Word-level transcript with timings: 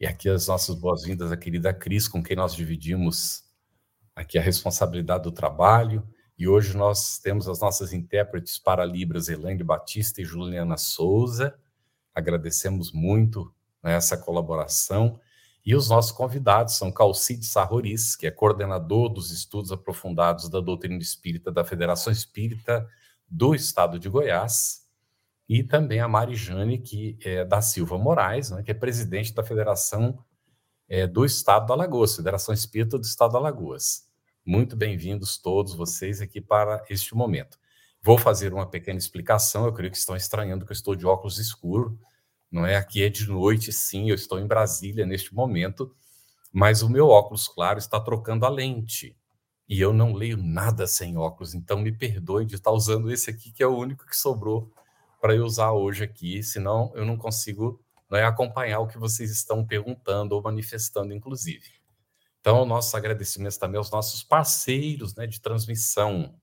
E 0.00 0.06
aqui 0.06 0.30
as 0.30 0.46
nossas 0.46 0.74
boas-vindas 0.74 1.30
à 1.30 1.36
querida 1.36 1.74
Cris, 1.74 2.08
com 2.08 2.22
quem 2.22 2.34
nós 2.34 2.54
dividimos 2.54 3.44
aqui 4.16 4.38
a 4.38 4.42
responsabilidade 4.42 5.24
do 5.24 5.30
trabalho. 5.30 6.08
E 6.38 6.48
hoje 6.48 6.74
nós 6.74 7.18
temos 7.18 7.46
as 7.46 7.60
nossas 7.60 7.92
intérpretes 7.92 8.58
para 8.58 8.82
Libras, 8.82 9.28
Elaine 9.28 9.62
Batista 9.62 10.22
e 10.22 10.24
Juliana 10.24 10.78
Souza. 10.78 11.54
Agradecemos 12.14 12.90
muito 12.92 13.54
né, 13.82 13.92
essa 13.92 14.16
colaboração. 14.16 15.20
E 15.66 15.74
os 15.76 15.90
nossos 15.90 16.12
convidados 16.12 16.78
são 16.78 16.90
Calcide 16.90 17.44
Sarroris, 17.44 18.16
que 18.16 18.26
é 18.26 18.30
coordenador 18.30 19.10
dos 19.10 19.30
estudos 19.30 19.70
aprofundados 19.70 20.48
da 20.48 20.60
doutrina 20.60 20.96
espírita 20.96 21.52
da 21.52 21.62
Federação 21.62 22.10
Espírita 22.10 22.88
do 23.28 23.54
Estado 23.54 23.98
de 23.98 24.08
Goiás, 24.08 24.80
e 25.50 25.64
também 25.64 25.98
a 25.98 26.06
Marijane 26.06 26.78
que 26.78 27.18
é 27.24 27.44
da 27.44 27.60
Silva 27.60 27.98
Moraes, 27.98 28.52
né, 28.52 28.62
que 28.62 28.70
é 28.70 28.74
presidente 28.74 29.34
da 29.34 29.42
Federação 29.42 30.24
é, 30.88 31.08
do 31.08 31.24
Estado 31.24 31.66
da 31.66 31.74
Alagoas, 31.74 32.14
Federação 32.14 32.54
Espírita 32.54 32.96
do 32.96 33.02
Estado 33.02 33.32
da 33.32 33.38
Alagoas. 33.38 34.08
Muito 34.46 34.76
bem-vindos 34.76 35.38
todos 35.38 35.74
vocês 35.74 36.20
aqui 36.20 36.40
para 36.40 36.84
este 36.88 37.16
momento. 37.16 37.58
Vou 38.00 38.16
fazer 38.16 38.54
uma 38.54 38.64
pequena 38.64 38.96
explicação, 38.96 39.66
eu 39.66 39.72
creio 39.72 39.90
que 39.90 39.98
estão 39.98 40.14
estranhando 40.14 40.64
que 40.64 40.70
eu 40.70 40.76
estou 40.76 40.94
de 40.94 41.04
óculos 41.04 41.38
escuros, 41.38 41.98
não 42.48 42.64
é? 42.64 42.76
Aqui 42.76 43.02
é 43.02 43.08
de 43.08 43.26
noite, 43.26 43.72
sim, 43.72 44.08
eu 44.08 44.14
estou 44.14 44.38
em 44.38 44.46
Brasília 44.46 45.04
neste 45.04 45.34
momento, 45.34 45.92
mas 46.52 46.80
o 46.80 46.88
meu 46.88 47.08
óculos 47.08 47.48
claro 47.48 47.80
está 47.80 47.98
trocando 47.98 48.46
a 48.46 48.48
lente. 48.48 49.16
E 49.68 49.80
eu 49.80 49.92
não 49.92 50.12
leio 50.12 50.36
nada 50.36 50.86
sem 50.86 51.16
óculos, 51.16 51.56
então 51.56 51.80
me 51.80 51.90
perdoe 51.90 52.46
de 52.46 52.54
estar 52.54 52.70
usando 52.70 53.10
esse 53.10 53.28
aqui, 53.28 53.50
que 53.50 53.64
é 53.64 53.66
o 53.66 53.76
único 53.76 54.06
que 54.06 54.16
sobrou 54.16 54.72
para 55.20 55.34
eu 55.34 55.44
usar 55.44 55.72
hoje 55.72 56.02
aqui, 56.02 56.42
senão 56.42 56.92
eu 56.94 57.04
não 57.04 57.16
consigo 57.16 57.80
é, 58.10 58.24
acompanhar 58.24 58.80
o 58.80 58.86
que 58.86 58.98
vocês 58.98 59.30
estão 59.30 59.64
perguntando 59.64 60.34
ou 60.34 60.42
manifestando, 60.42 61.14
inclusive. 61.14 61.80
Então, 62.40 62.64
nossos 62.64 62.94
agradecimentos 62.94 63.58
também 63.58 63.76
aos 63.76 63.90
nossos 63.90 64.22
parceiros 64.22 65.14
né, 65.14 65.26
de 65.26 65.40
transmissão. 65.40 66.34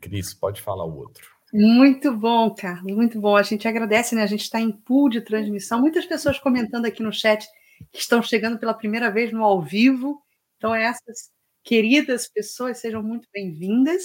Cris, 0.00 0.32
pode 0.32 0.62
falar 0.62 0.86
o 0.86 0.96
outro. 0.96 1.28
Muito 1.52 2.16
bom, 2.16 2.54
Carlos, 2.54 2.94
muito 2.94 3.20
bom. 3.20 3.36
A 3.36 3.42
gente 3.42 3.68
agradece, 3.68 4.14
né? 4.14 4.22
A 4.22 4.26
gente 4.26 4.42
está 4.42 4.60
em 4.60 4.72
pool 4.72 5.10
de 5.10 5.20
transmissão. 5.20 5.80
Muitas 5.80 6.06
pessoas 6.06 6.38
comentando 6.38 6.86
aqui 6.86 7.02
no 7.02 7.12
chat 7.12 7.46
que 7.92 7.98
estão 7.98 8.22
chegando 8.22 8.58
pela 8.58 8.72
primeira 8.72 9.10
vez 9.10 9.32
no 9.32 9.44
ao 9.44 9.60
vivo. 9.60 10.22
Então, 10.56 10.74
essas 10.74 11.30
queridas 11.62 12.28
pessoas, 12.28 12.78
sejam 12.78 13.02
muito 13.02 13.28
bem-vindas. 13.32 14.02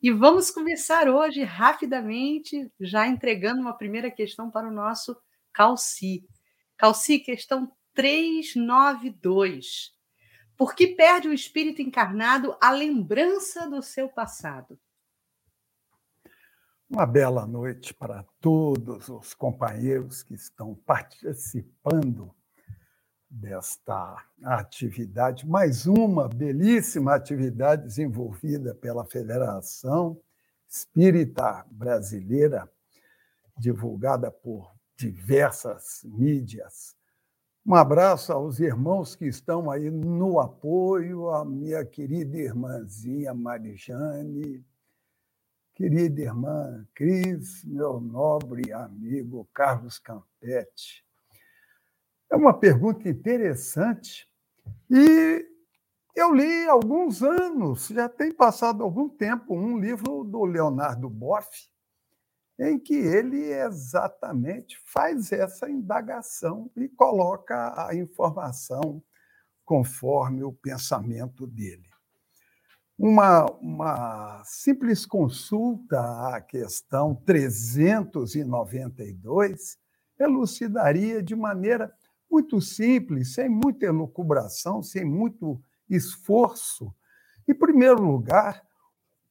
E 0.00 0.12
vamos 0.12 0.48
começar 0.48 1.08
hoje 1.08 1.42
rapidamente, 1.42 2.70
já 2.78 3.08
entregando 3.08 3.60
uma 3.60 3.76
primeira 3.76 4.08
questão 4.12 4.48
para 4.48 4.68
o 4.68 4.72
nosso 4.72 5.20
Calci. 5.52 6.24
Calci, 6.76 7.18
questão 7.18 7.72
392. 7.94 9.92
Por 10.56 10.76
que 10.76 10.86
perde 10.86 11.26
o 11.26 11.32
espírito 11.32 11.82
encarnado 11.82 12.56
a 12.60 12.70
lembrança 12.70 13.68
do 13.68 13.82
seu 13.82 14.08
passado? 14.08 14.78
Uma 16.88 17.04
bela 17.04 17.44
noite 17.44 17.92
para 17.92 18.24
todos 18.40 19.08
os 19.08 19.34
companheiros 19.34 20.22
que 20.22 20.34
estão 20.34 20.76
participando 20.76 22.32
desta 23.30 24.24
atividade, 24.42 25.46
mais 25.46 25.86
uma 25.86 26.28
belíssima 26.28 27.14
atividade 27.14 27.84
desenvolvida 27.84 28.74
pela 28.74 29.04
Federação 29.04 30.20
Espírita 30.68 31.64
Brasileira, 31.70 32.70
divulgada 33.56 34.30
por 34.30 34.72
diversas 34.96 36.02
mídias. 36.04 36.96
Um 37.64 37.74
abraço 37.74 38.32
aos 38.32 38.60
irmãos 38.60 39.14
que 39.14 39.26
estão 39.26 39.70
aí 39.70 39.90
no 39.90 40.40
apoio, 40.40 41.28
a 41.30 41.44
minha 41.44 41.84
querida 41.84 42.36
irmãzinha 42.38 43.34
Marijane, 43.34 44.64
querida 45.74 46.22
irmã 46.22 46.86
Cris, 46.94 47.64
meu 47.64 48.00
nobre 48.00 48.72
amigo 48.72 49.48
Carlos 49.52 49.98
Campetti, 49.98 51.04
é 52.30 52.36
uma 52.36 52.52
pergunta 52.52 53.08
interessante 53.08 54.28
e 54.90 55.46
eu 56.14 56.34
li 56.34 56.66
há 56.66 56.72
alguns 56.72 57.22
anos, 57.22 57.88
já 57.88 58.08
tem 58.08 58.32
passado 58.32 58.82
algum 58.82 59.08
tempo, 59.08 59.54
um 59.54 59.78
livro 59.78 60.24
do 60.24 60.44
Leonardo 60.44 61.08
Boff, 61.08 61.48
em 62.58 62.76
que 62.78 62.94
ele 62.94 63.52
exatamente 63.52 64.76
faz 64.84 65.30
essa 65.30 65.70
indagação 65.70 66.68
e 66.76 66.88
coloca 66.88 67.86
a 67.86 67.94
informação 67.94 69.00
conforme 69.64 70.42
o 70.42 70.52
pensamento 70.52 71.46
dele. 71.46 71.88
Uma, 72.98 73.44
uma 73.60 74.42
simples 74.44 75.06
consulta 75.06 76.00
à 76.34 76.40
questão 76.40 77.14
392 77.14 79.78
elucidaria 80.18 81.22
de 81.22 81.36
maneira 81.36 81.94
muito 82.30 82.60
simples, 82.60 83.34
sem 83.34 83.48
muita 83.48 83.86
elucubração, 83.86 84.82
sem 84.82 85.04
muito 85.04 85.60
esforço. 85.88 86.94
Em 87.46 87.54
primeiro 87.54 88.02
lugar, 88.02 88.66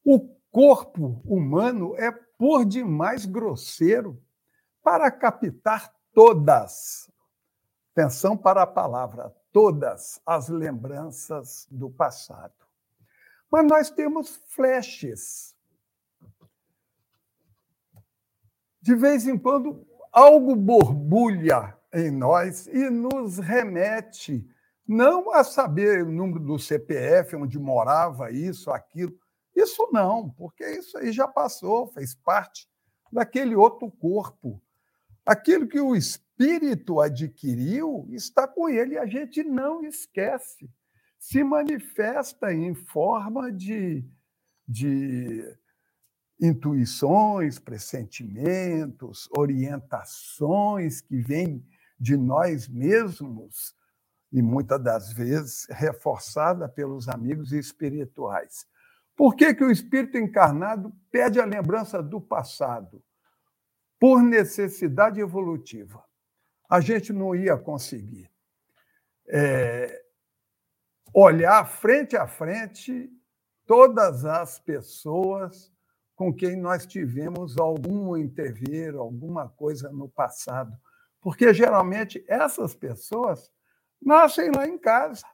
o 0.04 0.20
corpo 0.52 1.22
humano 1.24 1.96
é 1.96 2.12
por 2.12 2.66
demais 2.66 3.26
grosseiro 3.26 4.22
para 4.82 5.12
captar 5.12 5.94
todas, 6.14 7.12
atenção 7.92 8.36
para 8.36 8.64
a 8.64 8.68
palavra, 8.68 9.36
todas 9.52 10.20
as 10.26 10.50
lembranças 10.50 11.68
do 11.70 11.90
passado. 11.90 12.54
Mas 13.52 13.68
nós 13.68 13.90
temos 13.90 14.42
flashes. 14.48 15.56
De 18.82 18.96
vez 18.96 19.28
em 19.28 19.38
quando, 19.38 19.86
algo 20.12 20.56
borbulha 20.56 21.77
em 21.94 22.12
nós 22.12 22.68
e 22.68 22.90
nos 22.90 23.38
remete 23.38 24.48
não 24.88 25.34
a 25.34 25.44
saber 25.44 26.04
o 26.04 26.12
número 26.12 26.40
do 26.40 26.58
CPF, 26.58 27.36
onde 27.36 27.60
morava 27.60 28.32
isso, 28.32 28.72
aquilo. 28.72 29.14
Isso 29.54 29.90
não, 29.92 30.30
porque 30.30 30.64
isso 30.66 30.98
aí 30.98 31.12
já 31.12 31.28
passou, 31.28 31.88
fez 31.88 32.16
parte 32.16 32.70
daquele 33.12 33.56
outro 33.56 33.92
corpo. 33.92 34.62
Aquilo 35.26 35.68
que 35.68 35.80
o 35.80 35.96
espírito 35.96 37.02
adquiriu 37.02 38.08
está 38.12 38.48
com 38.48 38.70
ele 38.70 38.94
e 38.94 38.98
a 38.98 39.06
gente 39.06 39.44
não 39.44 39.84
esquece. 39.84 40.70
Se 41.20 41.44
manifesta 41.44 42.54
em 42.54 42.74
forma 42.74 43.52
de, 43.52 44.06
de 44.66 45.58
intuições, 46.40 47.60
pressentimentos, 47.60 49.28
orientações 49.36 51.02
que 51.02 51.18
vêm 51.18 51.66
de 52.00 52.16
nós 52.16 52.68
mesmos 52.68 53.76
e 54.32 54.42
muitas 54.42 54.82
das 54.82 55.14
vezes 55.14 55.66
reforçada 55.70 56.68
pelos 56.68 57.08
amigos 57.08 57.52
espirituais. 57.52 58.68
Por 59.16 59.36
que, 59.36 59.54
que 59.54 59.64
o 59.64 59.72
espírito 59.72 60.18
encarnado 60.18 60.94
pede 61.10 61.40
a 61.40 61.46
lembrança 61.46 62.04
do 62.04 62.22
passado? 62.22 63.04
Por 64.00 64.22
necessidade 64.22 65.20
evolutiva. 65.20 66.04
A 66.70 66.80
gente 66.80 67.12
não 67.12 67.34
ia 67.34 67.58
conseguir 67.58 68.30
é, 69.28 70.04
olhar 71.14 71.66
frente 71.66 72.16
a 72.16 72.28
frente 72.28 73.10
todas 73.66 74.24
as 74.24 74.60
pessoas 74.60 75.72
com 76.16 76.34
quem 76.34 76.56
nós 76.56 76.86
tivemos 76.86 77.58
algum 77.58 78.18
intervir, 78.18 78.96
alguma 78.96 79.50
coisa 79.50 79.90
no 79.92 80.10
passado. 80.10 80.76
Porque 81.22 81.54
geralmente 81.54 82.24
essas 82.28 82.76
pessoas 82.76 83.52
nascem 84.02 84.52
lá 84.52 84.68
em 84.68 84.78
casa. 84.78 85.26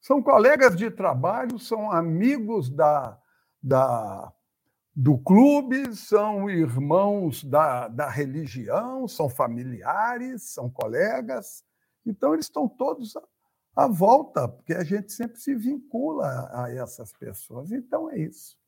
São 0.00 0.22
colegas 0.22 0.76
de 0.76 0.90
trabalho, 0.90 1.58
são 1.58 1.90
amigos 1.90 2.70
da, 2.70 3.18
da, 3.62 4.32
do 4.94 5.18
clube, 5.18 5.94
são 5.96 6.48
irmãos 6.48 7.42
da, 7.42 7.88
da 7.88 8.08
religião, 8.08 9.08
são 9.08 9.28
familiares, 9.28 10.42
são 10.52 10.70
colegas. 10.70 11.64
Então, 12.06 12.32
eles 12.32 12.46
estão 12.46 12.68
todos 12.68 13.14
a 13.78 13.86
volta, 13.86 14.48
porque 14.48 14.74
a 14.74 14.82
gente 14.82 15.12
sempre 15.12 15.38
se 15.38 15.54
vincula 15.54 16.50
a 16.52 16.68
essas 16.68 17.12
pessoas. 17.12 17.70
Então 17.70 18.10
é 18.10 18.18
isso. 18.18 18.58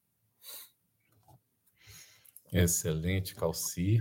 Excelente, 2.52 3.34
Calci. 3.34 3.98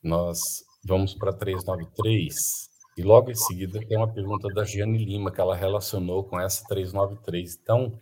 Nós 0.00 0.64
vamos 0.88 1.14
para 1.14 1.32
393 1.32 2.68
e 2.96 3.02
logo 3.02 3.30
em 3.30 3.34
seguida 3.34 3.78
tem 3.86 3.96
uma 3.96 4.12
pergunta 4.12 4.48
da 4.48 4.64
Giane 4.64 5.04
Lima 5.04 5.30
que 5.30 5.40
ela 5.40 5.54
relacionou 5.54 6.24
com 6.24 6.40
essa 6.40 6.66
393. 6.66 7.56
Então, 7.62 7.96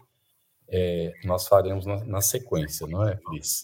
é, 0.68 1.12
nós 1.24 1.46
faremos 1.46 1.84
na, 1.84 2.02
na, 2.04 2.20
sequência, 2.22 2.86
não 2.86 3.06
é, 3.06 3.14
Cris? 3.16 3.62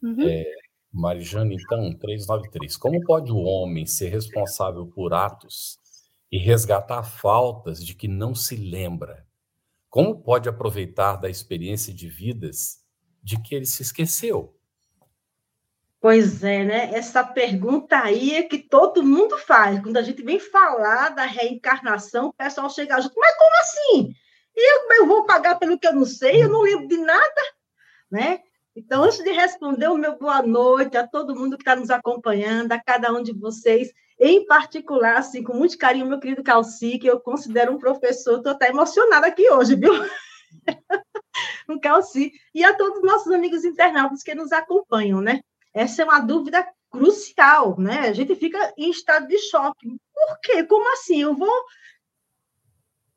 Uhum. 0.00 0.28
É, 0.28 0.44
Marijane, 0.92 1.56
então, 1.56 1.92
393. 1.98 2.76
Como 2.76 3.00
pode 3.04 3.32
o 3.32 3.38
homem 3.38 3.86
ser 3.86 4.10
responsável 4.10 4.86
por 4.86 5.12
atos 5.12 5.78
e 6.30 6.38
resgatar 6.38 7.02
faltas 7.02 7.84
de 7.84 7.94
que 7.94 8.06
não 8.06 8.32
se 8.32 8.54
lembra? 8.54 9.26
Como 9.90 10.22
pode 10.22 10.48
aproveitar 10.48 11.16
da 11.16 11.28
experiência 11.28 11.92
de 11.92 12.08
vidas 12.08 12.84
de 13.20 13.40
que 13.42 13.54
ele 13.54 13.66
se 13.66 13.82
esqueceu? 13.82 14.57
Pois 16.00 16.44
é, 16.44 16.64
né? 16.64 16.94
Essa 16.94 17.24
pergunta 17.24 17.98
aí 17.98 18.36
é 18.36 18.42
que 18.44 18.58
todo 18.58 19.02
mundo 19.02 19.36
faz. 19.36 19.80
Quando 19.82 19.96
a 19.96 20.02
gente 20.02 20.22
vem 20.22 20.38
falar 20.38 21.08
da 21.08 21.24
reencarnação, 21.24 22.28
o 22.28 22.32
pessoal 22.32 22.70
chega 22.70 23.00
junto, 23.00 23.18
mas 23.18 23.36
como 23.36 23.60
assim? 23.60 24.14
Eu, 24.54 24.96
eu 24.96 25.06
vou 25.06 25.24
pagar 25.24 25.58
pelo 25.58 25.78
que 25.78 25.86
eu 25.86 25.92
não 25.92 26.04
sei, 26.04 26.42
eu 26.42 26.48
não 26.48 26.62
lembro 26.62 26.86
de 26.86 26.98
nada, 26.98 27.42
né? 28.10 28.40
Então, 28.76 29.02
antes 29.02 29.18
de 29.18 29.32
responder 29.32 29.88
o 29.88 29.96
meu 29.96 30.16
boa 30.16 30.40
noite 30.40 30.96
a 30.96 31.06
todo 31.06 31.34
mundo 31.34 31.56
que 31.56 31.62
está 31.62 31.74
nos 31.74 31.90
acompanhando, 31.90 32.70
a 32.70 32.80
cada 32.80 33.12
um 33.12 33.20
de 33.20 33.32
vocês, 33.32 33.92
em 34.20 34.46
particular, 34.46 35.16
assim, 35.16 35.42
com 35.42 35.52
muito 35.52 35.76
carinho, 35.76 36.06
meu 36.06 36.20
querido 36.20 36.44
Calci, 36.44 36.96
que 36.98 37.08
eu 37.08 37.18
considero 37.18 37.72
um 37.72 37.78
professor, 37.78 38.36
estou 38.36 38.52
até 38.52 38.68
emocionada 38.68 39.26
aqui 39.26 39.50
hoje, 39.50 39.74
viu? 39.74 39.92
um 41.68 41.78
Calci, 41.80 42.32
e 42.54 42.62
a 42.62 42.72
todos 42.76 42.98
os 42.98 43.04
nossos 43.04 43.32
amigos 43.32 43.64
internautas 43.64 44.22
que 44.22 44.34
nos 44.34 44.52
acompanham, 44.52 45.20
né? 45.20 45.40
Essa 45.72 46.02
é 46.02 46.04
uma 46.04 46.20
dúvida 46.20 46.66
crucial, 46.90 47.78
né? 47.78 48.08
A 48.08 48.12
gente 48.12 48.34
fica 48.34 48.72
em 48.76 48.90
estado 48.90 49.28
de 49.28 49.38
choque. 49.38 49.88
Por 50.12 50.40
quê? 50.42 50.64
Como 50.64 50.92
assim? 50.92 51.22
Eu 51.22 51.34
vou 51.34 51.64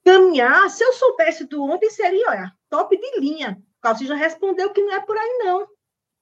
caminhar, 0.03 0.69
se 0.69 0.83
eu 0.83 0.93
soubesse 0.93 1.45
do 1.45 1.63
ontem, 1.63 1.89
seria, 1.89 2.29
olha, 2.29 2.51
top 2.69 2.97
de 2.97 3.19
linha. 3.19 3.61
Calci 3.81 4.05
já 4.05 4.15
respondeu 4.15 4.71
que 4.71 4.81
não 4.81 4.93
é 4.93 4.99
por 4.99 5.17
aí, 5.17 5.39
não. 5.43 5.67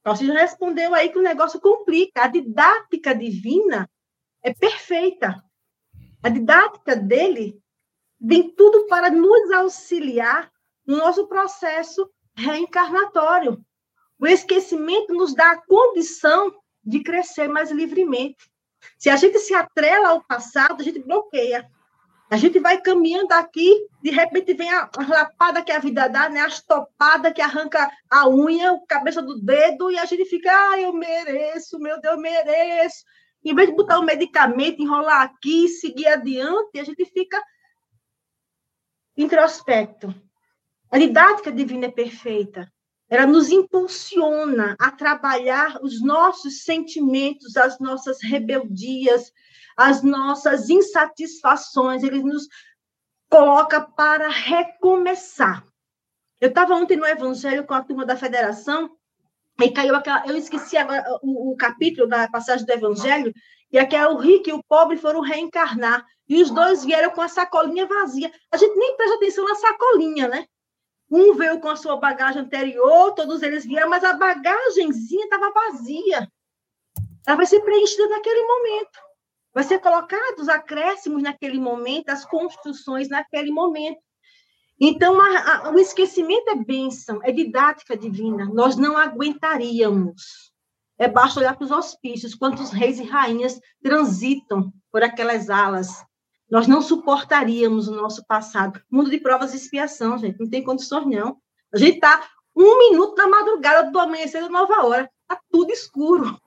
Calci 0.03 0.27
já 0.27 0.33
respondeu 0.33 0.93
aí 0.93 1.09
que 1.09 1.17
o 1.17 1.23
negócio 1.23 1.59
complica. 1.59 2.23
A 2.23 2.27
didática 2.27 3.13
divina 3.13 3.89
é 4.41 4.53
perfeita. 4.53 5.43
A 6.23 6.29
didática 6.29 6.95
dele 6.95 7.61
vem 8.19 8.53
tudo 8.53 8.87
para 8.87 9.09
nos 9.09 9.51
auxiliar 9.51 10.51
no 10.85 10.97
nosso 10.97 11.27
processo 11.27 12.09
reencarnatório. 12.35 13.63
O 14.19 14.27
esquecimento 14.27 15.13
nos 15.13 15.33
dá 15.33 15.51
a 15.51 15.61
condição 15.65 16.53
de 16.83 17.01
crescer 17.01 17.47
mais 17.47 17.71
livremente. 17.71 18.51
Se 18.97 19.09
a 19.09 19.15
gente 19.15 19.39
se 19.39 19.53
atrela 19.53 20.09
ao 20.09 20.23
passado, 20.23 20.81
a 20.81 20.83
gente 20.83 20.99
bloqueia. 20.99 21.69
A 22.29 22.37
gente 22.37 22.59
vai 22.59 22.79
caminhando 22.79 23.31
aqui, 23.31 23.87
de 24.03 24.11
repente 24.11 24.53
vem 24.53 24.69
a, 24.71 24.87
lapada 25.07 25.63
que 25.63 25.71
a 25.71 25.79
vida 25.79 26.07
dá, 26.07 26.29
né? 26.29 26.41
As 26.41 26.61
topadas 26.61 27.33
que 27.33 27.41
arranca 27.41 27.89
a 28.09 28.29
unha, 28.29 28.71
a 28.71 28.79
cabeça 28.87 29.21
do 29.21 29.39
dedo, 29.41 29.89
e 29.89 29.97
a 29.97 30.05
gente 30.05 30.25
fica, 30.25 30.51
ah, 30.51 30.79
eu 30.79 30.93
mereço, 30.93 31.79
meu 31.79 31.99
Deus, 31.99 32.15
eu 32.15 32.21
mereço. 32.21 33.03
Em 33.43 33.55
vez 33.55 33.69
de 33.69 33.75
botar 33.75 33.97
o 33.97 34.05
medicamento, 34.05 34.81
enrolar 34.81 35.23
aqui, 35.23 35.67
seguir 35.69 36.07
adiante, 36.07 36.79
a 36.79 36.83
gente 36.83 37.03
fica 37.05 37.41
introspecto. 39.17 40.13
A 40.91 40.99
didática 40.99 41.51
divina 41.51 41.85
é 41.85 41.91
perfeita. 41.91 42.71
Ela 43.09 43.25
nos 43.25 43.49
impulsiona 43.49 44.75
a 44.79 44.91
trabalhar 44.91 45.79
os 45.81 46.01
nossos 46.01 46.63
sentimentos, 46.63 47.57
as 47.57 47.79
nossas 47.79 48.21
rebeldias, 48.21 49.31
as 49.75 50.03
nossas 50.03 50.69
insatisfações, 50.69 52.03
ele 52.03 52.21
nos 52.21 52.47
coloca 53.29 53.81
para 53.81 54.27
recomeçar. 54.27 55.63
Eu 56.39 56.49
estava 56.49 56.75
ontem 56.75 56.97
no 56.97 57.05
Evangelho 57.05 57.65
com 57.65 57.73
a 57.73 57.83
turma 57.83 58.05
da 58.05 58.15
Federação 58.15 58.89
e 59.61 59.71
caiu 59.71 59.95
aquela. 59.95 60.25
Eu 60.27 60.35
esqueci 60.35 60.77
agora 60.77 61.03
o, 61.21 61.51
o 61.51 61.55
capítulo 61.55 62.07
da 62.07 62.29
passagem 62.29 62.65
do 62.65 62.71
Evangelho, 62.71 63.33
e 63.71 63.77
aqui 63.77 63.95
é 63.95 64.07
o 64.07 64.17
rico 64.17 64.49
e 64.49 64.53
o 64.53 64.63
pobre 64.63 64.97
foram 64.97 65.21
reencarnar. 65.21 66.05
E 66.27 66.41
os 66.41 66.51
dois 66.51 66.85
vieram 66.85 67.11
com 67.11 67.21
a 67.21 67.27
sacolinha 67.27 67.85
vazia. 67.85 68.31
A 68.51 68.57
gente 68.57 68.77
nem 68.77 68.95
presta 68.95 69.15
atenção 69.15 69.45
na 69.45 69.55
sacolinha, 69.55 70.27
né? 70.27 70.45
Um 71.11 71.33
veio 71.33 71.59
com 71.59 71.69
a 71.69 71.75
sua 71.75 71.97
bagagem 71.97 72.43
anterior, 72.43 73.13
todos 73.13 73.41
eles 73.41 73.65
vieram, 73.65 73.89
mas 73.89 74.03
a 74.03 74.13
bagagenzinha 74.13 75.23
estava 75.23 75.51
vazia. 75.51 76.31
Ela 77.25 77.37
vai 77.37 77.45
ser 77.45 77.61
preenchida 77.61 78.07
naquele 78.09 78.45
momento. 78.45 78.99
Vai 79.53 79.63
ser 79.63 79.79
colocados 79.79 80.47
acréscimos 80.47 81.23
naquele 81.23 81.59
momento, 81.59 82.09
as 82.09 82.23
construções 82.25 83.09
naquele 83.09 83.51
momento. 83.51 83.99
Então, 84.79 85.19
a, 85.19 85.67
a, 85.67 85.71
o 85.71 85.79
esquecimento 85.79 86.49
é 86.49 86.55
bênção, 86.55 87.19
é 87.23 87.31
didática 87.31 87.97
divina. 87.97 88.45
Nós 88.45 88.77
não 88.77 88.97
aguentaríamos. 88.97 90.53
É 90.97 91.07
basta 91.07 91.39
olhar 91.39 91.55
para 91.55 91.65
os 91.65 91.71
hospícios, 91.71 92.35
quantos 92.35 92.71
reis 92.71 92.99
e 92.99 93.03
rainhas 93.03 93.59
transitam 93.81 94.71
por 94.91 95.01
aquelas 95.03 95.49
alas. 95.49 96.05
Nós 96.49 96.67
não 96.67 96.81
suportaríamos 96.81 97.87
o 97.87 97.95
nosso 97.95 98.25
passado. 98.25 98.81
Mundo 98.89 99.09
de 99.09 99.19
provas 99.19 99.53
e 99.53 99.57
expiação, 99.57 100.17
gente, 100.17 100.39
não 100.39 100.49
tem 100.49 100.63
condições, 100.63 101.05
não. 101.05 101.37
A 101.73 101.77
gente 101.77 101.95
está 101.95 102.27
um 102.55 102.77
minuto 102.77 103.15
da 103.15 103.27
madrugada 103.27 103.91
do 103.91 103.99
amanhecer 103.99 104.41
da 104.41 104.49
nova 104.49 104.85
hora. 104.85 105.09
Está 105.21 105.39
tudo 105.51 105.71
escuro. 105.71 106.39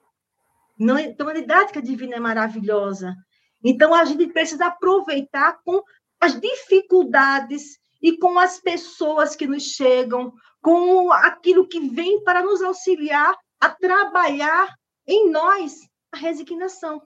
Não, 0.78 0.99
então, 0.99 1.28
a 1.28 1.34
didática 1.34 1.81
divina 1.81 2.16
é 2.16 2.20
maravilhosa. 2.20 3.14
Então, 3.62 3.94
a 3.94 4.04
gente 4.04 4.26
precisa 4.26 4.66
aproveitar 4.66 5.60
com 5.64 5.82
as 6.20 6.38
dificuldades 6.40 7.78
e 8.00 8.16
com 8.19 8.38
as 8.38 8.58
pessoas 8.58 9.37
que 9.37 9.46
nos 9.46 9.62
chegam, 9.62 10.32
com 10.60 11.12
aquilo 11.12 11.69
que 11.69 11.81
vem 11.88 12.22
para 12.25 12.43
nos 12.43 12.60
auxiliar 12.60 13.37
a 13.60 13.69
trabalhar 13.69 14.75
em 15.06 15.31
nós 15.31 15.88
a 16.10 16.16
resignação. 16.16 17.00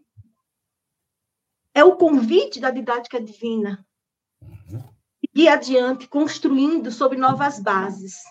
É 1.77 1.85
o 1.85 1.95
convite 1.95 2.59
da 2.59 2.71
didática 2.71 3.21
divina. 3.21 3.87
Uhum. 4.43 4.83
E 5.35 5.47
adiante, 5.47 6.09
construindo 6.09 6.91
sobre 6.91 7.19
novas 7.19 7.61
bases. 7.61 8.23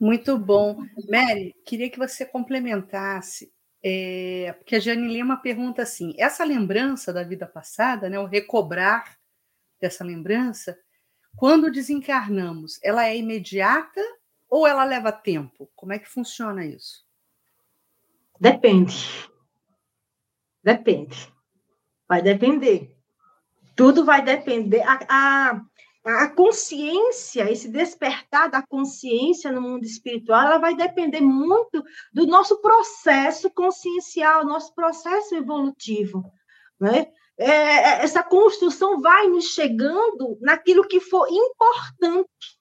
Muito 0.00 0.36
bom. 0.36 0.82
Mary, 1.08 1.54
queria 1.64 1.88
que 1.88 2.00
você 2.00 2.26
complementasse, 2.26 3.52
é, 3.80 4.52
porque 4.58 4.74
a 4.74 4.80
Jane 4.80 5.06
Lima 5.06 5.36
pergunta 5.36 5.82
assim: 5.82 6.14
essa 6.18 6.42
lembrança 6.42 7.12
da 7.12 7.22
vida 7.22 7.46
passada, 7.46 8.10
né, 8.10 8.18
o 8.18 8.26
recobrar 8.26 9.16
dessa 9.80 10.02
lembrança, 10.02 10.76
quando 11.36 11.70
desencarnamos, 11.70 12.80
ela 12.82 13.06
é 13.06 13.16
imediata 13.16 14.02
ou 14.48 14.66
ela 14.66 14.82
leva 14.82 15.12
tempo? 15.12 15.70
Como 15.76 15.92
é 15.92 15.98
que 16.00 16.08
funciona 16.08 16.66
isso? 16.66 17.06
Depende. 18.40 19.29
Depende. 20.62 21.32
Vai 22.08 22.22
depender. 22.22 22.94
Tudo 23.76 24.04
vai 24.04 24.22
depender. 24.22 24.82
A, 24.82 24.98
a, 25.08 25.60
a 26.04 26.28
consciência, 26.30 27.50
esse 27.50 27.68
despertar 27.68 28.50
da 28.50 28.62
consciência 28.66 29.52
no 29.52 29.60
mundo 29.60 29.84
espiritual, 29.84 30.42
ela 30.42 30.58
vai 30.58 30.74
depender 30.74 31.20
muito 31.20 31.82
do 32.12 32.26
nosso 32.26 32.60
processo 32.60 33.50
consciencial, 33.50 34.44
nosso 34.44 34.74
processo 34.74 35.34
evolutivo, 35.34 36.24
né? 36.80 37.06
É, 37.38 37.50
é 37.50 38.02
essa 38.02 38.22
construção 38.22 39.00
vai 39.00 39.26
nos 39.28 39.46
chegando 39.54 40.36
naquilo 40.42 40.86
que 40.86 41.00
for 41.00 41.26
importante 41.30 42.60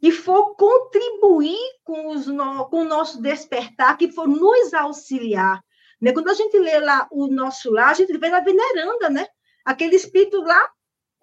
e 0.00 0.10
for 0.10 0.54
contribuir 0.54 1.58
com, 1.84 2.08
os 2.08 2.26
no, 2.26 2.64
com 2.66 2.80
o 2.80 2.88
nosso 2.88 3.20
despertar, 3.20 3.98
que 3.98 4.10
for 4.10 4.26
nos 4.26 4.72
auxiliar. 4.72 5.62
Né? 6.00 6.12
Quando 6.12 6.30
a 6.30 6.34
gente 6.34 6.58
lê 6.58 6.78
lá 6.78 7.06
o 7.10 7.26
nosso 7.26 7.70
lar, 7.70 7.90
a 7.90 7.94
gente 7.94 8.16
vê 8.16 8.28
na 8.28 8.40
veneranda, 8.40 9.10
né? 9.10 9.26
Aquele 9.64 9.96
espírito 9.96 10.40
lá, 10.40 10.70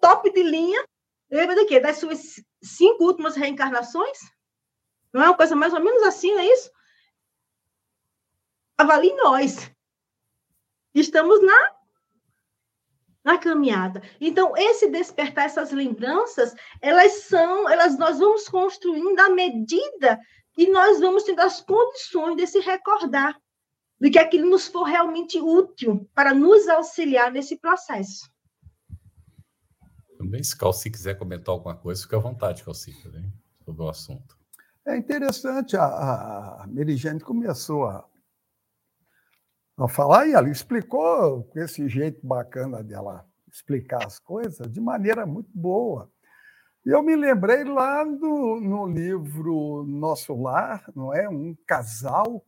top 0.00 0.30
de 0.32 0.42
linha, 0.42 0.84
Lembra 1.30 1.54
de 1.54 1.66
quê? 1.66 1.78
Das 1.78 1.98
suas 1.98 2.42
cinco 2.62 3.04
últimas 3.04 3.36
reencarnações? 3.36 4.18
Não 5.12 5.22
é 5.22 5.26
uma 5.26 5.36
coisa 5.36 5.54
mais 5.54 5.74
ou 5.74 5.80
menos 5.80 6.02
assim, 6.02 6.32
não 6.32 6.40
é 6.40 6.46
isso? 6.46 6.70
Avalie 8.76 9.14
nós. 9.14 9.70
Estamos 10.94 11.42
na 11.44 11.78
na 13.24 13.36
caminhada. 13.36 14.00
Então, 14.18 14.56
esse 14.56 14.88
despertar, 14.88 15.44
essas 15.44 15.70
lembranças, 15.70 16.54
elas 16.80 17.24
são, 17.24 17.68
elas 17.68 17.98
nós 17.98 18.18
vamos 18.18 18.48
construindo 18.48 19.20
à 19.20 19.28
medida 19.28 20.18
que 20.54 20.70
nós 20.70 20.98
vamos 20.98 21.24
tendo 21.24 21.40
as 21.40 21.60
condições 21.60 22.36
de 22.36 22.46
se 22.46 22.58
recordar 22.60 23.38
de 24.00 24.10
que 24.10 24.18
aquilo 24.18 24.48
nos 24.48 24.68
for 24.68 24.84
realmente 24.84 25.40
útil 25.40 26.08
para 26.14 26.32
nos 26.32 26.68
auxiliar 26.68 27.32
nesse 27.32 27.56
processo. 27.56 28.30
Também, 30.16 30.42
se 30.42 30.56
Calci 30.56 30.90
quiser 30.90 31.16
comentar 31.16 31.52
alguma 31.52 31.76
coisa, 31.76 32.02
fica 32.02 32.16
à 32.16 32.20
vontade, 32.20 32.64
Calci, 32.64 32.92
também, 33.02 33.32
sobre 33.64 33.82
o 33.82 33.88
assunto. 33.88 34.36
É 34.86 34.96
interessante, 34.96 35.76
a, 35.76 35.84
a 35.84 36.66
Merigene 36.66 37.20
começou 37.20 37.84
a, 37.84 38.04
a 39.76 39.88
falar 39.88 40.26
e 40.26 40.32
ela 40.32 40.48
explicou 40.48 41.44
com 41.44 41.58
esse 41.60 41.88
jeito 41.88 42.26
bacana 42.26 42.82
dela 42.82 43.28
explicar 43.52 44.04
as 44.04 44.18
coisas 44.18 44.70
de 44.70 44.80
maneira 44.80 45.26
muito 45.26 45.50
boa. 45.54 46.10
E 46.84 46.90
eu 46.90 47.02
me 47.02 47.14
lembrei 47.14 47.64
lá 47.64 48.02
do, 48.02 48.60
no 48.60 48.86
livro 48.86 49.84
Nosso 49.86 50.34
Lar, 50.40 50.90
não 50.94 51.14
é? 51.14 51.28
Um 51.28 51.54
casal 51.66 52.44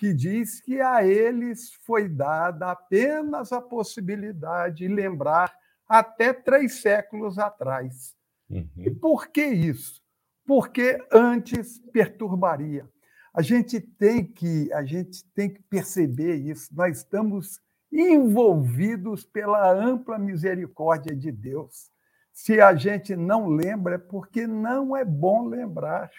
que 0.00 0.14
diz 0.14 0.62
que 0.62 0.80
a 0.80 1.04
eles 1.04 1.74
foi 1.84 2.08
dada 2.08 2.70
apenas 2.70 3.52
a 3.52 3.60
possibilidade 3.60 4.78
de 4.78 4.88
lembrar 4.88 5.54
até 5.86 6.32
três 6.32 6.80
séculos 6.80 7.38
atrás. 7.38 8.16
Uhum. 8.48 8.66
E 8.78 8.90
por 8.90 9.28
que 9.28 9.44
isso? 9.44 10.02
Porque 10.46 10.98
antes 11.12 11.78
perturbaria. 11.92 12.88
A 13.34 13.42
gente 13.42 13.78
tem 13.78 14.24
que 14.24 14.72
a 14.72 14.82
gente 14.86 15.22
tem 15.34 15.50
que 15.50 15.62
perceber 15.64 16.36
isso. 16.36 16.74
Nós 16.74 16.96
estamos 16.96 17.60
envolvidos 17.92 19.22
pela 19.26 19.70
ampla 19.70 20.18
misericórdia 20.18 21.14
de 21.14 21.30
Deus. 21.30 21.90
Se 22.32 22.58
a 22.58 22.74
gente 22.74 23.14
não 23.14 23.48
lembra, 23.50 23.96
é 23.96 23.98
porque 23.98 24.46
não 24.46 24.96
é 24.96 25.04
bom 25.04 25.46
lembrar, 25.46 26.10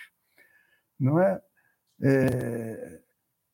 não 1.00 1.20
é? 1.20 1.42
é 2.00 3.01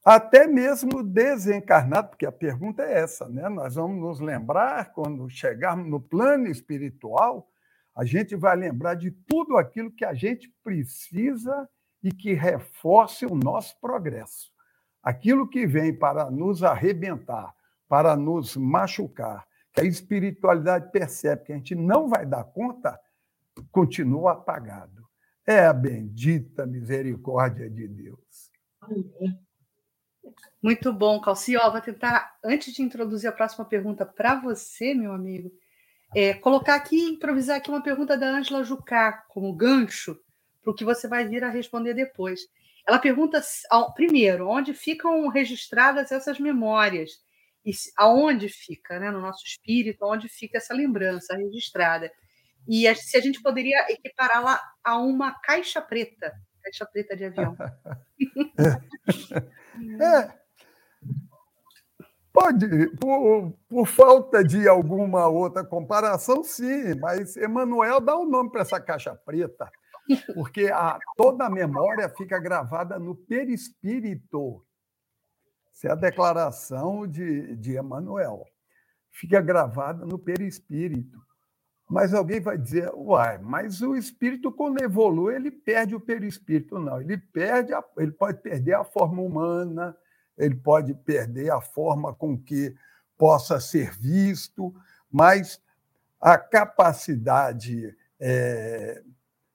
até 0.10 0.48
mesmo 0.48 1.04
desencarnado, 1.04 2.08
porque 2.08 2.26
a 2.26 2.32
pergunta 2.32 2.82
é 2.82 3.02
essa, 3.02 3.28
né? 3.28 3.50
Nós 3.50 3.76
vamos 3.76 4.00
nos 4.00 4.22
lembrar 4.22 4.94
quando 4.94 5.30
chegarmos 5.30 5.86
no 5.90 6.00
plano 6.00 6.48
espiritual, 6.48 7.52
a 7.94 8.06
gente 8.06 8.34
vai 8.34 8.56
lembrar 8.56 8.94
de 8.94 9.12
tudo 9.12 9.58
aquilo 9.58 9.92
que 9.92 10.06
a 10.06 10.14
gente 10.14 10.50
precisa 10.64 11.70
e 12.02 12.10
que 12.10 12.32
reforce 12.32 13.26
o 13.26 13.36
nosso 13.36 13.78
progresso. 13.82 14.50
Aquilo 15.04 15.46
que 15.46 15.68
vem 15.68 15.94
para 15.94 16.32
nos 16.32 16.64
arrebentar, 16.64 17.54
para 17.86 18.16
nos 18.16 18.56
machucar, 18.56 19.46
que 19.74 19.82
a 19.82 19.84
espiritualidade 19.84 20.90
percebe 20.90 21.44
que 21.44 21.52
a 21.52 21.58
gente 21.58 21.76
não 21.76 22.08
vai 22.08 22.26
dar 22.26 22.46
conta, 22.46 22.98
continua 23.74 24.32
apagado. 24.32 25.06
É 25.46 25.66
a 25.66 25.74
bendita 25.74 26.66
misericórdia 26.66 27.70
de 27.70 27.90
Deus. 27.90 28.50
Amém. 28.80 29.47
Muito 30.68 30.92
bom, 30.92 31.18
Calcio. 31.22 31.62
Vou 31.72 31.80
tentar, 31.80 32.38
antes 32.44 32.74
de 32.74 32.82
introduzir 32.82 33.30
a 33.30 33.32
próxima 33.32 33.64
pergunta 33.64 34.06
para 34.06 34.36
você, 34.36 34.94
meu 34.94 35.14
amigo, 35.14 35.50
é, 36.14 36.34
colocar 36.34 36.76
aqui, 36.76 37.04
improvisar 37.04 37.56
aqui 37.56 37.70
uma 37.70 37.82
pergunta 37.82 38.18
da 38.18 38.28
Ângela 38.28 38.66
Jucá, 38.66 39.14
como 39.30 39.56
gancho, 39.56 40.20
para 40.62 40.72
o 40.72 40.76
que 40.76 40.84
você 40.84 41.08
vai 41.08 41.26
vir 41.26 41.42
a 41.42 41.50
responder 41.50 41.94
depois. 41.94 42.42
Ela 42.86 43.00
pergunta, 43.00 43.42
primeiro, 43.96 44.50
onde 44.50 44.74
ficam 44.74 45.30
registradas 45.30 46.12
essas 46.12 46.38
memórias? 46.38 47.12
E 47.66 47.72
aonde 47.96 48.50
fica, 48.50 49.00
né, 49.00 49.10
no 49.10 49.22
nosso 49.22 49.46
espírito, 49.46 50.04
onde 50.04 50.28
fica 50.28 50.58
essa 50.58 50.74
lembrança 50.74 51.34
registrada? 51.34 52.12
E 52.68 52.94
se 52.94 53.16
a 53.16 53.22
gente 53.22 53.42
poderia 53.42 53.90
equipará-la 53.90 54.62
a 54.84 54.98
uma 54.98 55.32
caixa 55.32 55.82
preta, 55.82 56.34
caixa 56.62 56.86
preta 56.86 57.16
de 57.16 57.24
avião. 57.24 57.56
é, 60.04 60.47
Pode, 62.40 62.88
por, 62.98 63.52
por, 63.68 63.88
falta 63.88 64.44
de 64.44 64.70
alguma 64.70 65.28
outra 65.28 65.64
comparação, 65.64 66.44
sim, 66.44 66.94
mas 67.00 67.36
Emanuel 67.36 68.00
dá 68.00 68.16
o 68.16 68.22
um 68.22 68.30
nome 68.30 68.52
para 68.52 68.62
essa 68.62 68.80
caixa 68.80 69.16
preta, 69.16 69.68
porque 70.36 70.68
a, 70.68 71.00
toda 71.16 71.48
a 71.48 71.50
memória 71.50 72.08
fica 72.10 72.38
gravada 72.38 73.00
no 73.00 73.16
perispírito. 73.16 74.64
Essa 75.74 75.88
é 75.88 75.92
a 75.94 75.96
declaração 75.96 77.08
de, 77.08 77.56
de 77.56 77.76
Emanuel. 77.76 78.46
Fica 79.10 79.42
gravada 79.42 80.06
no 80.06 80.20
perispírito. 80.20 81.18
Mas 81.90 82.14
alguém 82.14 82.40
vai 82.40 82.56
dizer, 82.56 82.92
uai, 82.94 83.40
mas 83.40 83.82
o 83.82 83.96
espírito, 83.96 84.52
quando 84.52 84.84
evolui, 84.84 85.34
ele 85.34 85.50
perde 85.50 85.96
o 85.96 86.00
perispírito. 86.00 86.78
Não, 86.78 87.02
ele 87.02 87.18
perde, 87.18 87.74
a, 87.74 87.84
ele 87.98 88.12
pode 88.12 88.44
perder 88.44 88.74
a 88.74 88.84
forma 88.84 89.24
humana, 89.24 89.98
ele 90.38 90.56
pode 90.56 90.94
perder 90.94 91.52
a 91.52 91.60
forma 91.60 92.14
com 92.14 92.38
que 92.38 92.76
possa 93.18 93.60
ser 93.60 93.92
visto, 93.98 94.74
mas 95.12 95.62
a 96.22 96.38
capacidade 96.38 97.96
é, 98.20 99.02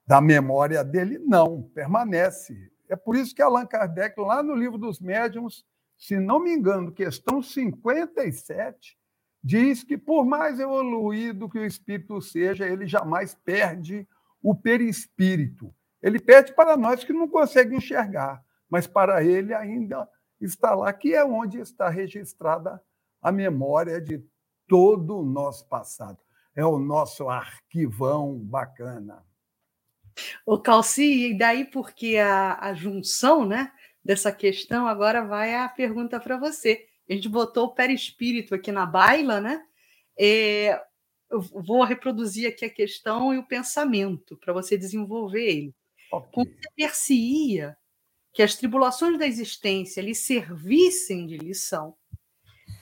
da 0.07 0.21
memória 0.21 0.83
dele 0.83 1.19
não 1.19 1.63
permanece. 1.63 2.71
É 2.89 2.97
por 2.97 3.17
isso 3.17 3.35
que 3.35 3.43
Allan 3.43 3.67
Kardec, 3.67 4.21
lá 4.21 4.43
no 4.43 4.55
livro 4.55 4.77
dos 4.77 5.01
médiuns, 5.01 5.65
se 5.97 6.19
não 6.19 6.41
me 6.41 6.53
engano, 6.53 6.93
questão 6.93 7.43
57, 7.43 8.99
diz 9.43 9.83
que, 9.83 9.97
por 9.97 10.25
mais 10.25 10.59
evoluído 10.59 11.49
que 11.49 11.59
o 11.59 11.65
espírito 11.65 12.21
seja, 12.21 12.67
ele 12.67 12.87
jamais 12.87 13.35
perde 13.35 14.07
o 14.43 14.55
perispírito. 14.55 15.73
Ele 16.03 16.19
perde 16.19 16.53
para 16.55 16.77
nós 16.77 17.05
que 17.05 17.13
não 17.13 17.29
conseguem 17.29 17.79
enxergar, 17.79 18.45
mas 18.69 18.87
para 18.87 19.23
ele 19.23 19.55
ainda 19.55 20.09
está 20.45 20.75
lá, 20.75 20.93
que 20.93 21.15
é 21.15 21.25
onde 21.25 21.59
está 21.59 21.89
registrada 21.89 22.83
a 23.21 23.31
memória 23.31 24.01
de 24.01 24.25
todo 24.67 25.19
o 25.19 25.25
nosso 25.25 25.69
passado. 25.69 26.19
É 26.55 26.65
o 26.65 26.79
nosso 26.79 27.29
arquivão 27.29 28.39
bacana. 28.39 29.25
O 30.45 30.59
Calci, 30.59 31.31
e 31.31 31.39
daí 31.39 31.65
porque 31.65 32.19
a, 32.19 32.59
a 32.61 32.75
junção 32.75 33.47
né, 33.47 33.73
dessa 34.05 34.31
questão, 34.31 34.87
agora 34.87 35.25
vai 35.25 35.55
a 35.55 35.69
pergunta 35.69 36.21
para 36.21 36.37
você. 36.37 36.87
A 37.09 37.15
gente 37.15 37.29
botou 37.29 37.67
o 37.67 37.75
perispírito 37.75 38.55
aqui 38.55 38.71
na 38.71 38.85
baila, 38.85 39.41
né? 39.41 39.65
É, 40.19 40.81
eu 41.31 41.41
vou 41.41 41.83
reproduzir 41.83 42.49
aqui 42.49 42.65
a 42.65 42.71
questão 42.71 43.33
e 43.33 43.39
o 43.39 43.47
pensamento 43.47 44.37
para 44.37 44.53
você 44.53 44.77
desenvolver 44.77 45.45
ele. 45.45 45.75
Okay. 46.13 46.31
Como 46.33 46.47
você 46.47 46.69
percia 46.77 47.77
que 48.33 48.43
as 48.43 48.55
tribulações 48.55 49.19
da 49.19 49.27
existência 49.27 50.01
lhe 50.01 50.15
servissem 50.15 51.27
de 51.27 51.37
lição, 51.37 51.95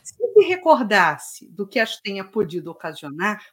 se 0.02 0.14
se 0.14 0.46
recordasse 0.46 1.48
do 1.48 1.66
que 1.66 1.78
as 1.78 2.00
tenha 2.00 2.24
podido 2.24 2.70
ocasionar, 2.70 3.44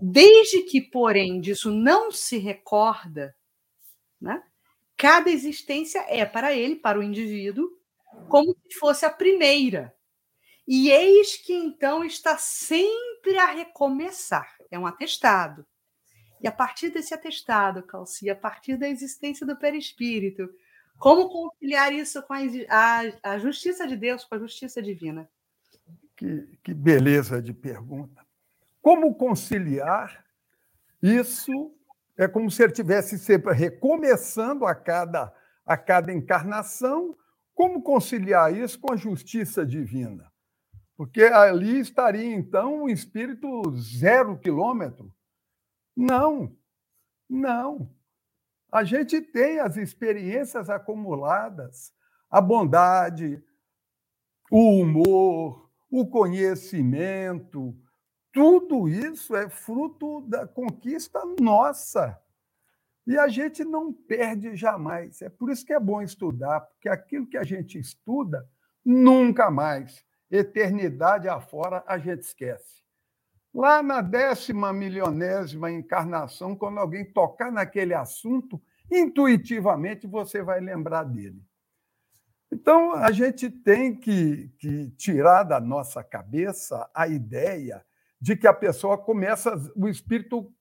desde 0.00 0.62
que, 0.62 0.80
porém, 0.80 1.40
disso 1.40 1.70
não 1.70 2.12
se 2.12 2.38
recorda, 2.38 3.34
né, 4.20 4.42
cada 4.96 5.30
existência 5.30 6.04
é 6.08 6.24
para 6.24 6.54
ele, 6.54 6.76
para 6.76 6.98
o 6.98 7.02
indivíduo, 7.02 7.70
como 8.28 8.54
se 8.68 8.78
fosse 8.78 9.04
a 9.04 9.10
primeira. 9.10 9.94
E 10.68 10.90
eis 10.90 11.36
que 11.36 11.52
então 11.52 12.04
está 12.04 12.36
sempre 12.38 13.36
a 13.38 13.46
recomeçar. 13.46 14.54
É 14.70 14.78
um 14.78 14.86
atestado. 14.86 15.66
E 16.40 16.46
a 16.46 16.52
partir 16.52 16.90
desse 16.90 17.12
atestado, 17.12 17.82
Calci, 17.82 18.30
a 18.30 18.36
partir 18.36 18.76
da 18.76 18.88
existência 18.88 19.44
do 19.44 19.56
perispírito, 19.56 20.48
como 21.00 21.30
conciliar 21.30 21.94
isso 21.94 22.22
com 22.22 22.34
a, 22.34 22.40
a, 22.68 23.32
a 23.32 23.38
justiça 23.38 23.86
de 23.86 23.96
Deus, 23.96 24.22
com 24.22 24.34
a 24.34 24.38
justiça 24.38 24.82
divina? 24.82 25.26
Que, 26.14 26.58
que 26.62 26.74
beleza 26.74 27.40
de 27.40 27.54
pergunta. 27.54 28.22
Como 28.82 29.14
conciliar 29.14 30.22
isso? 31.02 31.74
É 32.18 32.28
como 32.28 32.50
se 32.50 32.62
ele 32.62 32.74
tivesse 32.74 33.18
sempre 33.18 33.54
recomeçando 33.54 34.66
a 34.66 34.74
cada, 34.74 35.34
a 35.64 35.74
cada 35.78 36.12
encarnação. 36.12 37.16
Como 37.54 37.82
conciliar 37.82 38.54
isso 38.54 38.78
com 38.78 38.92
a 38.92 38.96
justiça 38.96 39.64
divina? 39.64 40.30
Porque 40.98 41.22
ali 41.22 41.80
estaria, 41.80 42.34
então, 42.34 42.82
um 42.82 42.88
espírito 42.90 43.62
zero 43.74 44.38
quilômetro? 44.38 45.10
Não, 45.96 46.54
não. 47.26 47.90
A 48.72 48.84
gente 48.84 49.20
tem 49.20 49.58
as 49.58 49.76
experiências 49.76 50.70
acumuladas, 50.70 51.92
a 52.30 52.40
bondade, 52.40 53.42
o 54.50 54.80
humor, 54.80 55.70
o 55.90 56.06
conhecimento, 56.06 57.76
tudo 58.32 58.88
isso 58.88 59.34
é 59.34 59.48
fruto 59.48 60.20
da 60.22 60.46
conquista 60.46 61.20
nossa. 61.40 62.16
E 63.06 63.18
a 63.18 63.26
gente 63.26 63.64
não 63.64 63.92
perde 63.92 64.54
jamais. 64.54 65.20
É 65.20 65.28
por 65.28 65.50
isso 65.50 65.66
que 65.66 65.72
é 65.72 65.80
bom 65.80 66.00
estudar, 66.00 66.60
porque 66.60 66.88
aquilo 66.88 67.26
que 67.26 67.36
a 67.36 67.42
gente 67.42 67.78
estuda, 67.78 68.48
nunca 68.84 69.50
mais, 69.50 70.04
eternidade 70.30 71.28
afora, 71.28 71.82
a 71.86 71.98
gente 71.98 72.22
esquece. 72.22 72.84
Lá 73.52 73.82
na 73.82 74.00
décima 74.00 74.72
milionésima 74.72 75.70
encarnação, 75.70 76.54
quando 76.54 76.78
alguém 76.78 77.04
tocar 77.04 77.50
naquele 77.50 77.94
assunto, 77.94 78.60
intuitivamente 78.90 80.06
você 80.06 80.42
vai 80.42 80.60
lembrar 80.60 81.04
dele. 81.04 81.42
Então, 82.52 82.92
a 82.92 83.12
gente 83.12 83.48
tem 83.48 83.94
que, 83.94 84.48
que, 84.58 84.90
tirar 84.90 85.44
da 85.44 85.60
nossa 85.60 86.02
cabeça 86.02 86.88
a 86.92 87.06
ideia 87.06 87.84
de 88.20 88.36
que 88.36 88.46
a 88.46 88.52
pessoa 88.52 88.98
começa, 88.98 89.54
o 89.76 89.88
espírito 89.88 90.52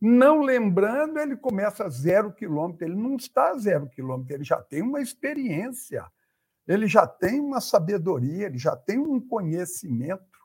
Não 0.00 0.42
lembrando, 0.42 1.18
ele 1.18 1.36
começa 1.36 1.84
a 1.84 1.88
zero 1.88 2.32
quilômetro. 2.32 2.86
Ele 2.86 2.96
não 2.96 3.16
está 3.16 3.50
a 3.50 3.58
zero 3.58 3.88
quilômetro, 3.88 4.34
ele 4.34 4.44
já 4.44 4.60
tem 4.60 4.82
uma 4.82 5.00
experiência, 5.00 6.06
ele 6.66 6.86
já 6.86 7.06
tem 7.06 7.40
uma 7.40 7.60
sabedoria, 7.60 8.46
ele 8.46 8.58
já 8.58 8.76
tem 8.76 8.98
um 8.98 9.20
conhecimento, 9.20 10.35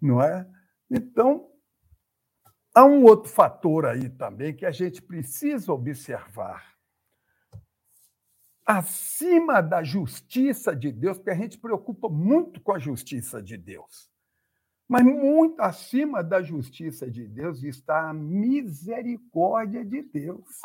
não 0.00 0.22
é? 0.22 0.46
Então, 0.90 1.50
há 2.74 2.84
um 2.84 3.04
outro 3.04 3.30
fator 3.30 3.86
aí 3.86 4.08
também 4.10 4.54
que 4.54 4.66
a 4.66 4.70
gente 4.70 5.00
precisa 5.00 5.72
observar. 5.72 6.74
Acima 8.66 9.60
da 9.60 9.82
justiça 9.82 10.76
de 10.76 10.92
Deus, 10.92 11.16
porque 11.18 11.30
a 11.30 11.34
gente 11.34 11.58
preocupa 11.58 12.08
muito 12.08 12.60
com 12.60 12.72
a 12.72 12.78
justiça 12.78 13.42
de 13.42 13.56
Deus. 13.56 14.10
Mas 14.88 15.04
muito 15.04 15.60
acima 15.60 16.22
da 16.22 16.42
justiça 16.42 17.08
de 17.08 17.26
Deus 17.26 17.62
está 17.62 18.10
a 18.10 18.12
misericórdia 18.12 19.84
de 19.84 20.02
Deus, 20.02 20.60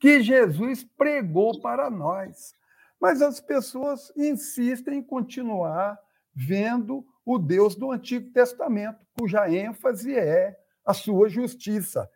que 0.00 0.20
Jesus 0.20 0.82
pregou 0.82 1.60
para 1.60 1.88
nós. 1.88 2.54
Mas 3.00 3.22
as 3.22 3.40
pessoas 3.40 4.12
insistem 4.16 4.98
em 4.98 5.02
continuar 5.02 5.98
vendo 6.34 7.06
o 7.24 7.38
Deus 7.38 7.74
do 7.74 7.90
Antigo 7.90 8.30
Testamento, 8.32 8.98
cuja 9.18 9.50
ênfase 9.50 10.16
é 10.16 10.58
a 10.84 10.92
sua 10.92 11.28
justiça 11.28 12.10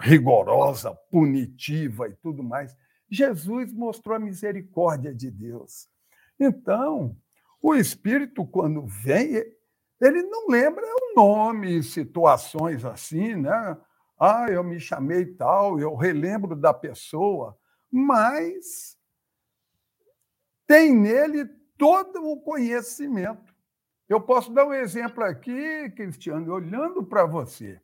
rigorosa, 0.00 0.94
punitiva 1.10 2.08
e 2.08 2.14
tudo 2.14 2.42
mais. 2.42 2.76
Jesus 3.10 3.72
mostrou 3.72 4.16
a 4.16 4.20
misericórdia 4.20 5.14
de 5.14 5.30
Deus. 5.30 5.88
Então, 6.38 7.16
o 7.60 7.74
Espírito, 7.74 8.46
quando 8.46 8.86
vem, 8.86 9.44
ele 10.00 10.22
não 10.22 10.48
lembra 10.48 10.84
o 10.84 11.14
nome, 11.14 11.82
situações 11.82 12.84
assim, 12.84 13.36
né? 13.36 13.76
Ah, 14.18 14.46
eu 14.50 14.64
me 14.64 14.80
chamei 14.80 15.26
tal, 15.26 15.78
eu 15.78 15.94
relembro 15.94 16.56
da 16.56 16.72
pessoa, 16.72 17.58
mas 17.90 18.96
tem 20.66 20.94
nele 20.94 21.46
todo 21.76 22.22
o 22.22 22.40
conhecimento. 22.40 23.49
Eu 24.10 24.20
posso 24.20 24.52
dar 24.52 24.66
um 24.66 24.74
exemplo 24.74 25.22
aqui, 25.22 25.88
Cristiano, 25.90 26.52
olhando 26.52 27.00
para 27.04 27.24
você. 27.24 27.80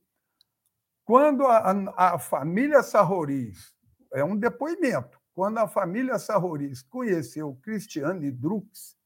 Quando 1.04 1.47
a, 1.47 1.71
a, 1.71 2.14
a 2.14 2.18
família 2.18 2.83
Sarroris, 2.83 3.73
é 4.12 4.25
um 4.25 4.37
depoimento, 4.37 5.21
quando 5.33 5.59
a 5.59 5.68
família 5.68 6.18
Sarroris 6.18 6.83
conheceu 6.83 7.56
Cristiane 7.62 8.33
Drux, 8.33 8.97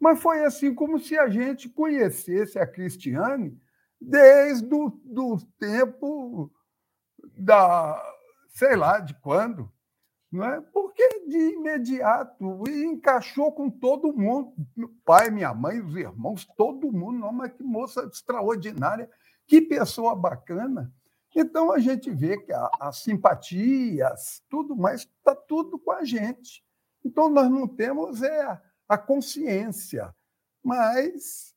mas 0.00 0.18
foi 0.18 0.46
assim 0.46 0.74
como 0.74 0.98
se 0.98 1.18
a 1.18 1.28
gente 1.28 1.68
conhecesse 1.68 2.58
a 2.58 2.66
Cristiane 2.66 3.60
desde 4.00 4.74
o 4.74 4.88
do 5.04 5.36
tempo 5.58 6.50
da, 7.36 8.02
sei 8.48 8.76
lá, 8.76 8.98
de 8.98 9.12
quando, 9.20 9.70
não 10.36 10.44
é? 10.44 10.60
Porque 10.60 11.26
de 11.26 11.54
imediato 11.54 12.62
encaixou 12.68 13.50
com 13.50 13.70
todo 13.70 14.12
mundo, 14.12 14.52
meu 14.76 14.90
pai, 15.04 15.30
minha 15.30 15.52
mãe, 15.54 15.80
os 15.80 15.96
irmãos, 15.96 16.44
todo 16.56 16.92
mundo, 16.92 17.18
não, 17.18 17.32
mas 17.32 17.52
que 17.52 17.62
moça 17.62 18.04
extraordinária, 18.04 19.10
que 19.46 19.60
pessoa 19.60 20.14
bacana. 20.14 20.92
Então 21.34 21.72
a 21.72 21.78
gente 21.78 22.10
vê 22.10 22.38
que 22.38 22.52
as 22.80 22.98
simpatias, 22.98 24.42
tudo 24.48 24.76
mais, 24.76 25.02
está 25.02 25.34
tudo 25.34 25.78
com 25.78 25.90
a 25.90 26.04
gente. 26.04 26.64
Então 27.04 27.28
nós 27.28 27.50
não 27.50 27.66
temos 27.66 28.22
é 28.22 28.60
a 28.88 28.96
consciência, 28.96 30.14
mas 30.62 31.54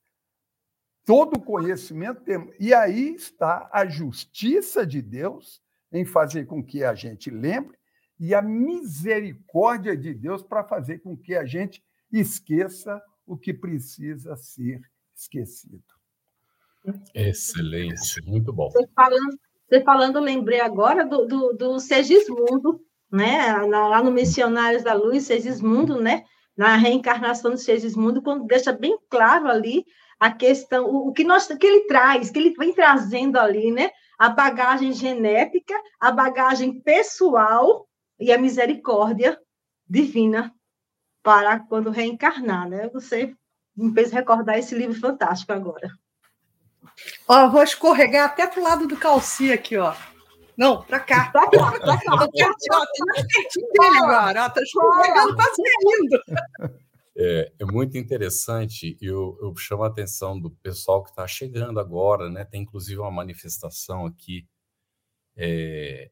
todo 1.04 1.38
o 1.38 1.42
conhecimento 1.42 2.22
temos. 2.22 2.54
E 2.58 2.74
aí 2.74 3.14
está 3.14 3.68
a 3.72 3.86
justiça 3.86 4.86
de 4.86 5.00
Deus 5.00 5.62
em 5.92 6.04
fazer 6.04 6.46
com 6.46 6.62
que 6.62 6.84
a 6.84 6.94
gente 6.94 7.30
lembre 7.30 7.79
e 8.20 8.34
a 8.34 8.42
misericórdia 8.42 9.96
de 9.96 10.14
Deus 10.14 10.42
para 10.42 10.62
fazer 10.62 10.98
com 10.98 11.16
que 11.16 11.34
a 11.34 11.44
gente 11.44 11.82
esqueça 12.12 13.02
o 13.26 13.36
que 13.36 13.54
precisa 13.54 14.36
ser 14.36 14.80
esquecido. 15.16 15.82
Excelente, 17.14 18.22
muito 18.26 18.52
bom. 18.52 18.68
Você 18.70 18.86
falando, 18.94 19.38
você 19.68 19.82
falando 19.82 20.20
lembrei 20.20 20.60
agora 20.60 21.06
do, 21.06 21.26
do, 21.26 21.52
do 21.54 21.80
Segismundo, 21.80 22.80
né? 23.10 23.56
Lá 23.62 24.02
no 24.02 24.12
Missionários 24.12 24.84
da 24.84 24.92
Luz, 24.92 25.24
Segismundo, 25.24 26.00
né? 26.00 26.24
na 26.60 26.76
reencarnação 26.76 27.54
de 27.54 27.62
Segismundo, 27.62 28.20
quando 28.20 28.46
deixa 28.46 28.70
bem 28.70 28.98
claro 29.08 29.48
ali 29.48 29.86
a 30.18 30.30
questão, 30.30 30.84
o, 30.84 31.08
o 31.08 31.12
que, 31.14 31.24
nós, 31.24 31.46
que 31.46 31.66
ele 31.66 31.86
traz, 31.86 32.30
que 32.30 32.38
ele 32.38 32.52
vem 32.52 32.74
trazendo 32.74 33.38
ali, 33.38 33.72
né? 33.72 33.90
A 34.18 34.28
bagagem 34.28 34.92
genética, 34.92 35.74
a 35.98 36.12
bagagem 36.12 36.78
pessoal 36.82 37.88
e 38.20 38.32
a 38.32 38.38
misericórdia 38.38 39.40
divina 39.88 40.54
para 41.22 41.58
quando 41.60 41.90
reencarnar, 41.90 42.68
né? 42.68 42.88
Você 42.90 43.34
me 43.76 43.92
fez 43.92 44.12
recordar 44.12 44.58
esse 44.58 44.74
livro 44.74 44.98
fantástico 44.98 45.52
agora. 45.52 45.90
Ó, 47.26 47.48
vou 47.48 47.62
escorregar 47.62 48.26
até 48.26 48.46
pro 48.46 48.62
lado 48.62 48.86
do 48.86 48.96
calci 48.96 49.52
aqui, 49.52 49.76
ó. 49.76 49.94
Não, 50.56 50.82
para 50.82 51.00
cá. 51.00 51.30
Para 51.30 51.48
cá, 51.48 51.70
para 51.70 51.80
cá. 51.80 52.16
Tô 52.18 52.30
pertinho 52.30 53.68
dele 53.72 53.96
agora. 53.98 54.44
Ó, 54.44 54.50
tá 54.50 54.62
escorregando, 54.62 55.36
tá 55.36 55.44
saindo. 55.44 56.74
É, 57.16 57.52
é, 57.58 57.64
muito 57.64 57.98
interessante 57.98 58.96
e 59.00 59.06
eu, 59.06 59.38
eu, 59.42 59.54
chamo 59.56 59.82
a 59.82 59.88
atenção 59.88 60.38
do 60.38 60.50
pessoal 60.50 61.02
que 61.02 61.10
está 61.10 61.26
chegando 61.26 61.80
agora, 61.80 62.30
né? 62.30 62.44
Tem 62.44 62.62
inclusive 62.62 63.00
uma 63.00 63.10
manifestação 63.10 64.06
aqui 64.06 64.46
é, 65.36 66.10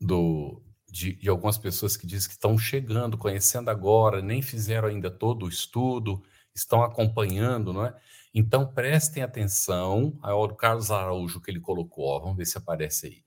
do, 0.00 0.62
de, 0.90 1.14
de, 1.14 1.28
algumas 1.28 1.58
pessoas 1.58 1.96
que 1.96 2.06
dizem 2.06 2.28
que 2.28 2.34
estão 2.34 2.56
chegando, 2.58 3.18
conhecendo 3.18 3.70
agora, 3.70 4.22
nem 4.22 4.40
fizeram 4.42 4.88
ainda 4.88 5.10
todo 5.10 5.46
o 5.46 5.48
estudo, 5.48 6.22
estão 6.54 6.82
acompanhando, 6.82 7.72
não 7.72 7.84
é? 7.86 7.94
Então, 8.34 8.66
prestem 8.66 9.22
atenção 9.22 10.18
ao 10.22 10.54
Carlos 10.54 10.90
Araújo 10.90 11.40
que 11.40 11.50
ele 11.50 11.60
colocou. 11.60 12.04
Ó, 12.06 12.20
vamos 12.20 12.36
ver 12.36 12.46
se 12.46 12.58
aparece 12.58 13.06
aí. 13.06 13.24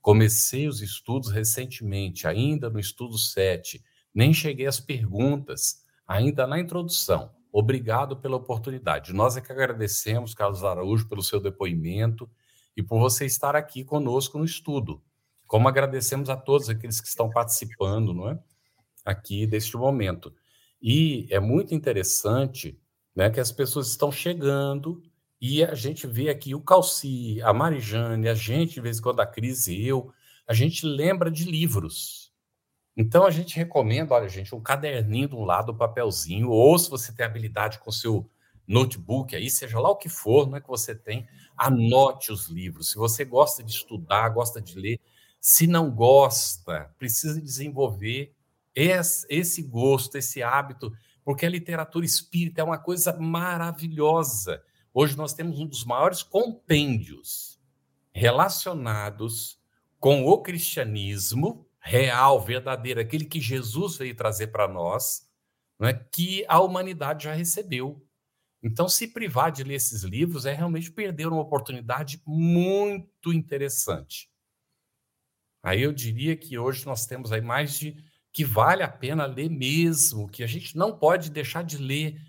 Comecei 0.00 0.68
os 0.68 0.82
estudos 0.82 1.30
recentemente, 1.30 2.26
ainda 2.26 2.68
no 2.68 2.78
estudo 2.78 3.18
7. 3.18 3.82
Nem 4.14 4.32
cheguei 4.32 4.66
às 4.66 4.78
perguntas, 4.78 5.82
ainda 6.06 6.46
na 6.46 6.60
introdução. 6.60 7.32
Obrigado 7.50 8.16
pela 8.16 8.36
oportunidade. 8.36 9.12
Nós 9.12 9.36
é 9.36 9.40
que 9.40 9.52
agradecemos, 9.52 10.34
Carlos 10.34 10.64
Araújo, 10.64 11.08
pelo 11.08 11.22
seu 11.22 11.40
depoimento 11.40 12.28
e 12.76 12.82
por 12.82 12.98
você 12.98 13.24
estar 13.24 13.54
aqui 13.54 13.84
conosco 13.84 14.38
no 14.38 14.44
estudo. 14.44 15.02
Como 15.54 15.68
agradecemos 15.68 16.28
a 16.30 16.36
todos 16.36 16.68
aqueles 16.68 17.00
que 17.00 17.06
estão 17.06 17.30
participando, 17.30 18.12
não 18.12 18.28
é? 18.28 18.36
Aqui 19.04 19.46
deste 19.46 19.76
momento. 19.76 20.34
E 20.82 21.28
é 21.30 21.38
muito 21.38 21.72
interessante 21.72 22.76
né, 23.14 23.30
que 23.30 23.38
as 23.38 23.52
pessoas 23.52 23.86
estão 23.86 24.10
chegando 24.10 25.00
e 25.40 25.62
a 25.62 25.72
gente 25.76 26.08
vê 26.08 26.28
aqui 26.28 26.56
o 26.56 26.60
Calci, 26.60 27.40
a 27.40 27.52
Marijane, 27.52 28.28
a 28.28 28.34
gente, 28.34 28.74
de 28.74 28.80
vez 28.80 28.98
em 28.98 29.02
quando, 29.02 29.20
a 29.20 29.26
Cris 29.26 29.68
e 29.68 29.86
eu, 29.86 30.12
a 30.44 30.52
gente 30.52 30.84
lembra 30.84 31.30
de 31.30 31.44
livros. 31.44 32.32
Então, 32.96 33.24
a 33.24 33.30
gente 33.30 33.54
recomenda, 33.54 34.12
olha, 34.12 34.28
gente, 34.28 34.52
um 34.56 34.60
caderninho 34.60 35.28
de 35.28 35.36
um 35.36 35.44
lado, 35.44 35.70
um 35.70 35.76
papelzinho, 35.76 36.50
ou 36.50 36.76
se 36.76 36.90
você 36.90 37.12
tem 37.12 37.24
habilidade 37.24 37.78
com 37.78 37.92
seu 37.92 38.28
notebook 38.66 39.36
aí, 39.36 39.48
seja 39.48 39.78
lá 39.78 39.88
o 39.88 39.96
que 39.96 40.08
for, 40.08 40.48
não 40.48 40.56
é 40.56 40.60
que 40.60 40.66
você 40.66 40.96
tem, 40.96 41.28
anote 41.56 42.32
os 42.32 42.48
livros. 42.48 42.90
Se 42.90 42.96
você 42.96 43.24
gosta 43.24 43.62
de 43.62 43.70
estudar, 43.70 44.30
gosta 44.30 44.60
de 44.60 44.76
ler, 44.76 45.00
se 45.46 45.66
não 45.66 45.90
gosta, 45.90 46.90
precisa 46.98 47.38
desenvolver 47.38 48.34
esse 48.74 49.62
gosto, 49.62 50.16
esse 50.16 50.42
hábito 50.42 50.90
porque 51.22 51.44
a 51.44 51.50
literatura 51.50 52.06
espírita 52.06 52.62
é 52.62 52.64
uma 52.64 52.78
coisa 52.78 53.12
maravilhosa. 53.12 54.64
Hoje 54.94 55.14
nós 55.18 55.34
temos 55.34 55.60
um 55.60 55.66
dos 55.66 55.84
maiores 55.84 56.22
compêndios 56.22 57.60
relacionados 58.10 59.60
com 60.00 60.24
o 60.24 60.40
cristianismo 60.40 61.68
real, 61.78 62.40
verdadeiro, 62.40 63.00
aquele 63.00 63.26
que 63.26 63.38
Jesus 63.38 63.98
veio 63.98 64.16
trazer 64.16 64.46
para 64.46 64.66
nós, 64.66 65.28
não 65.78 65.86
é? 65.86 65.92
que 65.92 66.42
a 66.48 66.58
humanidade 66.58 67.24
já 67.24 67.34
recebeu. 67.34 68.02
Então, 68.62 68.88
se 68.88 69.08
privar 69.08 69.52
de 69.52 69.62
ler 69.62 69.74
esses 69.74 70.04
livros 70.04 70.46
é 70.46 70.54
realmente 70.54 70.90
perder 70.90 71.26
uma 71.26 71.42
oportunidade 71.42 72.22
muito 72.26 73.30
interessante. 73.30 74.32
Aí 75.64 75.80
eu 75.80 75.94
diria 75.94 76.36
que 76.36 76.58
hoje 76.58 76.84
nós 76.84 77.06
temos 77.06 77.32
aí 77.32 77.40
mais 77.40 77.78
de 77.78 77.96
que 78.30 78.44
vale 78.44 78.82
a 78.82 78.88
pena 78.88 79.24
ler 79.24 79.48
mesmo, 79.48 80.28
que 80.28 80.42
a 80.42 80.46
gente 80.46 80.76
não 80.76 80.98
pode 80.98 81.30
deixar 81.30 81.64
de 81.64 81.78
ler 81.78 82.20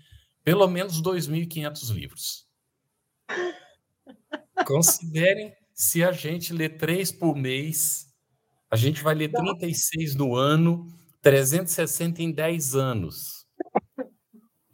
pelo 0.42 0.66
menos 0.66 1.02
2.500 1.02 1.94
livros. 1.94 2.46
Considerem 4.66 5.54
se 5.74 6.02
a 6.02 6.12
gente 6.12 6.54
lê 6.54 6.70
três 6.70 7.12
por 7.12 7.36
mês, 7.36 8.06
a 8.70 8.76
gente 8.76 9.02
vai 9.02 9.14
ler 9.14 9.30
36 9.30 10.14
no 10.14 10.34
ano, 10.34 10.88
360 11.20 12.22
em 12.22 12.32
10 12.32 12.74
anos. 12.74 13.46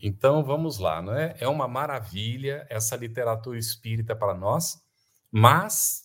Então 0.01 0.45
vamos 0.45 0.79
lá, 0.79 1.03
não 1.03 1.15
é? 1.15 1.35
É 1.41 1.49
uma 1.49 1.67
maravilha 1.67 2.65
essa 2.71 2.95
literatura 2.95 3.59
espírita 3.59 4.15
para 4.15 4.35
nós, 4.35 4.77
mas 5.33 6.02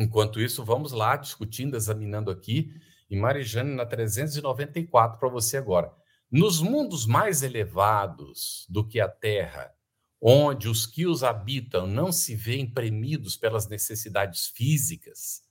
Enquanto 0.00 0.40
isso, 0.40 0.64
vamos 0.64 0.92
lá 0.92 1.14
discutindo, 1.14 1.76
examinando 1.76 2.30
aqui, 2.30 2.72
e 3.10 3.14
Marijane 3.14 3.74
na 3.74 3.84
394 3.84 5.18
para 5.18 5.28
você 5.28 5.58
agora. 5.58 5.92
Nos 6.32 6.62
mundos 6.62 7.04
mais 7.04 7.42
elevados 7.42 8.64
do 8.66 8.86
que 8.86 8.98
a 8.98 9.06
Terra, 9.08 9.70
onde 10.18 10.70
os 10.70 10.86
que 10.86 11.06
os 11.06 11.22
habitam 11.22 11.86
não 11.86 12.10
se 12.10 12.34
veem 12.34 12.66
premidos 12.66 13.36
pelas 13.36 13.68
necessidades 13.68 14.46
físicas, 14.46 15.42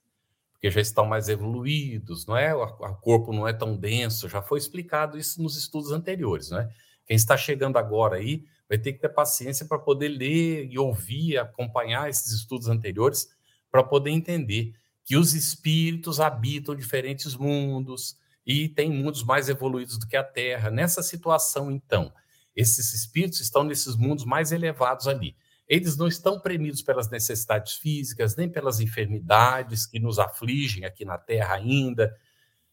porque 0.54 0.72
já 0.72 0.82
estão 0.82 1.06
mais 1.06 1.30
evoluídos, 1.30 2.26
não 2.26 2.36
é? 2.36 2.56
O 2.56 2.96
corpo 2.96 3.32
não 3.32 3.48
é 3.48 3.54
tão 3.54 3.78
denso, 3.78 4.28
já 4.28 4.42
foi 4.42 4.58
explicado 4.58 5.16
isso 5.16 5.44
nos 5.44 5.56
estudos 5.56 5.92
anteriores, 5.92 6.50
não 6.50 6.60
é? 6.60 6.70
Quem 7.06 7.16
está 7.16 7.38
chegando 7.38 7.78
agora 7.78 8.16
aí 8.16 8.46
vai 8.68 8.80
ter 8.80 8.94
que 8.94 9.00
ter 9.00 9.10
paciência 9.10 9.68
para 9.68 9.78
poder 9.78 10.10
ler 10.10 10.66
e 10.72 10.80
ouvir, 10.80 11.38
acompanhar 11.38 12.10
esses 12.10 12.32
estudos 12.32 12.68
anteriores, 12.68 13.28
para 13.72 13.84
poder 13.84 14.12
entender 14.12 14.74
que 15.06 15.18
os 15.18 15.34
espíritos 15.34 16.20
habitam 16.20 16.76
diferentes 16.76 17.36
mundos 17.36 18.18
e 18.46 18.70
tem 18.70 18.92
mundos 18.92 19.24
mais 19.24 19.50
evoluídos 19.50 19.98
do 19.98 20.08
que 20.08 20.16
a 20.16 20.24
Terra. 20.24 20.70
Nessa 20.70 21.02
situação, 21.02 21.72
então, 21.72 22.14
esses 22.56 22.94
espíritos 22.94 23.40
estão 23.40 23.64
nesses 23.64 23.96
mundos 23.96 24.26
mais 24.26 24.52
elevados 24.52 25.08
ali. 25.08 25.36
Eles 25.68 25.98
não 25.98 26.08
estão 26.08 26.40
premidos 26.40 26.82
pelas 26.82 27.10
necessidades 27.10 27.74
físicas, 27.74 28.36
nem 28.36 28.50
pelas 28.50 28.80
enfermidades 28.80 29.86
que 29.86 30.00
nos 30.00 30.18
afligem 30.18 30.86
aqui 30.86 31.06
na 31.06 31.18
Terra 31.18 31.56
ainda. 31.56 32.16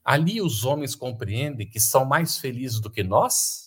Ali 0.05 0.41
os 0.41 0.65
homens 0.65 0.95
compreendem 0.95 1.69
que 1.69 1.81
são 1.81 2.05
mais 2.05 2.39
felizes 2.39 2.81
do 2.81 2.91
que 2.91 3.03
nós, 3.03 3.67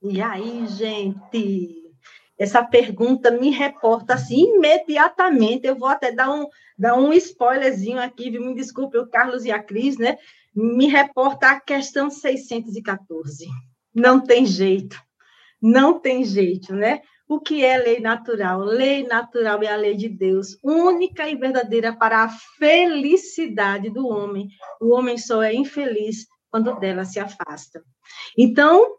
e 0.00 0.22
aí, 0.22 0.64
gente, 0.68 1.87
essa 2.38 2.62
pergunta 2.62 3.30
me 3.30 3.50
reporta 3.50 4.14
assim 4.14 4.54
imediatamente. 4.54 5.66
Eu 5.66 5.76
vou 5.76 5.88
até 5.88 6.12
dar 6.12 6.30
um, 6.30 6.46
dar 6.78 6.94
um 6.94 7.12
spoilerzinho 7.12 8.00
aqui, 8.00 8.30
me 8.30 8.54
desculpe, 8.54 8.96
o 8.96 9.08
Carlos 9.08 9.44
e 9.44 9.50
a 9.50 9.62
Cris, 9.62 9.98
né? 9.98 10.16
Me 10.54 10.86
reporta 10.86 11.50
a 11.50 11.60
questão 11.60 12.08
614. 12.08 13.46
Não 13.92 14.20
tem 14.20 14.46
jeito, 14.46 14.96
não 15.60 15.98
tem 15.98 16.24
jeito, 16.24 16.74
né? 16.74 17.02
O 17.28 17.40
que 17.40 17.62
é 17.62 17.76
lei 17.76 18.00
natural? 18.00 18.60
Lei 18.60 19.06
natural 19.06 19.62
é 19.62 19.66
a 19.66 19.76
lei 19.76 19.94
de 19.94 20.08
Deus, 20.08 20.56
única 20.62 21.28
e 21.28 21.34
verdadeira 21.34 21.94
para 21.94 22.22
a 22.22 22.28
felicidade 22.28 23.90
do 23.90 24.06
homem. 24.06 24.48
O 24.80 24.94
homem 24.94 25.18
só 25.18 25.42
é 25.42 25.52
infeliz 25.52 26.26
quando 26.50 26.78
dela 26.78 27.04
se 27.04 27.20
afasta. 27.20 27.82
Então, 28.36 28.97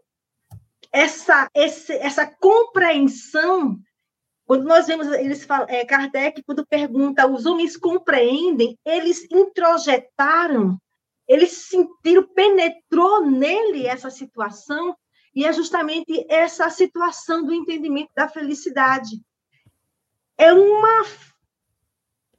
essa, 0.92 1.50
esse, 1.54 1.94
essa 1.94 2.26
compreensão, 2.26 3.80
quando 4.46 4.64
nós 4.64 4.88
vemos, 4.88 5.08
eles 5.08 5.46
falam, 5.46 5.68
é, 5.70 5.86
Kardec, 5.86 6.44
quando 6.44 6.66
pergunta, 6.66 7.28
os 7.28 7.46
homens 7.46 7.78
compreendem, 7.78 8.78
eles 8.86 9.28
introjetaram, 9.32 10.80
eles 11.28 11.52
sentiram, 11.52 12.28
penetrou 12.34 13.26
nele 13.26 13.86
essa 13.86 14.10
situação, 14.10 14.96
e 15.36 15.46
é 15.46 15.54
justamente 15.54 16.26
essa 16.28 16.70
situação 16.70 17.44
do 17.44 17.54
entendimento 17.54 18.12
da 18.16 18.28
felicidade. 18.28 19.22
É 20.38 20.52
uma 20.52 21.06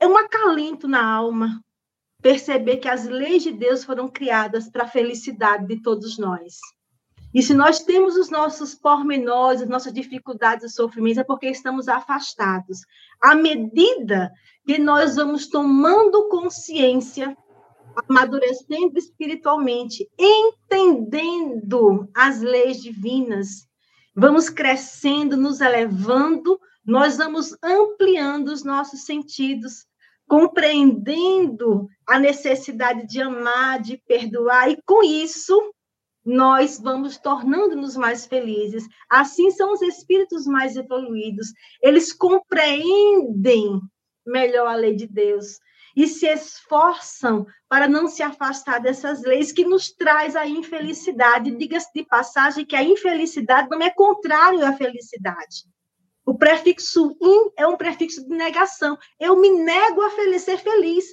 é 0.01 0.07
um 0.07 0.17
acalento 0.17 0.89
na 0.89 1.05
alma 1.05 1.63
perceber 2.23 2.79
que 2.79 2.89
as 2.89 3.05
leis 3.05 3.43
de 3.43 3.53
Deus 3.53 3.85
foram 3.85 4.09
criadas 4.09 4.69
para 4.69 4.85
a 4.85 4.89
felicidade 4.89 5.67
de 5.67 5.81
todos 5.81 6.19
nós. 6.19 6.59
E 7.33 7.43
se 7.43 7.55
nós 7.55 7.79
temos 7.81 8.17
os 8.17 8.29
nossos 8.29 8.75
pormenores, 8.75 9.63
as 9.63 9.69
nossas 9.69 9.93
dificuldades 9.93 10.65
e 10.65 10.75
sofrimentos, 10.75 11.19
é 11.19 11.25
porque 11.25 11.49
estamos 11.49 11.87
afastados. 11.87 12.81
À 13.23 13.37
medida 13.37 14.33
que 14.67 14.79
nós 14.79 15.15
vamos 15.15 15.47
tomando 15.47 16.29
consciência, 16.29 17.37
amadurecendo 18.09 18.99
espiritualmente, 18.99 20.09
entendendo 20.19 22.09
as 22.15 22.41
leis 22.41 22.83
divinas, 22.83 23.69
vamos 24.15 24.49
crescendo, 24.51 25.37
nos 25.37 25.61
elevando, 25.61 26.59
nós 26.85 27.17
vamos 27.17 27.57
ampliando 27.63 28.49
os 28.49 28.65
nossos 28.65 29.05
sentidos, 29.05 29.87
compreendendo 30.27 31.89
a 32.09 32.19
necessidade 32.19 33.07
de 33.07 33.21
amar, 33.23 33.81
de 33.81 33.97
perdoar, 33.99 34.69
e 34.69 34.81
com 34.85 35.05
isso 35.05 35.73
nós 36.31 36.79
vamos 36.79 37.19
tornando-nos 37.19 37.97
mais 37.97 38.25
felizes. 38.25 38.87
Assim 39.09 39.51
são 39.51 39.73
os 39.73 39.83
espíritos 39.83 40.47
mais 40.47 40.77
evoluídos. 40.77 41.53
Eles 41.83 42.13
compreendem 42.13 43.81
melhor 44.25 44.69
a 44.69 44.77
lei 44.77 44.95
de 44.95 45.09
Deus 45.09 45.59
e 45.97 46.07
se 46.07 46.27
esforçam 46.29 47.45
para 47.69 47.89
não 47.89 48.07
se 48.07 48.23
afastar 48.23 48.79
dessas 48.79 49.23
leis 49.23 49.51
que 49.51 49.65
nos 49.65 49.91
traz 49.91 50.37
a 50.37 50.47
infelicidade. 50.47 51.57
Diga-se 51.57 51.91
de 51.93 52.05
passagem 52.05 52.65
que 52.65 52.77
a 52.77 52.85
infelicidade 52.85 53.69
não 53.69 53.83
é 53.83 53.91
contrário 53.91 54.65
à 54.65 54.73
felicidade. 54.73 55.65
O 56.25 56.39
prefixo 56.39 57.17
in 57.21 57.51
é 57.59 57.67
um 57.67 57.77
prefixo 57.77 58.25
de 58.25 58.37
negação. 58.37 58.97
Eu 59.19 59.37
me 59.37 59.51
nego 59.51 60.01
a 60.03 60.39
ser 60.39 60.59
feliz, 60.59 61.05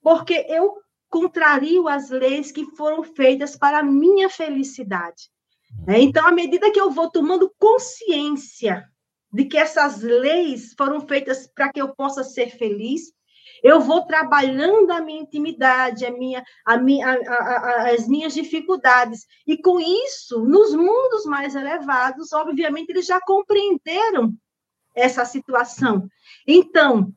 porque 0.00 0.46
eu 0.48 0.76
contrario 1.10 1.88
as 1.88 2.08
leis 2.08 2.52
que 2.52 2.64
foram 2.76 3.02
feitas 3.02 3.56
para 3.56 3.80
a 3.80 3.82
minha 3.82 4.30
felicidade. 4.30 5.28
Né? 5.86 6.00
Então, 6.00 6.26
à 6.26 6.32
medida 6.32 6.70
que 6.70 6.80
eu 6.80 6.90
vou 6.90 7.10
tomando 7.10 7.52
consciência 7.58 8.84
de 9.32 9.44
que 9.44 9.58
essas 9.58 10.00
leis 10.00 10.74
foram 10.76 11.00
feitas 11.06 11.46
para 11.46 11.70
que 11.70 11.80
eu 11.80 11.94
possa 11.94 12.24
ser 12.24 12.50
feliz, 12.50 13.12
eu 13.62 13.80
vou 13.80 14.06
trabalhando 14.06 14.90
a 14.90 15.00
minha 15.00 15.20
intimidade, 15.20 16.06
a 16.06 16.10
minha, 16.10 16.42
a 16.64 16.78
minha, 16.78 17.06
a, 17.06 17.34
a, 17.34 17.90
as 17.90 18.08
minhas 18.08 18.32
dificuldades. 18.32 19.26
E 19.46 19.60
com 19.60 19.78
isso, 19.78 20.44
nos 20.44 20.74
mundos 20.74 21.24
mais 21.26 21.54
elevados, 21.54 22.32
obviamente, 22.32 22.90
eles 22.90 23.06
já 23.06 23.20
compreenderam 23.20 24.34
essa 24.94 25.24
situação. 25.24 26.08
Então, 26.46 27.14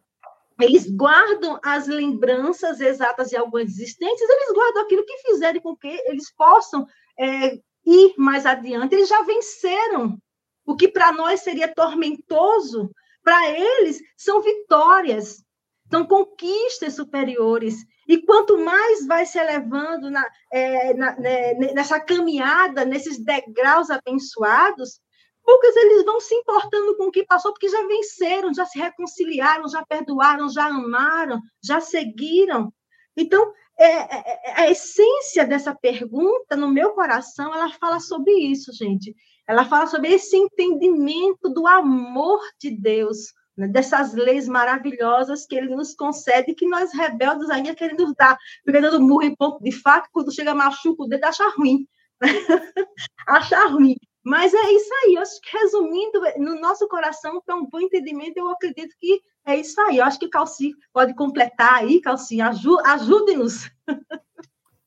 eles 0.60 0.90
guardam 0.90 1.60
as 1.64 1.88
lembranças 1.88 2.80
exatas 2.80 3.30
de 3.30 3.36
algumas 3.36 3.70
existências, 3.70 4.30
eles 4.30 4.54
guardam 4.54 4.84
aquilo 4.84 5.06
que 5.06 5.18
fizeram 5.18 5.60
com 5.62 5.76
que 5.76 5.88
eles 6.06 6.34
possam 6.36 6.86
é, 7.20 7.58
ir 7.86 8.14
mais 8.18 8.46
adiante. 8.46 8.94
Eles 8.96 9.10
já 9.10 9.22
venceram. 9.24 10.18
O 10.66 10.76
que 10.76 10.88
para 10.88 11.12
nós 11.12 11.42
seria 11.42 11.74
tormentoso, 11.74 12.90
para 13.22 13.50
eles 13.50 14.00
são 14.16 14.42
vitórias, 14.42 15.44
são 15.92 16.06
conquistas 16.06 16.96
superiores. 16.96 17.76
E 18.08 18.22
quanto 18.22 18.58
mais 18.58 19.06
vai 19.06 19.26
se 19.26 19.38
elevando 19.38 20.10
na, 20.10 20.26
é, 20.52 20.94
na, 20.94 21.16
né, 21.20 21.54
nessa 21.74 22.00
caminhada, 22.00 22.86
nesses 22.86 23.24
degraus 23.24 23.90
abençoados, 23.90 25.02
poucos 25.44 25.76
eles 25.76 26.04
vão 26.04 26.20
se 26.20 26.34
importando 26.36 26.96
com 26.98 27.06
o 27.06 27.12
que 27.12 27.26
passou, 27.26 27.52
porque 27.52 27.70
já 27.70 27.86
venceram, 27.86 28.54
já 28.54 28.66
se 28.66 28.80
reconciliaram, 28.80 29.68
já 29.68 29.86
perdoaram, 29.86 30.50
já 30.50 30.66
amaram, 30.66 31.42
já 31.64 31.80
seguiram. 31.80 32.74
Então, 33.16 33.54
é, 33.78 33.86
é, 33.86 34.24
é, 34.46 34.62
a 34.62 34.72
essência 34.72 35.46
dessa 35.46 35.74
pergunta, 35.74 36.56
no 36.56 36.70
meu 36.70 36.92
coração, 36.92 37.54
ela 37.54 37.70
fala 37.72 38.00
sobre 38.00 38.32
isso, 38.32 38.72
gente. 38.74 39.16
Ela 39.48 39.66
fala 39.66 39.88
sobre 39.88 40.14
esse 40.14 40.36
entendimento 40.38 41.50
do 41.50 41.68
amor 41.68 42.40
de 42.60 42.72
Deus, 42.72 43.34
né? 43.58 43.68
dessas 43.68 44.14
leis 44.14 44.48
maravilhosas 44.48 45.46
que 45.46 45.56
ele 45.56 45.76
nos 45.76 45.94
concede, 45.94 46.56
que 46.56 46.68
nós 46.68 46.94
rebeldes 46.94 47.50
ainda 47.50 47.76
querendo 47.76 48.14
dar, 48.18 48.38
pegando 48.64 49.02
murro 49.02 49.24
em 49.24 49.36
ponto 49.36 49.62
de 49.62 49.72
faca, 49.72 50.08
quando 50.12 50.34
chega 50.34 50.56
machuca 50.56 51.04
o 51.04 51.08
dedo, 51.08 51.26
acha 51.26 51.48
ruim. 51.58 51.88
achar 53.28 53.66
ruim. 53.68 53.98
Mas 54.24 54.54
é 54.54 54.72
isso 54.72 54.90
aí. 55.04 55.16
Eu 55.16 55.22
acho 55.22 55.42
que, 55.42 55.58
resumindo, 55.58 56.22
no 56.38 56.60
nosso 56.60 56.88
coração, 56.88 57.42
para 57.46 57.56
um 57.56 57.68
bom 57.68 57.80
entendimento, 57.80 58.38
eu 58.38 58.50
acredito 58.50 58.96
que 59.00 59.22
é 59.46 59.58
isso 59.58 59.80
aí. 59.82 59.98
Eu 59.98 60.06
acho 60.06 60.18
que 60.18 60.26
o 60.26 60.30
Calci 60.30 60.74
pode 60.94 61.14
completar 61.14 61.76
aí, 61.76 62.00
Calci. 62.00 62.40
Ajude-nos. 62.42 63.70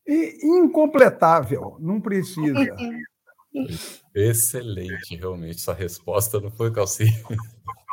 Incompletável, 0.09 1.77
não 1.81 2.01
precisa. 2.01 2.55
Excelente, 4.15 5.17
realmente. 5.17 5.57
Essa 5.57 5.73
resposta 5.73 6.41
não 6.41 6.51
foi, 6.51 6.73
Calci. 6.73 7.05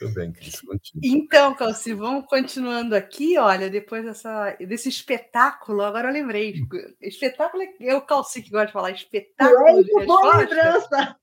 Muito 0.00 0.14
bem, 0.14 0.32
Cris, 0.32 0.60
continua. 0.60 1.00
Então, 1.02 1.54
Calci, 1.54 1.92
vamos 1.92 2.26
continuando 2.26 2.94
aqui. 2.94 3.36
Olha, 3.36 3.68
depois 3.68 4.04
dessa, 4.04 4.56
desse 4.60 4.88
espetáculo, 4.88 5.82
agora 5.82 6.08
eu 6.08 6.12
lembrei. 6.12 6.54
Espetáculo 7.00 7.64
é 7.80 7.94
o 7.96 8.02
Calci 8.02 8.42
que 8.42 8.50
gosta 8.50 8.66
de 8.66 8.72
falar 8.72 8.92
espetáculo. 8.92 9.66
É, 9.66 9.82
de 9.82 10.06
boa 10.06 10.36
lembrança. 10.36 11.18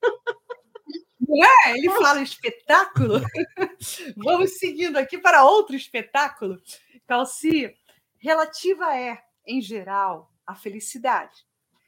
Não 1.21 1.43
é? 1.43 1.77
Ele 1.77 1.89
fala 1.91 2.21
espetáculo. 2.21 3.21
Vamos 4.17 4.57
seguindo 4.57 4.97
aqui 4.97 5.17
para 5.17 5.45
outro 5.45 5.75
espetáculo. 5.75 6.61
Calci, 7.07 7.73
relativa 8.17 8.93
é, 8.93 9.23
em 9.47 9.61
geral, 9.61 10.33
a 10.45 10.53
felicidade. 10.53 11.45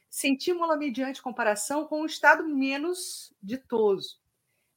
Sentimos-la 0.08 0.76
mediante 0.76 1.20
comparação 1.20 1.84
com 1.84 2.00
o 2.00 2.06
estado 2.06 2.48
menos 2.48 3.34
ditoso, 3.42 4.16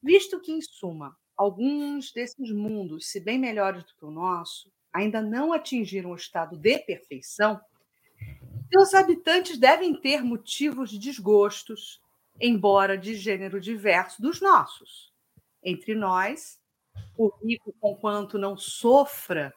visto 0.03 0.41
que, 0.41 0.51
em 0.51 0.61
suma, 0.61 1.15
alguns 1.41 2.11
desses 2.13 2.51
mundos, 2.51 3.09
se 3.09 3.19
bem 3.19 3.39
melhores 3.39 3.83
do 3.83 3.95
que 3.95 4.05
o 4.05 4.11
nosso, 4.11 4.71
ainda 4.93 5.19
não 5.19 5.51
atingiram 5.51 6.11
o 6.11 6.15
estado 6.15 6.55
de 6.55 6.77
perfeição, 6.77 7.59
seus 8.71 8.93
habitantes 8.93 9.57
devem 9.57 9.99
ter 9.99 10.23
motivos 10.23 10.91
de 10.91 10.99
desgostos, 10.99 11.99
embora 12.39 12.95
de 12.95 13.15
gênero 13.15 13.59
diverso 13.59 14.21
dos 14.21 14.39
nossos. 14.39 15.11
Entre 15.63 15.95
nós, 15.95 16.59
o 17.17 17.29
rico, 17.43 17.73
conquanto 17.79 18.37
não 18.37 18.55
sofra 18.55 19.51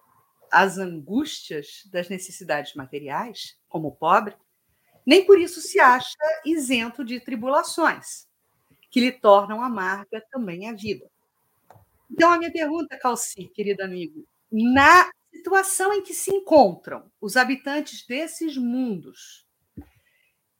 as 0.50 0.78
angústias 0.78 1.82
das 1.92 2.08
necessidades 2.08 2.74
materiais, 2.74 3.58
como 3.68 3.88
o 3.88 3.94
pobre, 3.94 4.34
nem 5.04 5.26
por 5.26 5.38
isso 5.38 5.60
se 5.60 5.78
acha 5.78 6.16
isento 6.46 7.04
de 7.04 7.20
tribulações, 7.20 8.26
que 8.90 9.00
lhe 9.00 9.12
tornam 9.12 9.62
amarga 9.62 10.24
também 10.30 10.66
a 10.70 10.72
vida. 10.72 11.12
Então, 12.16 12.30
a 12.30 12.38
minha 12.38 12.52
pergunta, 12.52 12.96
Calci, 12.96 13.48
querido 13.48 13.82
amigo, 13.82 14.24
na 14.48 15.10
situação 15.32 15.92
em 15.92 16.00
que 16.00 16.14
se 16.14 16.30
encontram 16.32 17.10
os 17.20 17.36
habitantes 17.36 18.06
desses 18.06 18.56
mundos, 18.56 19.48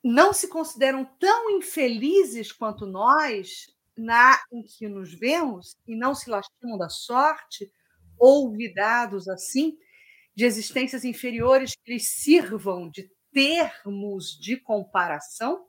não 0.02 0.32
se 0.32 0.48
consideram 0.48 1.04
tão 1.16 1.56
infelizes 1.56 2.50
quanto 2.50 2.84
nós 2.86 3.72
na 3.96 4.36
em 4.50 4.64
que 4.64 4.88
nos 4.88 5.14
vemos 5.14 5.76
e 5.86 5.94
não 5.94 6.12
se 6.12 6.28
lastimam 6.28 6.76
da 6.76 6.88
sorte, 6.88 7.72
olvidados 8.18 9.28
assim 9.28 9.78
de 10.34 10.44
existências 10.44 11.04
inferiores 11.04 11.76
que 11.76 11.92
lhes 11.92 12.08
sirvam 12.08 12.90
de 12.90 13.08
termos 13.30 14.36
de 14.40 14.56
comparação? 14.56 15.68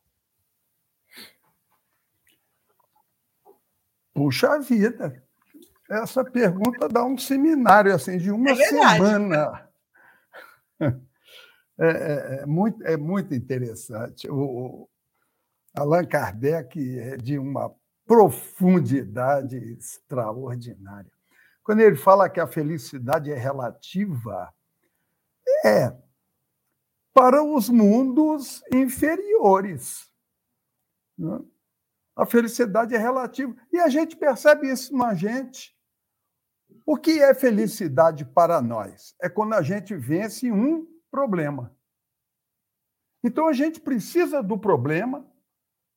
Puxa 4.16 4.60
vida, 4.60 5.25
essa 5.90 6.24
pergunta 6.24 6.88
dá 6.90 7.04
um 7.06 7.18
seminário 7.18 7.94
assim 7.94 8.18
de 8.18 8.32
uma 8.32 8.52
é 8.52 8.56
semana. 8.56 9.70
É, 11.78 11.88
é, 11.88 12.40
é, 12.42 12.46
muito, 12.46 12.82
é 12.86 12.96
muito 12.96 13.36
interessante. 13.36 14.30
O, 14.32 14.88
Allan 15.76 16.06
Kardec 16.06 17.00
é 17.00 17.18
de 17.18 17.38
uma 17.38 17.70
profundidade 18.06 19.58
extraordinária. 19.58 21.12
Quando 21.62 21.82
ele 21.82 21.98
fala 21.98 22.30
que 22.30 22.40
a 22.40 22.48
felicidade 22.48 23.30
é 23.30 23.36
relativa, 23.36 24.54
é 25.66 25.94
para 27.14 27.44
os 27.44 27.70
mundos 27.70 28.64
inferiores. 28.72 30.10
Né? 31.18 31.40
A 32.16 32.26
felicidade 32.26 32.96
é 32.96 32.98
relativa. 32.98 33.54
E 33.72 33.80
a 33.80 33.90
gente 33.90 34.16
percebe 34.16 34.72
isso 34.72 34.96
na 34.96 35.14
gente. 35.14 35.75
O 36.86 36.96
que 36.96 37.20
é 37.20 37.34
felicidade 37.34 38.24
para 38.24 38.62
nós? 38.62 39.16
É 39.20 39.28
quando 39.28 39.54
a 39.54 39.62
gente 39.62 39.96
vence 39.96 40.52
um 40.52 40.86
problema. 41.10 41.76
Então 43.24 43.48
a 43.48 43.54
gente 43.54 43.80
precisa 43.80 44.44
do 44.44 44.58
problema 44.58 45.26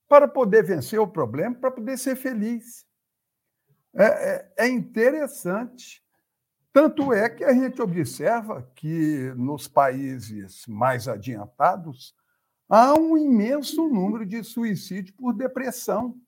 para 0.08 0.26
poder 0.26 0.64
vencer 0.64 0.98
o 0.98 1.06
problema, 1.06 1.54
para 1.54 1.70
poder 1.70 1.98
ser 1.98 2.16
feliz. 2.16 2.86
É, 3.94 4.04
é, 4.04 4.52
é, 4.58 4.68
interessante. 4.68 6.02
Tanto 6.72 7.12
é 7.12 7.28
que 7.28 7.44
a 7.44 7.52
gente 7.52 7.82
observa 7.82 8.62
que 8.74 9.32
nos 9.36 9.68
países 9.68 10.66
mais 10.66 11.06
adiantados, 11.06 12.14
há 12.68 12.94
um 12.94 13.18
imenso 13.18 13.88
número 13.88 14.24
de 14.24 14.42
suicídio 14.42 15.14
por 15.14 15.34
depressão, 15.34 16.18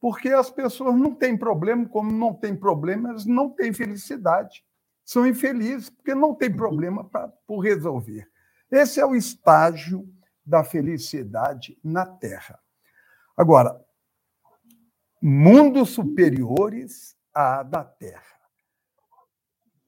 porque 0.00 0.28
as 0.30 0.50
pessoas 0.50 0.94
não 0.94 1.14
têm 1.14 1.36
problema, 1.36 1.88
como 1.88 2.12
não 2.12 2.34
têm 2.34 2.54
problemas, 2.54 3.24
não 3.24 3.50
têm 3.50 3.72
felicidade. 3.72 4.64
São 5.04 5.26
infelizes 5.26 5.90
porque 5.90 6.14
não 6.14 6.34
têm 6.34 6.54
problema 6.54 7.04
pra, 7.08 7.28
por 7.46 7.60
resolver. 7.60 8.28
Esse 8.70 9.00
é 9.00 9.06
o 9.06 9.14
estágio 9.14 10.08
da 10.44 10.62
felicidade 10.64 11.78
na 11.82 12.04
Terra. 12.04 12.58
Agora, 13.36 13.80
mundos 15.20 15.90
superiores 15.90 17.16
à 17.34 17.62
da 17.62 17.84
Terra. 17.84 18.36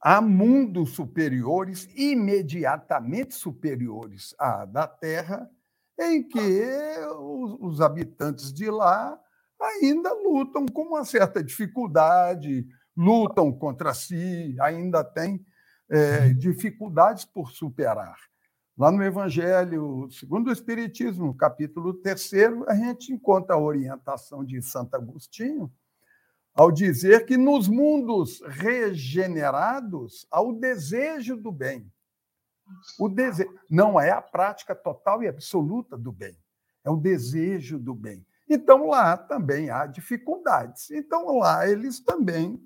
Há 0.00 0.20
mundos 0.20 0.90
superiores, 0.90 1.88
imediatamente 1.96 3.34
superiores 3.34 4.34
à 4.38 4.64
da 4.64 4.86
Terra, 4.86 5.50
em 5.98 6.22
que 6.22 6.62
os, 7.60 7.80
habitantes 7.80 8.52
de 8.52 8.70
lá 8.70 9.18
ainda 9.60 10.12
lutam 10.12 10.66
com 10.66 10.82
uma 10.82 11.04
certa 11.04 11.42
dificuldade, 11.42 12.66
lutam 12.96 13.52
contra 13.52 13.94
si, 13.94 14.56
ainda 14.60 15.04
têm 15.04 15.44
é, 15.88 16.32
dificuldades 16.34 17.24
por 17.24 17.50
superar. 17.50 18.16
Lá 18.76 18.92
no 18.92 19.02
Evangelho 19.02 20.08
segundo 20.10 20.48
o 20.48 20.52
Espiritismo, 20.52 21.34
capítulo 21.34 21.94
3, 21.94 22.32
a 22.68 22.74
gente 22.74 23.12
encontra 23.12 23.56
a 23.56 23.60
orientação 23.60 24.44
de 24.44 24.62
Santo 24.62 24.94
Agostinho 24.94 25.72
ao 26.54 26.72
dizer 26.72 27.24
que 27.24 27.36
nos 27.36 27.68
mundos 27.68 28.40
regenerados 28.44 30.26
há 30.30 30.40
o 30.40 30.52
desejo 30.52 31.36
do 31.36 31.52
bem. 31.52 31.90
O 32.98 33.08
desejo 33.08 33.50
não 33.70 33.98
é 34.00 34.10
a 34.10 34.20
prática 34.20 34.74
total 34.74 35.22
e 35.22 35.28
absoluta 35.28 35.96
do 35.96 36.12
bem, 36.12 36.36
é 36.84 36.90
o 36.90 36.96
desejo 36.96 37.78
do 37.78 37.94
bem. 37.94 38.26
Então 38.48 38.87
lá 38.87 39.16
também 39.16 39.70
há 39.70 39.87
dificuldades. 39.87 40.90
Então 40.90 41.38
lá 41.38 41.68
eles 41.68 42.00
também, 42.00 42.61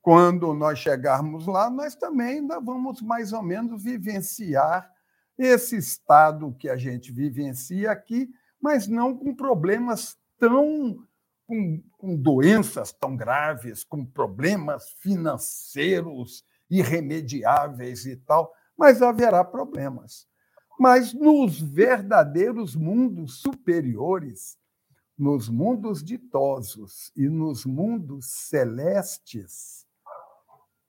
quando 0.00 0.54
nós 0.54 0.78
chegarmos 0.78 1.46
lá, 1.46 1.68
nós 1.68 1.94
também 1.94 2.38
ainda 2.38 2.60
vamos 2.60 3.02
mais 3.02 3.32
ou 3.32 3.42
menos 3.42 3.82
vivenciar 3.82 4.90
esse 5.36 5.76
estado 5.76 6.54
que 6.58 6.68
a 6.68 6.76
gente 6.76 7.10
vivencia 7.10 7.90
aqui, 7.90 8.28
mas 8.60 8.86
não 8.86 9.16
com 9.16 9.34
problemas 9.34 10.16
tão 10.38 10.96
com, 11.46 11.82
com 11.98 12.16
doenças 12.16 12.92
tão 12.92 13.14
graves, 13.16 13.84
com 13.84 14.06
problemas 14.06 14.90
financeiros 15.00 16.42
irremediáveis 16.70 18.06
e 18.06 18.16
tal 18.16 18.50
mas 18.76 19.02
haverá 19.02 19.44
problemas. 19.44 20.26
Mas 20.78 21.12
nos 21.12 21.60
verdadeiros 21.60 22.74
mundos 22.74 23.40
superiores, 23.40 24.58
nos 25.16 25.48
mundos 25.48 26.02
ditosos 26.02 27.12
e 27.16 27.28
nos 27.28 27.64
mundos 27.64 28.26
celestes, 28.26 29.86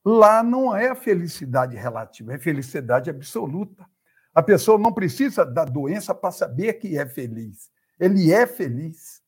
lá 0.04 0.44
não 0.44 0.76
é 0.76 0.94
felicidade 0.96 1.76
relativa, 1.76 2.34
é 2.34 2.38
felicidade 2.38 3.10
absoluta. 3.10 3.86
A 4.34 4.44
pessoa 4.44 4.78
não 4.78 4.92
precisa 4.92 5.46
da 5.46 5.64
doença 5.64 6.14
para 6.14 6.32
saber 6.32 6.74
que 6.74 6.98
é 6.98 7.06
feliz. 7.06 7.70
Ele 8.00 8.34
é 8.34 8.46
feliz. 8.46 9.22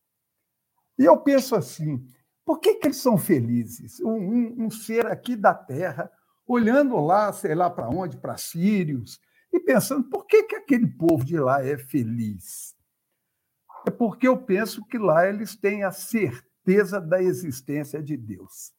E 0.97 1.05
eu 1.05 1.17
penso 1.17 1.55
assim: 1.55 2.05
por 2.45 2.59
que, 2.59 2.75
que 2.75 2.87
eles 2.87 2.97
são 2.97 3.17
felizes? 3.17 3.99
Um, 4.01 4.11
um, 4.11 4.65
um 4.65 4.71
ser 4.71 5.05
aqui 5.07 5.35
da 5.35 5.53
Terra 5.53 6.11
olhando 6.47 6.97
lá, 6.97 7.31
sei 7.33 7.53
lá 7.53 7.69
para 7.69 7.89
onde, 7.89 8.17
para 8.17 8.37
Sírios, 8.37 9.19
e 9.51 9.59
pensando 9.59 10.09
por 10.09 10.25
que, 10.25 10.43
que 10.43 10.55
aquele 10.55 10.87
povo 10.87 11.25
de 11.25 11.37
lá 11.37 11.63
é 11.63 11.77
feliz. 11.77 12.76
É 13.85 13.91
porque 13.91 14.27
eu 14.27 14.37
penso 14.37 14.85
que 14.85 14.97
lá 14.97 15.27
eles 15.27 15.55
têm 15.55 15.83
a 15.83 15.91
certeza 15.91 16.99
da 16.99 17.21
existência 17.21 18.01
de 18.01 18.17
Deus. 18.17 18.73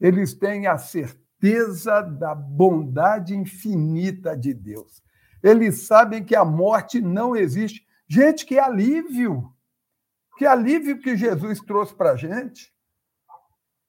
Eles 0.00 0.34
têm 0.34 0.66
a 0.66 0.78
certeza 0.78 2.00
da 2.00 2.34
bondade 2.34 3.34
infinita 3.34 4.36
de 4.36 4.54
Deus. 4.54 5.02
Eles 5.42 5.86
sabem 5.86 6.24
que 6.24 6.34
a 6.34 6.44
morte 6.44 7.00
não 7.00 7.36
existe. 7.36 7.86
Gente, 8.08 8.46
que 8.46 8.58
alívio! 8.58 9.52
Que 10.36 10.44
alívio 10.44 11.00
que 11.00 11.16
Jesus 11.16 11.60
trouxe 11.60 11.94
para 11.94 12.12
a 12.12 12.16
gente. 12.16 12.74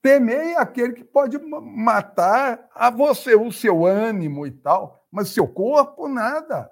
Temei 0.02 0.56
aquele 0.56 0.94
que 0.94 1.04
pode 1.04 1.38
matar 1.38 2.70
a 2.74 2.90
você, 2.90 3.36
o 3.36 3.52
seu 3.52 3.86
ânimo 3.86 4.48
e 4.48 4.52
tal, 4.52 5.06
mas 5.12 5.30
seu 5.30 5.48
corpo, 5.48 6.08
nada. 6.08 6.72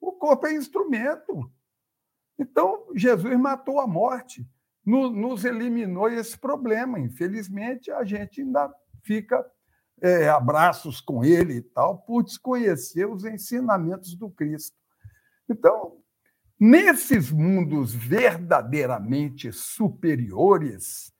O 0.00 0.12
corpo 0.12 0.48
é 0.48 0.54
instrumento. 0.54 1.48
Então, 2.42 2.88
Jesus 2.96 3.38
matou 3.38 3.78
a 3.78 3.86
morte, 3.86 4.44
nos 4.84 5.44
eliminou 5.44 6.08
esse 6.08 6.36
problema. 6.36 6.98
Infelizmente, 6.98 7.90
a 7.92 8.02
gente 8.02 8.40
ainda 8.40 8.68
fica 9.04 9.46
é, 10.00 10.28
abraços 10.28 11.00
com 11.00 11.24
ele 11.24 11.54
e 11.54 11.62
tal, 11.62 11.98
por 11.98 12.24
desconhecer 12.24 13.06
os 13.06 13.24
ensinamentos 13.24 14.16
do 14.16 14.28
Cristo. 14.28 14.76
Então, 15.48 15.98
nesses 16.58 17.30
mundos 17.30 17.94
verdadeiramente 17.94 19.52
superiores, 19.52 21.12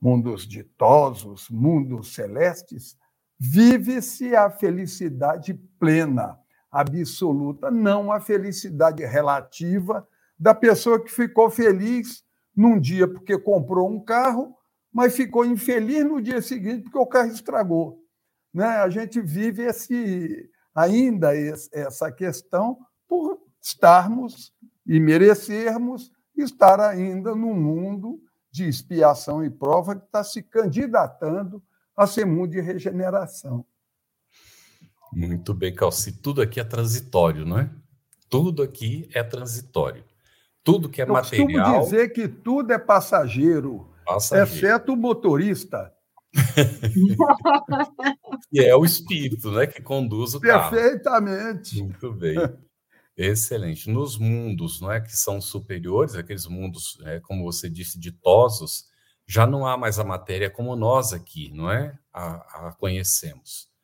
mundos 0.00 0.46
ditosos, 0.46 1.50
mundos 1.50 2.14
celestes, 2.14 2.96
vive-se 3.36 4.36
a 4.36 4.48
felicidade 4.48 5.52
plena, 5.80 6.38
absoluta, 6.70 7.70
não 7.70 8.12
a 8.12 8.20
felicidade 8.20 9.04
relativa 9.04 10.06
da 10.38 10.54
pessoa 10.54 11.02
que 11.02 11.10
ficou 11.10 11.50
feliz 11.50 12.24
num 12.54 12.78
dia 12.78 13.06
porque 13.06 13.38
comprou 13.38 13.90
um 13.90 14.00
carro, 14.00 14.56
mas 14.92 15.16
ficou 15.16 15.44
infeliz 15.44 16.04
no 16.04 16.20
dia 16.20 16.40
seguinte 16.40 16.84
porque 16.84 16.98
o 16.98 17.06
carro 17.06 17.30
estragou. 17.30 18.02
Né? 18.52 18.66
A 18.66 18.88
gente 18.88 19.20
vive 19.20 19.62
esse, 19.62 20.50
ainda 20.74 21.32
essa 21.72 22.10
questão 22.10 22.78
por 23.08 23.38
estarmos 23.60 24.54
e 24.86 24.98
merecermos 25.00 26.10
estar 26.36 26.80
ainda 26.80 27.34
no 27.34 27.54
mundo 27.54 28.20
de 28.50 28.68
expiação 28.68 29.44
e 29.44 29.50
prova 29.50 29.96
que 29.96 30.04
está 30.04 30.22
se 30.22 30.42
candidatando 30.42 31.62
a 31.96 32.06
ser 32.06 32.24
mundo 32.24 32.50
de 32.52 32.60
regeneração. 32.60 33.64
Muito 35.16 35.54
bem, 35.54 35.74
Calci. 35.74 36.12
Tudo 36.12 36.42
aqui 36.42 36.60
é 36.60 36.64
transitório, 36.64 37.46
não 37.46 37.58
é? 37.58 37.70
Tudo 38.28 38.62
aqui 38.62 39.08
é 39.14 39.22
transitório. 39.22 40.04
Tudo 40.62 40.90
que 40.90 41.00
é 41.00 41.04
Eu 41.04 41.14
material. 41.14 41.76
Eu 41.76 41.84
dizer 41.84 42.10
que 42.10 42.28
tudo 42.28 42.70
é 42.70 42.78
passageiro, 42.78 43.90
passageiro. 44.04 44.50
exceto 44.50 44.92
o 44.92 44.96
motorista. 44.96 45.90
que 48.52 48.60
é 48.60 48.76
o 48.76 48.84
espírito, 48.84 49.50
né, 49.52 49.66
que 49.66 49.80
conduz 49.80 50.34
o 50.34 50.40
carro. 50.40 50.70
Perfeitamente. 50.70 51.82
Muito 51.82 52.12
bem. 52.12 52.36
Excelente. 53.16 53.88
Nos 53.88 54.18
mundos, 54.18 54.82
não 54.82 54.92
é, 54.92 55.00
que 55.00 55.16
são 55.16 55.40
superiores, 55.40 56.14
aqueles 56.14 56.46
mundos, 56.46 56.98
é, 57.06 57.20
como 57.20 57.42
você 57.42 57.70
disse, 57.70 57.98
ditosos, 57.98 58.84
já 59.26 59.46
não 59.46 59.66
há 59.66 59.78
mais 59.78 59.98
a 59.98 60.04
matéria 60.04 60.50
como 60.50 60.76
nós 60.76 61.14
aqui, 61.14 61.50
não 61.54 61.70
é, 61.70 61.98
a, 62.12 62.68
a 62.68 62.76
conhecemos. 62.78 63.74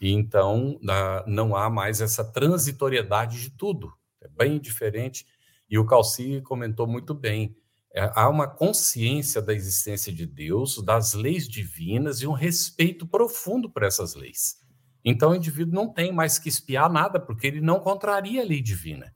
E 0.00 0.12
então 0.12 0.80
não 1.26 1.54
há 1.54 1.68
mais 1.68 2.00
essa 2.00 2.24
transitoriedade 2.24 3.40
de 3.40 3.50
tudo. 3.50 3.92
É 4.20 4.28
bem 4.28 4.58
diferente. 4.58 5.26
E 5.68 5.78
o 5.78 5.86
Calci 5.86 6.40
comentou 6.42 6.86
muito 6.86 7.14
bem. 7.14 7.54
É, 7.92 8.10
há 8.14 8.28
uma 8.28 8.46
consciência 8.46 9.42
da 9.42 9.52
existência 9.52 10.12
de 10.12 10.24
Deus, 10.24 10.82
das 10.82 11.12
leis 11.12 11.48
divinas 11.48 12.22
e 12.22 12.26
um 12.26 12.32
respeito 12.32 13.06
profundo 13.06 13.68
por 13.68 13.82
essas 13.82 14.14
leis. 14.14 14.60
Então 15.04 15.32
o 15.32 15.34
indivíduo 15.34 15.74
não 15.74 15.92
tem 15.92 16.12
mais 16.12 16.38
que 16.38 16.48
espiar 16.48 16.90
nada, 16.90 17.18
porque 17.18 17.46
ele 17.46 17.60
não 17.60 17.80
contraria 17.80 18.42
a 18.42 18.44
lei 18.44 18.62
divina. 18.62 19.14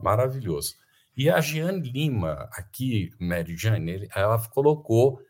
Maravilhoso. 0.00 0.74
E 1.16 1.30
a 1.30 1.40
Jeane 1.40 1.90
Lima, 1.90 2.48
aqui, 2.52 3.10
Mary 3.20 3.56
Jane, 3.56 4.08
ela 4.14 4.38
colocou 4.48 5.20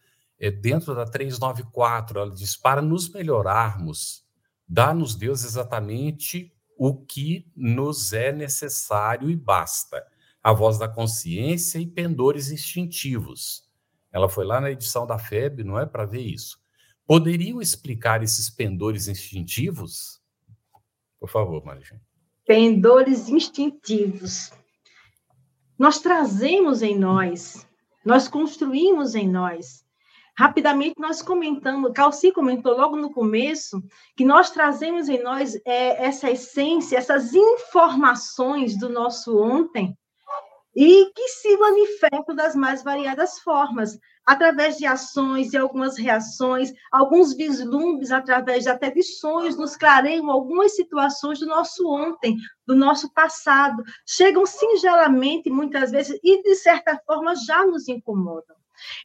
é, 0.42 0.50
dentro 0.50 0.92
da 0.92 1.04
394, 1.04 2.18
ela 2.18 2.34
diz: 2.34 2.56
para 2.56 2.82
nos 2.82 3.08
melhorarmos, 3.08 4.26
dá-nos 4.66 5.14
Deus 5.14 5.44
exatamente 5.44 6.52
o 6.76 6.96
que 6.96 7.48
nos 7.54 8.12
é 8.12 8.32
necessário 8.32 9.30
e 9.30 9.36
basta. 9.36 10.04
A 10.42 10.52
voz 10.52 10.76
da 10.76 10.88
consciência 10.88 11.78
e 11.78 11.86
pendores 11.86 12.50
instintivos. 12.50 13.70
Ela 14.10 14.28
foi 14.28 14.44
lá 14.44 14.60
na 14.60 14.72
edição 14.72 15.06
da 15.06 15.16
FEB, 15.16 15.62
não 15.62 15.78
é? 15.78 15.86
Para 15.86 16.04
ver 16.04 16.22
isso. 16.22 16.60
Poderiam 17.06 17.62
explicar 17.62 18.24
esses 18.24 18.50
pendores 18.50 19.06
instintivos? 19.06 20.20
Por 21.20 21.30
favor, 21.30 21.64
Marijane. 21.64 22.02
Pendores 22.44 23.28
instintivos. 23.28 24.50
Nós 25.78 26.00
trazemos 26.00 26.82
em 26.82 26.98
nós, 26.98 27.64
nós 28.04 28.26
construímos 28.26 29.14
em 29.14 29.28
nós. 29.28 29.82
Rapidamente 30.38 30.94
nós 30.98 31.20
comentamos, 31.20 31.92
Calci 31.92 32.32
comentou 32.32 32.76
logo 32.76 32.96
no 32.96 33.12
começo, 33.12 33.82
que 34.16 34.24
nós 34.24 34.50
trazemos 34.50 35.08
em 35.08 35.22
nós 35.22 35.54
é, 35.66 36.06
essa 36.06 36.30
essência, 36.30 36.96
essas 36.96 37.34
informações 37.34 38.78
do 38.78 38.88
nosso 38.88 39.38
ontem, 39.38 39.96
e 40.74 41.12
que 41.14 41.28
se 41.28 41.56
manifestam 41.58 42.34
das 42.34 42.54
mais 42.54 42.82
variadas 42.82 43.38
formas, 43.40 43.98
através 44.24 44.78
de 44.78 44.86
ações 44.86 45.52
e 45.52 45.56
algumas 45.58 45.98
reações, 45.98 46.72
alguns 46.90 47.34
vislumbres 47.34 48.10
através 48.10 48.62
de 48.62 48.70
até 48.70 48.90
de 48.90 49.02
sonhos, 49.02 49.56
nos 49.56 49.76
clareiam 49.76 50.30
algumas 50.30 50.74
situações 50.74 51.40
do 51.40 51.46
nosso 51.46 51.86
ontem, 51.86 52.36
do 52.66 52.74
nosso 52.74 53.12
passado, 53.12 53.82
chegam 54.06 54.46
singelamente, 54.46 55.50
muitas 55.50 55.90
vezes, 55.90 56.18
e 56.22 56.42
de 56.42 56.54
certa 56.54 56.98
forma 57.06 57.34
já 57.36 57.66
nos 57.66 57.86
incomodam. 57.88 58.56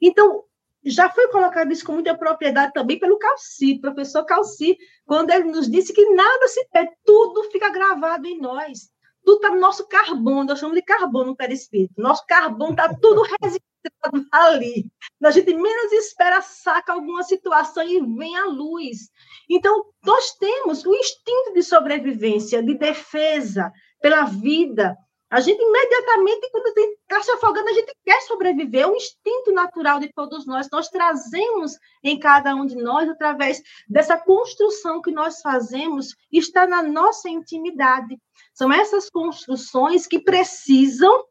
Então, 0.02 0.44
já 0.90 1.10
foi 1.10 1.28
colocado 1.30 1.72
isso 1.72 1.86
com 1.86 1.94
muita 1.94 2.18
propriedade 2.18 2.74
também 2.74 3.00
pelo 3.00 3.18
Calci, 3.18 3.80
professor 3.80 4.26
Calci, 4.26 4.78
quando 5.06 5.32
ele 5.32 5.46
nos 5.46 5.70
disse 5.70 5.94
que 5.94 6.10
nada 6.12 6.48
se 6.48 6.66
perde, 6.70 6.92
tudo 7.06 7.44
fica 7.52 7.70
gravado 7.70 8.28
em 8.28 8.40
nós 8.40 8.90
tudo 9.28 9.42
está 9.42 9.50
no 9.50 9.60
nosso 9.60 9.86
carbono, 9.90 10.46
nós 10.46 10.60
chamamos 10.60 10.80
de 10.80 10.86
carbono 10.86 11.32
no 11.32 11.36
perispírito. 11.36 12.02
Nosso 12.02 12.26
carbono 12.26 12.72
está 12.72 12.88
tudo 12.96 13.24
registrado 13.42 14.26
ali. 14.32 14.90
A 15.22 15.32
gente 15.32 15.54
menos 15.54 15.92
espera, 15.92 16.42
saca 16.42 16.94
alguma 16.94 17.22
situação 17.24 17.84
e 17.84 18.00
vem 18.16 18.38
à 18.38 18.46
luz. 18.46 19.10
Então, 19.50 19.84
nós 20.06 20.32
temos 20.36 20.86
o 20.86 20.96
instinto 20.96 21.54
de 21.54 21.62
sobrevivência, 21.62 22.64
de 22.64 22.74
defesa 22.76 23.70
pela 24.02 24.24
vida. 24.24 24.96
A 25.30 25.42
gente 25.42 25.62
imediatamente, 25.62 26.50
quando 26.52 26.68
está 26.78 27.22
se 27.22 27.32
afogando, 27.32 27.70
a 27.70 27.74
gente 27.74 27.94
quer 28.06 28.22
sobreviver. 28.22 28.84
É 28.84 28.88
um 28.88 28.96
instinto 28.96 29.52
natural 29.52 30.00
de 30.00 30.12
todos 30.14 30.46
nós. 30.46 30.70
Nós 30.72 30.88
trazemos 30.88 31.78
em 32.02 32.18
cada 32.18 32.56
um 32.56 32.66
de 32.66 32.76
nós, 32.76 33.10
através 33.10 33.62
dessa 33.90 34.18
construção 34.18 35.02
que 35.02 35.12
nós 35.12 35.42
fazemos, 35.42 36.16
está 36.32 36.66
na 36.66 36.82
nossa 36.82 37.30
intimidade. 37.30 38.18
São 38.54 38.72
essas 38.72 39.10
construções 39.10 40.08
que 40.08 40.20
precisam 40.20 41.26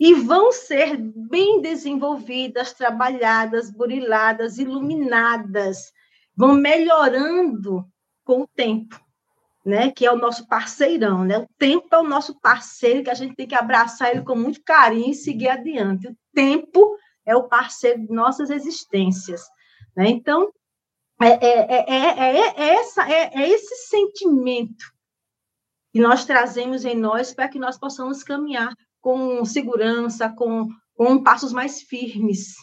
e 0.00 0.14
vão 0.14 0.50
ser 0.50 0.96
bem 0.96 1.60
desenvolvidas, 1.60 2.72
trabalhadas, 2.72 3.70
buriladas, 3.70 4.56
iluminadas, 4.56 5.92
vão 6.34 6.54
melhorando 6.54 7.84
com 8.24 8.42
o 8.42 8.46
tempo, 8.46 8.98
né? 9.68 9.92
Que 9.92 10.06
é 10.06 10.12
o 10.12 10.16
nosso 10.16 10.48
parceirão, 10.48 11.24
né? 11.24 11.38
O 11.38 11.48
tempo 11.58 11.94
é 11.94 11.98
o 11.98 12.08
nosso 12.08 12.40
parceiro 12.40 13.04
que 13.04 13.10
a 13.10 13.14
gente 13.14 13.36
tem 13.36 13.46
que 13.46 13.54
abraçar 13.54 14.10
ele 14.10 14.22
com 14.22 14.34
muito 14.34 14.62
carinho 14.64 15.10
e 15.10 15.14
seguir 15.14 15.48
adiante. 15.48 16.08
O 16.08 16.16
tempo 16.34 16.96
é 17.26 17.36
o 17.36 17.46
parceiro 17.46 18.00
de 18.00 18.10
nossas 18.10 18.48
existências, 18.48 19.42
né? 19.94 20.08
Então 20.08 20.50
é, 21.20 21.26
é, 21.26 21.84
é, 21.86 22.40
é, 22.56 22.74
essa, 22.76 23.06
é, 23.10 23.30
é 23.34 23.48
esse 23.48 23.88
sentimento 23.88 24.86
que 25.92 26.00
nós 26.00 26.24
trazemos 26.24 26.86
em 26.86 26.96
nós 26.96 27.34
para 27.34 27.48
que 27.48 27.58
nós 27.58 27.78
possamos 27.78 28.22
caminhar 28.22 28.72
com 29.00 29.44
segurança, 29.44 30.30
com, 30.30 30.66
com 30.94 31.22
passos 31.22 31.52
mais 31.52 31.82
firmes. 31.82 32.54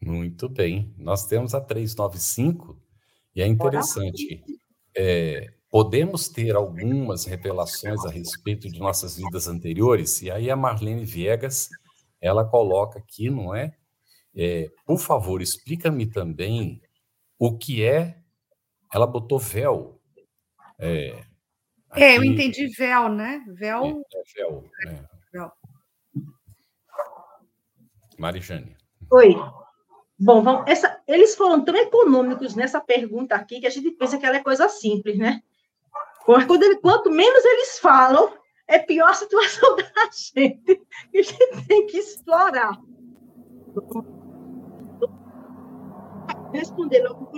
Muito 0.00 0.48
bem. 0.48 0.94
Nós 0.96 1.26
temos 1.26 1.54
a 1.54 1.60
395 1.60 2.80
e 3.34 3.42
é 3.42 3.46
interessante. 3.46 4.61
É, 4.96 5.52
podemos 5.70 6.28
ter 6.28 6.54
algumas 6.54 7.24
revelações 7.24 8.04
a 8.04 8.10
respeito 8.10 8.68
de 8.68 8.78
nossas 8.78 9.16
vidas 9.16 9.48
anteriores, 9.48 10.22
e 10.22 10.30
aí 10.30 10.50
a 10.50 10.56
Marlene 10.56 11.04
Viegas, 11.04 11.68
ela 12.20 12.44
coloca 12.44 12.98
aqui, 12.98 13.30
não 13.30 13.54
é? 13.54 13.74
é 14.34 14.70
por 14.86 14.98
favor, 14.98 15.40
explica-me 15.40 16.06
também 16.06 16.80
o 17.38 17.56
que 17.56 17.82
é. 17.82 18.18
Ela 18.94 19.06
botou 19.06 19.38
véu 19.38 20.02
é, 20.84 21.24
é 21.94 22.18
eu 22.18 22.24
entendi 22.24 22.66
véu, 22.66 23.08
né? 23.08 23.44
Véu. 23.54 23.84
É, 23.84 24.18
é 24.18 24.22
véu. 24.36 24.70
É. 24.88 25.04
véu. 25.32 25.52
Marijane. 28.18 28.76
Oi. 29.12 29.36
Bom, 30.24 30.40
vamos, 30.40 30.62
essa, 30.68 31.00
eles 31.08 31.34
foram 31.34 31.64
tão 31.64 31.74
econômicos 31.74 32.54
nessa 32.54 32.80
pergunta 32.80 33.34
aqui 33.34 33.58
que 33.58 33.66
a 33.66 33.70
gente 33.70 33.90
pensa 33.90 34.16
que 34.16 34.24
ela 34.24 34.36
é 34.36 34.42
coisa 34.42 34.68
simples, 34.68 35.18
né? 35.18 35.42
Quando 36.24 36.62
ele, 36.62 36.76
quanto 36.76 37.10
menos 37.10 37.44
eles 37.44 37.80
falam, 37.80 38.32
é 38.68 38.78
pior 38.78 39.10
a 39.10 39.14
situação 39.14 39.74
da 39.74 39.84
gente. 40.12 40.80
A 41.12 41.22
gente 41.22 41.66
tem 41.66 41.86
que 41.88 41.98
explorar. 41.98 42.78
Responder 46.52 47.02
logo. 47.02 47.32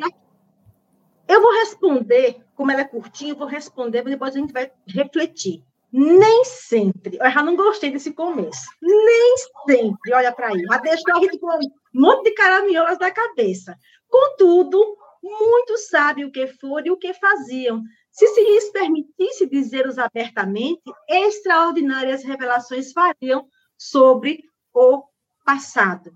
Eu 1.27 1.41
vou 1.41 1.53
responder, 1.55 2.45
como 2.55 2.71
ela 2.71 2.83
é 2.83 2.85
curtinha, 2.85 3.33
eu 3.33 3.39
vou 3.39 3.49
responder, 3.49 4.03
mas 4.03 4.13
depois 4.13 4.37
a 4.37 4.39
gente 4.39 4.53
vai 4.53 4.71
refletir. 4.87 5.65
Nem 5.97 6.45
sempre. 6.45 7.17
Eu 7.21 7.31
já 7.31 7.41
não 7.41 7.55
gostei 7.55 7.91
desse 7.91 8.13
começo. 8.13 8.69
Nem 8.83 9.37
sempre, 9.69 10.13
olha 10.13 10.33
para 10.33 10.49
aí. 10.49 10.63
Mas 10.67 10.83
deixou 10.83 11.15
a 11.15 11.21
gente 11.21 11.39
com 11.39 11.47
um 11.47 11.61
monte 11.95 12.25
de 12.25 12.31
caraminholas 12.33 12.99
na 12.99 13.13
cabeça. 13.13 13.77
Contudo, 14.09 14.97
muitos 15.23 15.89
sabem 15.89 16.25
o 16.25 16.33
que 16.33 16.49
foram 16.49 16.87
e 16.87 16.91
o 16.91 16.97
que 16.97 17.15
faziam. 17.15 17.81
Se 18.11 18.27
se 18.27 18.43
lhes 18.43 18.71
permitisse 18.71 19.49
dizer-os 19.49 19.97
abertamente, 19.97 20.83
extraordinárias 21.09 22.25
revelações 22.25 22.93
fariam 22.93 23.47
sobre 23.79 24.43
o 24.73 25.05
passado. 25.45 26.13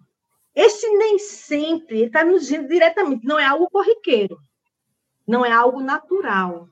Esse 0.55 0.89
nem 0.97 1.21
sempre 1.21 2.07
está 2.07 2.25
nos 2.25 2.43
dizendo 2.43 2.67
diretamente, 2.67 3.25
não 3.25 3.39
é 3.39 3.45
algo 3.45 3.71
corriqueiro 3.71 4.39
não 5.29 5.45
é 5.45 5.53
algo 5.53 5.81
natural. 5.81 6.67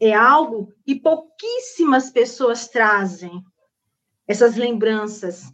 É 0.00 0.12
algo 0.14 0.72
que 0.84 0.94
pouquíssimas 1.00 2.10
pessoas 2.10 2.68
trazem, 2.68 3.42
essas 4.26 4.56
lembranças. 4.56 5.52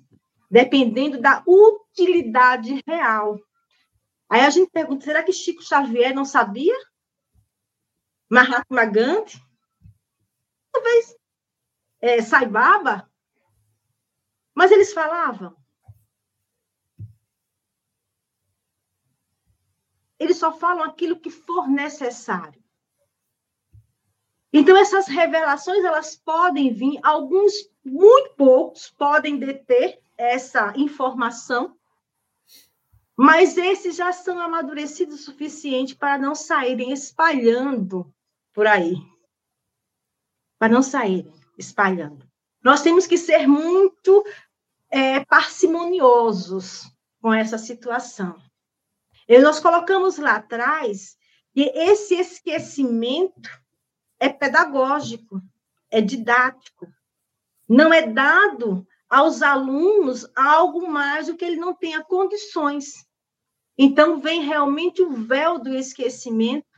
dependendo 0.53 1.19
da 1.19 1.43
utilidade 1.47 2.83
real. 2.87 3.41
Aí 4.29 4.43
a 4.43 4.51
gente 4.51 4.71
pergunta: 4.71 5.05
será 5.05 5.23
que 5.23 5.33
Chico 5.33 5.63
Xavier 5.63 6.15
não 6.15 6.27
sabia? 6.27 6.77
Mahatma 8.31 8.85
Gandhi? 8.85 9.43
Talvez 10.71 11.17
é, 12.03 12.21
Saibaba? 12.21 13.11
Mas 14.55 14.71
eles 14.71 14.93
falavam. 14.93 15.57
Eles 20.19 20.37
só 20.37 20.53
falam 20.53 20.85
aquilo 20.85 21.19
que 21.19 21.31
for 21.31 21.67
necessário. 21.67 22.62
Então, 24.53 24.77
essas 24.77 25.07
revelações, 25.07 25.83
elas 25.83 26.15
podem 26.15 26.73
vir, 26.73 27.01
alguns, 27.03 27.53
muito 27.83 28.35
poucos, 28.37 28.91
podem 28.91 29.39
deter 29.39 30.01
essa 30.17 30.75
informação, 30.77 31.75
mas 33.17 33.57
esses 33.57 33.97
já 33.97 34.13
são 34.13 34.39
amadurecidos 34.39 35.21
o 35.21 35.23
suficiente 35.25 35.97
para 35.97 36.19
não 36.19 36.35
saírem 36.35 36.93
espalhando 36.93 38.13
por 38.53 38.67
aí. 38.67 38.97
Para 40.59 40.73
não 40.73 40.83
saírem 40.83 41.33
espalhando. 41.59 42.29
Nós 42.63 42.83
temos 42.83 43.07
que 43.07 43.17
ser 43.17 43.47
muito 43.47 44.25
é, 44.91 45.25
parcimoniosos 45.25 46.91
com 47.21 47.33
essa 47.33 47.59
situação. 47.59 48.41
E 49.29 49.39
nós 49.39 49.61
colocamos 49.61 50.19
lá 50.19 50.37
atrás 50.37 51.17
que 51.55 51.71
esse 51.75 52.15
esquecimento 52.15 53.62
é 54.23 54.29
pedagógico, 54.29 55.43
é 55.91 56.01
didático. 56.01 56.87
Não 57.69 57.93
é 57.93 58.07
dado 58.07 58.87
aos 59.11 59.43
alunos 59.43 60.31
algo 60.37 60.89
mais 60.89 61.27
do 61.27 61.37
que 61.37 61.45
ele 61.45 61.57
não 61.57 61.75
tenha 61.75 62.05
condições. 62.05 63.05
Então, 63.77 64.21
vem 64.21 64.43
realmente 64.43 65.03
o 65.03 65.11
véu 65.11 65.59
do 65.59 65.75
esquecimento 65.75 66.69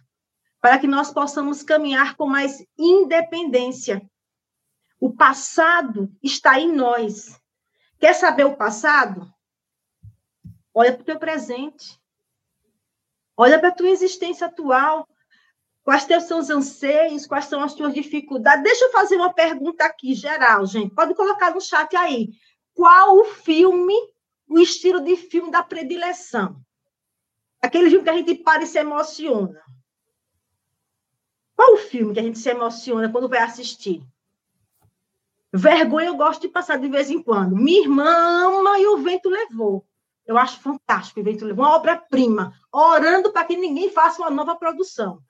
para 0.59 0.78
que 0.78 0.86
nós 0.86 1.12
possamos 1.12 1.62
caminhar 1.62 2.16
com 2.16 2.26
mais 2.26 2.64
independência. 2.78 4.01
O 4.99 5.12
passado 5.12 6.11
está 6.22 6.59
em 6.59 6.72
nós. 6.72 7.38
Quer 7.99 8.14
saber 8.14 8.47
o 8.47 8.57
passado? 8.57 9.30
Olha 10.72 10.95
para 10.95 11.03
o 11.03 11.05
teu 11.05 11.18
presente. 11.18 12.01
Olha 13.36 13.59
para 13.59 13.68
a 13.68 13.74
tua 13.74 13.90
existência 13.90 14.47
atual. 14.47 15.07
Quais 15.85 16.07
são 16.26 16.39
os 16.39 16.49
anseios? 16.49 17.26
Quais 17.26 17.45
são 17.45 17.62
as 17.62 17.74
tuas 17.74 17.93
dificuldades? 17.93 18.64
Deixa 18.64 18.87
eu 18.87 18.91
fazer 18.91 19.16
uma 19.16 19.35
pergunta 19.35 19.85
aqui, 19.85 20.14
geral, 20.14 20.64
gente. 20.64 20.95
Pode 20.95 21.14
colocar 21.14 21.55
no 21.55 21.61
chat 21.61 21.95
aí. 21.95 22.30
Qual 22.72 23.18
o 23.18 23.24
filme, 23.24 23.95
o 24.49 24.59
estilo 24.59 25.01
de 25.01 25.14
filme 25.14 25.51
da 25.51 25.62
predileção? 25.62 26.57
Aquele 27.61 27.91
filme 27.91 28.03
que 28.03 28.11
a 28.11 28.16
gente 28.16 28.35
para 28.37 28.62
e 28.62 28.66
se 28.66 28.78
emociona. 28.78 29.61
Qual 31.55 31.74
o 31.74 31.76
filme 31.76 32.14
que 32.14 32.20
a 32.20 32.22
gente 32.22 32.39
se 32.39 32.49
emociona 32.49 33.12
quando 33.12 33.28
vai 33.28 33.41
assistir? 33.41 34.03
Vergonha 35.53 36.07
eu 36.07 36.16
gosto 36.16 36.41
de 36.41 36.49
passar 36.49 36.78
de 36.78 36.89
vez 36.89 37.11
em 37.11 37.22
quando. 37.22 37.55
Minha 37.55 37.82
irmã 37.82 38.07
ama 38.07 38.78
e 38.78 38.87
o 38.87 38.97
vento 38.97 39.28
levou. 39.28 39.87
Eu 40.26 40.39
acho 40.39 40.61
fantástico 40.61 41.20
o 41.20 41.22
vento 41.22 41.45
levou. 41.45 41.66
Uma 41.66 41.76
obra-prima. 41.76 42.55
Orando 42.72 43.30
para 43.30 43.45
que 43.45 43.55
ninguém 43.57 43.91
faça 43.91 44.22
uma 44.22 44.30
nova 44.30 44.57
produção. 44.57 45.22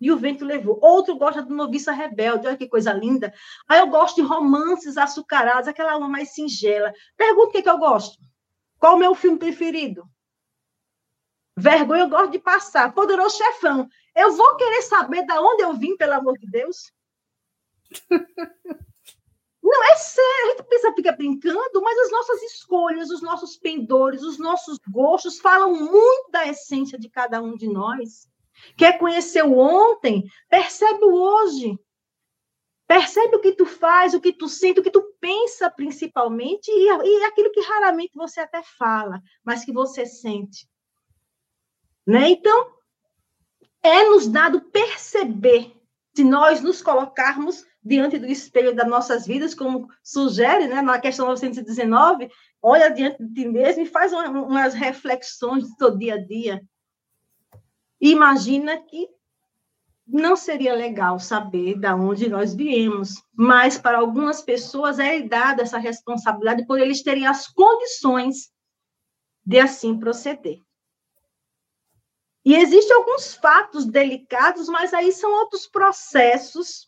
E 0.00 0.12
o 0.12 0.16
vento 0.16 0.44
levou. 0.44 0.78
Outro 0.80 1.16
gosta 1.16 1.42
do 1.42 1.54
Noviça 1.54 1.92
Rebelde. 1.92 2.46
Olha 2.46 2.56
que 2.56 2.68
coisa 2.68 2.92
linda. 2.92 3.32
Aí 3.68 3.80
eu 3.80 3.88
gosto 3.88 4.16
de 4.16 4.22
romances 4.22 4.96
açucarados, 4.96 5.68
aquela 5.68 5.92
alma 5.92 6.08
mais 6.08 6.32
singela. 6.34 6.92
Pergunta 7.16 7.48
o 7.48 7.52
que, 7.52 7.62
que 7.62 7.70
eu 7.70 7.78
gosto. 7.78 8.18
Qual 8.78 8.94
o 8.94 8.98
meu 8.98 9.14
filme 9.14 9.38
preferido? 9.38 10.08
Vergonha 11.56 12.02
eu 12.02 12.08
gosto 12.08 12.30
de 12.30 12.38
passar. 12.38 12.94
Poderoso 12.94 13.36
chefão. 13.36 13.88
Eu 14.14 14.32
vou 14.36 14.56
querer 14.56 14.82
saber 14.82 15.26
de 15.26 15.32
onde 15.32 15.62
eu 15.62 15.74
vim, 15.74 15.96
pelo 15.96 16.14
amor 16.14 16.38
de 16.38 16.48
Deus? 16.48 16.92
Não, 19.68 19.84
é 19.84 19.96
sério, 19.96 20.44
a 20.44 20.50
gente 20.50 20.62
pensa, 20.66 20.94
fica 20.94 21.12
brincando, 21.12 21.82
mas 21.82 21.98
as 21.98 22.10
nossas 22.10 22.42
escolhas, 22.42 23.10
os 23.10 23.20
nossos 23.20 23.58
pendores, 23.58 24.22
os 24.22 24.38
nossos 24.38 24.78
gostos 24.90 25.38
falam 25.38 25.74
muito 25.74 26.30
da 26.30 26.46
essência 26.46 26.98
de 26.98 27.10
cada 27.10 27.42
um 27.42 27.54
de 27.54 27.68
nós. 27.68 28.26
Quer 28.76 28.98
conhecer 28.98 29.44
o 29.44 29.58
ontem? 29.58 30.24
Percebe 30.48 31.04
o 31.04 31.12
hoje. 31.12 31.78
Percebe 32.86 33.36
o 33.36 33.40
que 33.40 33.52
tu 33.52 33.66
faz, 33.66 34.14
o 34.14 34.20
que 34.20 34.32
tu 34.32 34.48
sente, 34.48 34.80
o 34.80 34.82
que 34.82 34.90
tu 34.90 35.14
pensa 35.20 35.70
principalmente, 35.70 36.70
e, 36.70 36.86
e 36.86 37.24
aquilo 37.24 37.52
que 37.52 37.60
raramente 37.60 38.12
você 38.14 38.40
até 38.40 38.62
fala, 38.62 39.20
mas 39.44 39.62
que 39.62 39.72
você 39.72 40.06
sente. 40.06 40.66
Né? 42.06 42.30
Então, 42.30 42.72
é 43.82 44.04
nos 44.04 44.26
dado 44.26 44.62
perceber, 44.62 45.76
se 46.16 46.24
nós 46.24 46.62
nos 46.62 46.80
colocarmos 46.80 47.66
diante 47.82 48.18
do 48.18 48.26
espelho 48.26 48.74
das 48.74 48.88
nossas 48.88 49.26
vidas, 49.26 49.54
como 49.54 49.88
sugere 50.02 50.66
né, 50.66 50.80
na 50.80 50.98
questão 50.98 51.26
919, 51.26 52.30
olha 52.62 52.88
diante 52.88 53.22
de 53.22 53.34
ti 53.34 53.48
mesmo 53.48 53.82
e 53.82 53.86
faz 53.86 54.12
umas 54.12 54.72
reflexões 54.72 55.64
do 55.64 55.76
seu 55.76 55.96
dia 55.96 56.14
a 56.14 56.18
dia. 56.18 56.62
Imagina 58.00 58.76
que 58.78 59.08
não 60.06 60.36
seria 60.36 60.74
legal 60.74 61.18
saber 61.18 61.78
de 61.78 61.88
onde 61.88 62.28
nós 62.28 62.54
viemos, 62.54 63.22
mas 63.34 63.76
para 63.76 63.98
algumas 63.98 64.40
pessoas 64.40 64.98
é 64.98 65.20
dada 65.20 65.62
essa 65.62 65.78
responsabilidade 65.78 66.66
por 66.66 66.80
eles 66.80 67.02
terem 67.02 67.26
as 67.26 67.46
condições 67.46 68.50
de 69.44 69.58
assim 69.60 69.98
proceder. 69.98 70.60
E 72.44 72.54
existem 72.54 72.96
alguns 72.96 73.34
fatos 73.34 73.84
delicados, 73.84 74.68
mas 74.68 74.94
aí 74.94 75.12
são 75.12 75.30
outros 75.30 75.66
processos, 75.66 76.86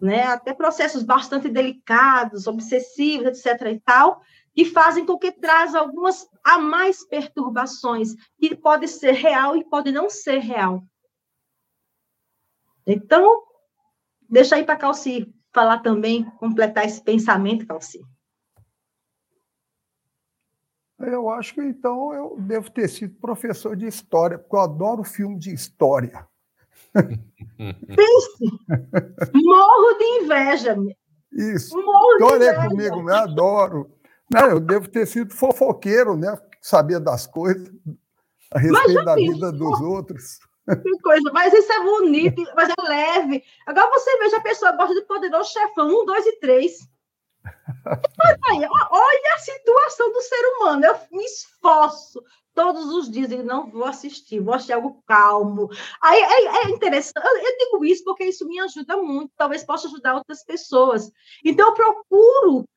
né? 0.00 0.22
até 0.24 0.54
processos 0.54 1.02
bastante 1.02 1.50
delicados, 1.50 2.46
obsessivos, 2.46 3.26
etc. 3.26 3.66
e 3.66 3.80
tal, 3.80 4.22
que 4.54 4.64
fazem 4.64 5.06
com 5.06 5.18
que 5.18 5.32
traz 5.32 5.74
algumas 5.74 6.28
a 6.44 6.58
mais 6.58 7.06
perturbações, 7.06 8.14
que 8.38 8.54
pode 8.54 8.88
ser 8.88 9.12
real 9.12 9.56
e 9.56 9.64
pode 9.64 9.90
não 9.90 10.10
ser 10.10 10.38
real. 10.38 10.82
Então, 12.86 13.42
deixa 14.28 14.56
aí 14.56 14.64
para 14.64 14.74
a 14.74 14.78
Calci 14.78 15.32
falar 15.52 15.78
também, 15.78 16.24
completar 16.38 16.84
esse 16.84 17.02
pensamento, 17.02 17.66
Calci. 17.66 18.00
Eu 20.98 21.28
acho 21.28 21.54
que 21.54 21.60
então 21.60 22.14
eu 22.14 22.36
devo 22.38 22.70
ter 22.70 22.88
sido 22.88 23.14
professor 23.16 23.76
de 23.76 23.86
história, 23.86 24.38
porque 24.38 24.54
eu 24.54 24.60
adoro 24.60 25.02
filme 25.02 25.38
de 25.38 25.52
história. 25.52 26.26
Pense! 26.94 28.44
Morro 29.34 29.98
de 29.98 30.04
inveja. 30.22 30.76
Isso. 31.32 31.74
Morro 31.76 32.12
história 32.12 32.44
é 32.50 32.68
comigo, 32.68 33.10
eu 33.10 33.14
adoro. 33.14 33.90
Não, 34.32 34.48
eu 34.48 34.60
devo 34.60 34.88
ter 34.88 35.06
sido 35.06 35.34
fofoqueiro, 35.34 36.16
né? 36.16 36.38
Saber 36.60 36.98
das 37.00 37.26
coisas 37.26 37.70
a 38.52 38.58
respeito 38.58 39.04
da 39.04 39.14
vida 39.14 39.52
dos 39.52 39.80
outros. 39.80 40.38
Que 40.82 40.98
coisa, 41.02 41.30
mas 41.32 41.52
isso 41.52 41.72
é 41.72 41.80
bonito, 41.82 42.42
mas 42.54 42.68
é 42.68 42.82
leve. 42.82 43.42
Agora 43.66 43.90
você 43.90 44.16
veja 44.18 44.36
a 44.36 44.42
pessoa 44.42 44.72
gosta 44.72 44.94
de 44.94 45.02
poderoso 45.02 45.52
chefão, 45.52 45.88
um, 45.88 46.06
dois 46.06 46.24
e 46.24 46.38
três. 46.38 46.88
Olha 48.90 49.34
a 49.34 49.38
situação 49.38 50.12
do 50.12 50.22
ser 50.22 50.44
humano. 50.56 50.84
Eu 50.84 50.96
me 51.10 51.24
esforço 51.24 52.22
todos 52.54 52.86
os 52.92 53.10
dias 53.10 53.32
e 53.32 53.42
não 53.42 53.70
vou 53.70 53.84
assistir, 53.84 54.40
vou 54.40 54.54
assistir 54.54 54.74
algo 54.74 55.02
calmo. 55.06 55.68
Aí 56.00 56.20
é, 56.20 56.66
é, 56.66 56.70
interessante. 56.70 57.26
Eu 57.26 57.58
digo 57.58 57.84
isso 57.84 58.04
porque 58.04 58.24
isso 58.24 58.46
me 58.46 58.60
ajuda 58.60 58.96
muito, 58.98 59.32
talvez 59.36 59.64
possa 59.64 59.88
ajudar 59.88 60.14
outras 60.14 60.44
pessoas. 60.44 61.10
Então 61.44 61.68
eu 61.68 61.74
procuro 61.74 62.68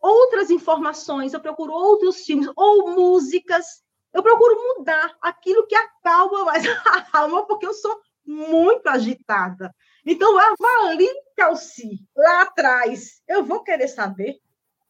outras 0.00 0.50
informações, 0.50 1.32
eu 1.32 1.40
procuro 1.40 1.72
outros 1.72 2.24
filmes 2.24 2.50
ou 2.56 2.90
músicas. 2.90 3.82
Eu 4.12 4.22
procuro 4.22 4.56
mudar 4.56 5.16
aquilo 5.20 5.66
que 5.66 5.74
acalma 5.74 6.44
mais 6.44 6.64
a 7.12 7.18
alma, 7.20 7.46
porque 7.46 7.66
eu 7.66 7.74
sou 7.74 8.00
muito 8.24 8.86
agitada. 8.88 9.74
Então, 10.04 10.38
avalie 10.38 11.10
Calci 11.36 12.00
lá 12.16 12.42
atrás. 12.42 13.22
Eu 13.28 13.44
vou 13.44 13.62
querer 13.62 13.88
saber. 13.88 14.38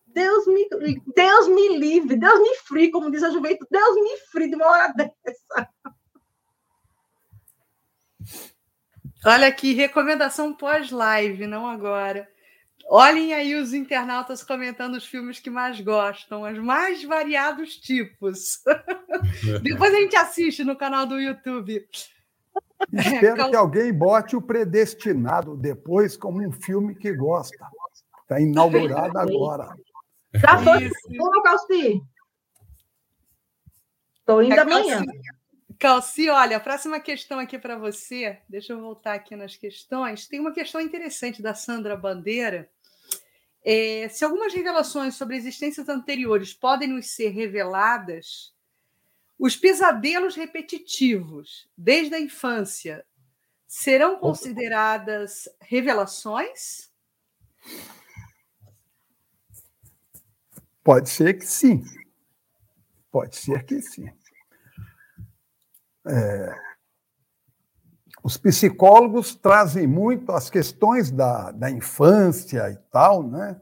Deus 0.07 0.47
me, 0.47 0.69
Deus 1.15 1.49
me 1.49 1.77
livre, 1.77 2.17
Deus 2.17 2.41
me 2.41 2.55
frie, 2.57 2.91
como 2.91 3.11
diz 3.11 3.23
a 3.23 3.31
juventude. 3.31 3.69
Deus 3.71 3.95
me 3.97 4.17
frie 4.33 4.49
de 4.49 4.57
uma 4.57 4.67
hora 4.67 4.93
dessa. 4.95 5.69
Olha 9.25 9.49
aqui, 9.49 9.75
recomendação 9.75 10.55
pós-live, 10.55 11.47
não 11.47 11.67
agora. 11.67 12.29
Olhem 12.91 13.35
aí 13.35 13.55
os 13.55 13.75
internautas 13.75 14.43
comentando 14.43 14.95
os 14.95 15.05
filmes 15.05 15.39
que 15.39 15.51
mais 15.51 15.79
gostam, 15.79 16.43
os 16.51 16.59
mais 16.59 17.05
variados 17.05 17.77
tipos. 17.77 18.63
Depois 19.63 19.93
a 19.93 19.99
gente 19.99 20.17
assiste 20.17 20.65
no 20.65 20.75
canal 20.75 21.05
do 21.05 21.21
YouTube. 21.21 21.87
Espero 22.91 23.51
que 23.51 23.57
alguém 23.57 23.93
bote 23.93 24.35
o 24.37 24.41
Predestinado 24.41 25.55
depois 25.55 26.17
como 26.17 26.41
um 26.41 26.51
filme 26.51 26.95
que 26.95 27.13
gosta. 27.13 27.67
Está 28.23 28.41
inaugurado 28.41 29.19
agora. 29.19 29.75
Já 30.35 30.59
foi, 30.59 30.89
Calci? 31.43 32.03
Estou 34.19 34.43
indo 34.43 34.55
é, 34.55 34.61
amanhã. 34.61 35.05
Calci, 35.79 36.29
olha, 36.29 36.57
a 36.57 36.61
próxima 36.61 36.99
questão 37.01 37.39
aqui 37.39 37.59
para 37.59 37.77
você, 37.77 38.39
deixa 38.49 38.73
eu 38.73 38.81
voltar 38.81 39.15
aqui 39.15 39.37
nas 39.37 39.57
questões. 39.57 40.27
Tem 40.27 40.41
uma 40.41 40.53
questão 40.53 40.81
interessante 40.81 41.41
da 41.41 41.55
Sandra 41.55 41.97
Bandeira. 41.97 42.69
É, 43.65 44.09
se 44.09 44.25
algumas 44.25 44.55
revelações 44.55 45.15
sobre 45.15 45.37
existências 45.37 45.89
anteriores 45.89 46.55
podem 46.55 46.89
nos 46.89 47.11
ser 47.11 47.31
reveladas, 47.31 48.55
os 49.39 49.57
pesadelos 49.57 50.35
repetitivos 50.35 51.69
desde 51.77 52.15
a 52.15 52.21
infância 52.21 53.05
serão 53.67 54.19
consideradas 54.19 55.49
revelações? 55.61 56.91
Pode 60.83 61.11
ser 61.11 61.35
que 61.39 61.45
sim. 61.45 61.85
Pode 63.11 63.37
ser 63.37 63.65
que 63.65 63.81
sim. 63.83 64.11
É, 66.07 66.68
os 68.29 68.37
psicólogos 68.37 69.35
trazem 69.35 69.87
muito 69.87 70.33
as 70.33 70.51
questões 70.51 71.11
da, 71.11 71.51
da 71.51 71.71
infância 71.71 72.71
e 72.71 72.77
tal, 72.91 73.27
né? 73.27 73.59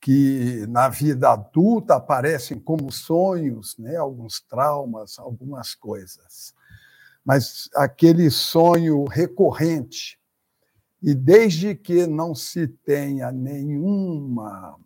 que 0.00 0.64
na 0.68 0.88
vida 0.88 1.32
adulta 1.32 1.96
aparecem 1.96 2.60
como 2.60 2.92
sonhos, 2.92 3.76
né? 3.76 3.96
alguns 3.96 4.40
traumas, 4.40 5.18
algumas 5.18 5.74
coisas. 5.74 6.54
Mas 7.24 7.68
aquele 7.74 8.30
sonho 8.30 9.04
recorrente, 9.04 10.16
e 11.02 11.12
desde 11.12 11.74
que 11.74 12.06
não 12.06 12.36
se 12.36 12.68
tenha 12.68 13.32
nenhuma, 13.32 14.78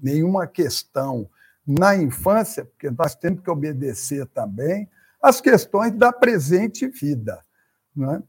nenhuma 0.00 0.46
questão 0.46 1.28
na 1.66 1.96
infância, 1.96 2.64
porque 2.64 2.92
nós 2.92 3.16
temos 3.16 3.42
que 3.42 3.50
obedecer 3.50 4.24
também 4.28 4.88
as 5.20 5.40
questões 5.40 5.92
da 5.94 6.12
presente 6.12 6.86
vida. 6.86 7.44
Não 7.92 8.14
é? 8.14 8.22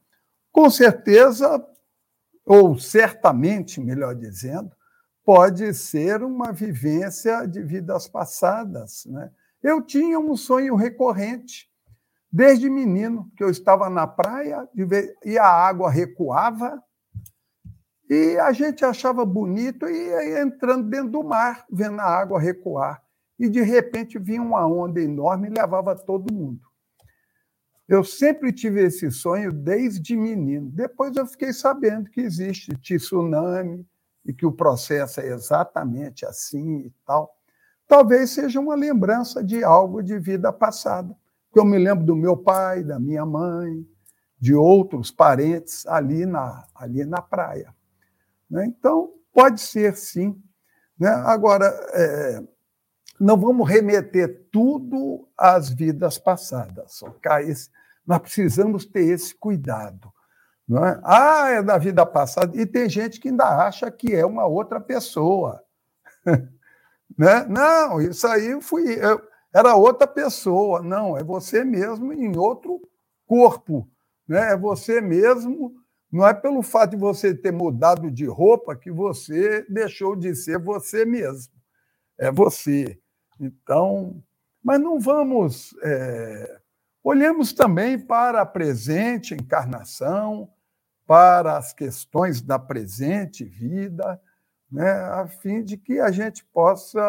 Com 0.54 0.70
certeza, 0.70 1.66
ou 2.46 2.78
certamente, 2.78 3.82
melhor 3.82 4.14
dizendo, 4.14 4.72
pode 5.26 5.74
ser 5.74 6.22
uma 6.22 6.52
vivência 6.52 7.48
de 7.48 7.64
vidas 7.64 8.08
passadas. 8.08 9.04
Né? 9.08 9.32
Eu 9.64 9.82
tinha 9.82 10.20
um 10.20 10.38
sonho 10.38 10.76
recorrente, 10.76 11.68
desde 12.32 12.70
menino, 12.70 13.32
que 13.36 13.44
eu 13.44 13.50
estava 13.50 13.90
na 13.90 14.06
praia 14.06 14.70
e 15.26 15.40
a 15.40 15.48
água 15.48 15.90
recuava, 15.90 16.80
e 18.08 18.38
a 18.38 18.52
gente 18.52 18.86
achava 18.86 19.26
bonito 19.26 19.88
e 19.88 20.08
ia 20.08 20.42
entrando 20.44 20.88
dentro 20.88 21.10
do 21.10 21.24
mar, 21.24 21.66
vendo 21.72 22.00
a 22.00 22.06
água 22.06 22.40
recuar. 22.40 23.02
E, 23.40 23.50
de 23.50 23.62
repente, 23.62 24.20
vinha 24.20 24.42
uma 24.42 24.68
onda 24.68 25.02
enorme 25.02 25.48
e 25.48 25.52
levava 25.52 25.96
todo 25.96 26.32
mundo. 26.32 26.62
Eu 27.88 28.04
sempre 28.04 28.54
tive 28.54 28.82
esse 28.82 29.12
sonho 29.12 29.52
desde 29.52 30.16
menino. 30.16 30.70
Depois 30.72 31.16
eu 31.16 31.26
fiquei 31.26 31.52
sabendo 31.52 32.10
que 32.10 32.22
existe 32.22 32.76
tsunami 32.78 33.86
e 34.26 34.34
que 34.34 34.46
o 34.46 34.52
processo 34.52 35.20
é 35.20 35.28
exatamente 35.28 36.26
assim 36.26 36.80
e 36.80 36.94
tal. 37.06 37.36
Talvez 37.88 38.32
seja 38.32 38.60
uma 38.60 38.76
lembrança 38.76 39.44
de 39.44 39.64
algo 39.64 40.02
de 40.02 40.18
vida 40.18 40.52
passada. 40.52 41.14
Que 41.52 41.60
eu 41.60 41.66
me 41.66 41.78
lembro 41.78 42.06
do 42.06 42.16
meu 42.16 42.38
pai, 42.38 42.84
da 42.84 43.00
minha 43.00 43.26
mãe, 43.26 43.86
de 44.40 44.54
outros 44.54 45.12
parentes 45.12 45.86
ali 45.86 46.26
na, 46.26 46.66
ali 46.74 47.06
na 47.06 47.22
praia. 47.22 47.74
Né? 48.50 48.66
Então, 48.66 49.14
pode 49.34 49.62
ser 49.62 49.96
sim. 49.96 50.42
Né? 50.98 51.10
Agora, 51.10 51.66
é, 51.94 52.44
não 53.24 53.38
vamos 53.38 53.70
remeter 53.70 54.48
tudo 54.52 55.30
às 55.38 55.70
vidas 55.70 56.18
passadas. 56.18 57.02
Okay? 57.02 57.54
Nós 58.06 58.20
precisamos 58.20 58.86
ter 58.86 59.06
esse 59.06 59.34
cuidado. 59.34 60.12
Não 60.68 60.86
é? 60.86 61.00
Ah, 61.06 61.50
é 61.52 61.64
da 61.64 61.78
vida 61.78 62.06
passada. 62.06 62.60
E 62.60 62.66
tem 62.66 62.90
gente 62.90 63.22
que 63.22 63.30
ainda 63.30 63.66
acha 63.66 63.90
que 63.90 64.14
é 64.14 64.26
uma 64.26 64.46
outra 64.46 64.80
pessoa. 64.82 65.64
né? 67.18 67.46
Não, 67.48 68.02
isso 68.02 68.28
aí 68.28 68.62
fui 68.62 68.94
eu, 68.94 69.22
era 69.54 69.74
outra 69.74 70.06
pessoa. 70.06 70.82
Não, 70.82 71.18
é 71.18 71.24
você 71.24 71.64
mesmo 71.64 72.12
em 72.12 72.38
outro 72.38 72.82
corpo. 73.26 73.90
Né? 74.28 74.52
É 74.52 74.58
você 74.58 75.00
mesmo. 75.00 75.74
Não 76.12 76.28
é 76.28 76.34
pelo 76.34 76.62
fato 76.62 76.92
de 76.92 76.98
você 76.98 77.34
ter 77.34 77.54
mudado 77.54 78.12
de 78.12 78.26
roupa 78.26 78.76
que 78.76 78.92
você 78.92 79.66
deixou 79.70 80.14
de 80.14 80.36
ser 80.36 80.60
você 80.60 81.06
mesmo. 81.06 81.54
É 82.20 82.30
você. 82.30 83.00
Então, 83.40 84.24
mas 84.64 84.80
não 84.80 85.00
vamos. 85.00 85.76
É, 85.84 86.60
olhemos 87.04 87.54
também 87.54 88.00
para 88.00 88.42
a 88.42 88.46
presente 88.46 89.34
encarnação, 89.34 90.50
para 91.06 91.58
as 91.58 91.74
questões 91.74 92.42
da 92.42 92.58
presente 92.58 93.44
vida, 93.44 94.20
né, 94.72 94.90
a 94.90 95.28
fim 95.28 95.64
de 95.64 95.78
que 95.78 96.00
a 96.00 96.10
gente 96.10 96.46
possa 96.46 97.02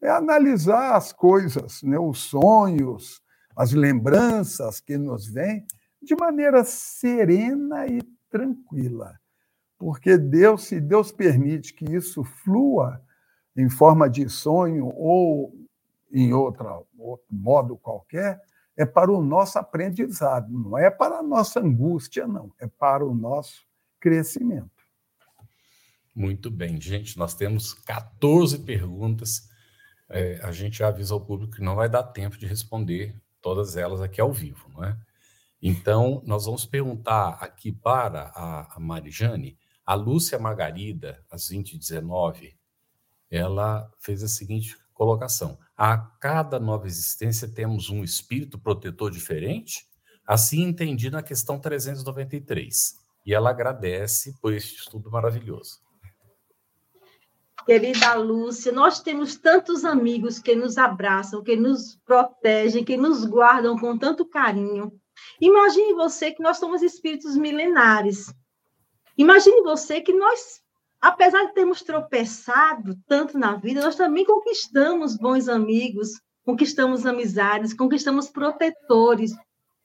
é, 0.00 0.08
analisar 0.08 0.96
as 0.96 1.12
coisas, 1.12 1.82
né, 1.82 1.98
os 1.98 2.20
sonhos, 2.20 3.20
as 3.56 3.72
lembranças 3.72 4.80
que 4.80 4.96
nos 4.96 5.26
vêm, 5.26 5.66
de 6.00 6.14
maneira 6.14 6.64
serena 6.64 7.86
e 7.86 8.00
tranquila. 8.30 9.18
Porque 9.76 10.16
Deus, 10.16 10.64
se 10.64 10.80
Deus 10.80 11.10
permite 11.12 11.74
que 11.74 11.84
isso 11.84 12.22
flua, 12.22 13.02
em 13.56 13.68
forma 13.68 14.08
de 14.08 14.28
sonho 14.28 14.92
ou 14.94 15.52
em 16.12 16.32
outra, 16.32 16.80
outro 16.98 17.26
modo 17.30 17.76
qualquer, 17.76 18.40
é 18.76 18.86
para 18.86 19.12
o 19.12 19.22
nosso 19.22 19.58
aprendizado, 19.58 20.50
não 20.50 20.78
é 20.78 20.90
para 20.90 21.18
a 21.18 21.22
nossa 21.22 21.60
angústia, 21.60 22.26
não, 22.26 22.52
é 22.58 22.66
para 22.66 23.04
o 23.04 23.14
nosso 23.14 23.66
crescimento. 24.00 24.70
Muito 26.14 26.50
bem, 26.50 26.80
gente, 26.80 27.16
nós 27.18 27.34
temos 27.34 27.74
14 27.74 28.58
perguntas. 28.60 29.48
É, 30.08 30.40
a 30.42 30.50
gente 30.50 30.82
avisa 30.82 31.14
ao 31.14 31.20
público 31.20 31.54
que 31.56 31.62
não 31.62 31.76
vai 31.76 31.88
dar 31.88 32.02
tempo 32.02 32.36
de 32.36 32.46
responder 32.46 33.14
todas 33.40 33.76
elas 33.76 34.00
aqui 34.00 34.20
ao 34.20 34.32
vivo, 34.32 34.68
não 34.74 34.84
é? 34.84 34.96
Então, 35.62 36.22
nós 36.24 36.46
vamos 36.46 36.64
perguntar 36.64 37.38
aqui 37.40 37.70
para 37.70 38.32
a, 38.34 38.76
a 38.76 38.80
Marijane, 38.80 39.58
a 39.84 39.94
Lúcia 39.94 40.38
Margarida, 40.38 41.22
às 41.30 41.48
2019, 41.48 42.56
ela 43.30 43.90
fez 43.98 44.22
a 44.22 44.28
seguinte 44.28 44.76
colocação: 44.92 45.58
a 45.76 45.96
cada 45.96 46.58
nova 46.58 46.86
existência 46.86 47.48
temos 47.48 47.88
um 47.88 48.02
espírito 48.02 48.58
protetor 48.58 49.10
diferente, 49.10 49.86
assim 50.26 50.62
entendi 50.62 51.10
na 51.10 51.22
questão 51.22 51.58
393. 51.58 52.98
E 53.24 53.34
ela 53.34 53.50
agradece 53.50 54.34
por 54.40 54.52
este 54.52 54.76
estudo 54.76 55.10
maravilhoso. 55.10 55.78
Querida 57.66 58.14
Lúcia, 58.14 58.72
nós 58.72 59.00
temos 59.00 59.36
tantos 59.36 59.84
amigos 59.84 60.38
que 60.38 60.56
nos 60.56 60.78
abraçam, 60.78 61.42
que 61.42 61.56
nos 61.56 61.96
protegem, 62.04 62.82
que 62.82 62.96
nos 62.96 63.24
guardam 63.24 63.78
com 63.78 63.98
tanto 63.98 64.24
carinho. 64.24 64.92
Imagine 65.40 65.94
você 65.94 66.32
que 66.32 66.42
nós 66.42 66.56
somos 66.56 66.82
espíritos 66.82 67.36
milenares. 67.36 68.32
Imagine 69.16 69.62
você 69.62 70.00
que 70.00 70.14
nós 70.14 70.59
apesar 71.00 71.46
de 71.46 71.54
termos 71.54 71.82
tropeçado 71.82 72.94
tanto 73.06 73.38
na 73.38 73.56
vida, 73.56 73.80
nós 73.80 73.96
também 73.96 74.24
conquistamos 74.24 75.16
bons 75.16 75.48
amigos, 75.48 76.20
conquistamos 76.44 77.06
amizades, 77.06 77.72
conquistamos 77.72 78.28
protetores. 78.28 79.32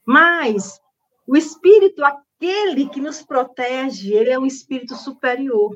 Mas 0.06 0.80
o 1.28 1.36
espírito, 1.36 2.04
aquele 2.04 2.90
que 2.90 3.00
nos 3.00 3.22
protege, 3.22 4.14
ele 4.14 4.30
é 4.30 4.38
um 4.38 4.46
espírito 4.46 4.96
superior. 4.96 5.76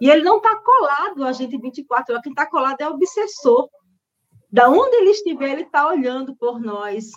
E 0.00 0.10
ele 0.10 0.22
não 0.22 0.38
está 0.38 0.56
colado 0.56 1.24
a 1.24 1.32
gente 1.32 1.56
24 1.56 2.12
horas, 2.12 2.22
quem 2.22 2.32
está 2.32 2.46
colado 2.46 2.80
é 2.80 2.88
o 2.88 2.94
obsessor. 2.94 3.68
Da 4.52 4.68
onde 4.68 4.96
ele 4.96 5.10
estiver, 5.10 5.52
ele 5.52 5.62
está 5.62 5.86
olhando 5.86 6.34
por 6.36 6.60
nós. 6.60 7.10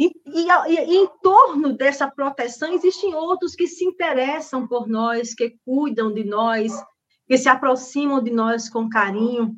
E, 0.00 0.10
e, 0.24 0.48
e, 0.48 0.96
em 0.96 1.06
torno 1.22 1.74
dessa 1.74 2.10
proteção, 2.10 2.72
existem 2.72 3.14
outros 3.14 3.54
que 3.54 3.66
se 3.66 3.84
interessam 3.84 4.66
por 4.66 4.88
nós, 4.88 5.34
que 5.34 5.58
cuidam 5.62 6.10
de 6.10 6.24
nós, 6.24 6.72
que 7.28 7.36
se 7.36 7.50
aproximam 7.50 8.22
de 8.22 8.30
nós 8.30 8.70
com 8.70 8.88
carinho. 8.88 9.54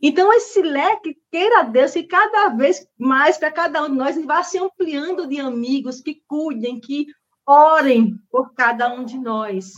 Então, 0.00 0.32
esse 0.32 0.62
leque, 0.62 1.16
queira 1.28 1.64
Deus, 1.64 1.90
que 1.90 2.04
cada 2.04 2.50
vez 2.50 2.86
mais 2.96 3.36
para 3.36 3.50
cada 3.50 3.82
um 3.82 3.90
de 3.90 3.96
nós 3.96 4.24
vá 4.24 4.44
se 4.44 4.58
ampliando 4.58 5.26
de 5.26 5.40
amigos 5.40 6.00
que 6.00 6.22
cuidem, 6.28 6.80
que 6.80 7.06
orem 7.44 8.14
por 8.30 8.54
cada 8.54 8.94
um 8.94 9.04
de 9.04 9.18
nós. 9.18 9.72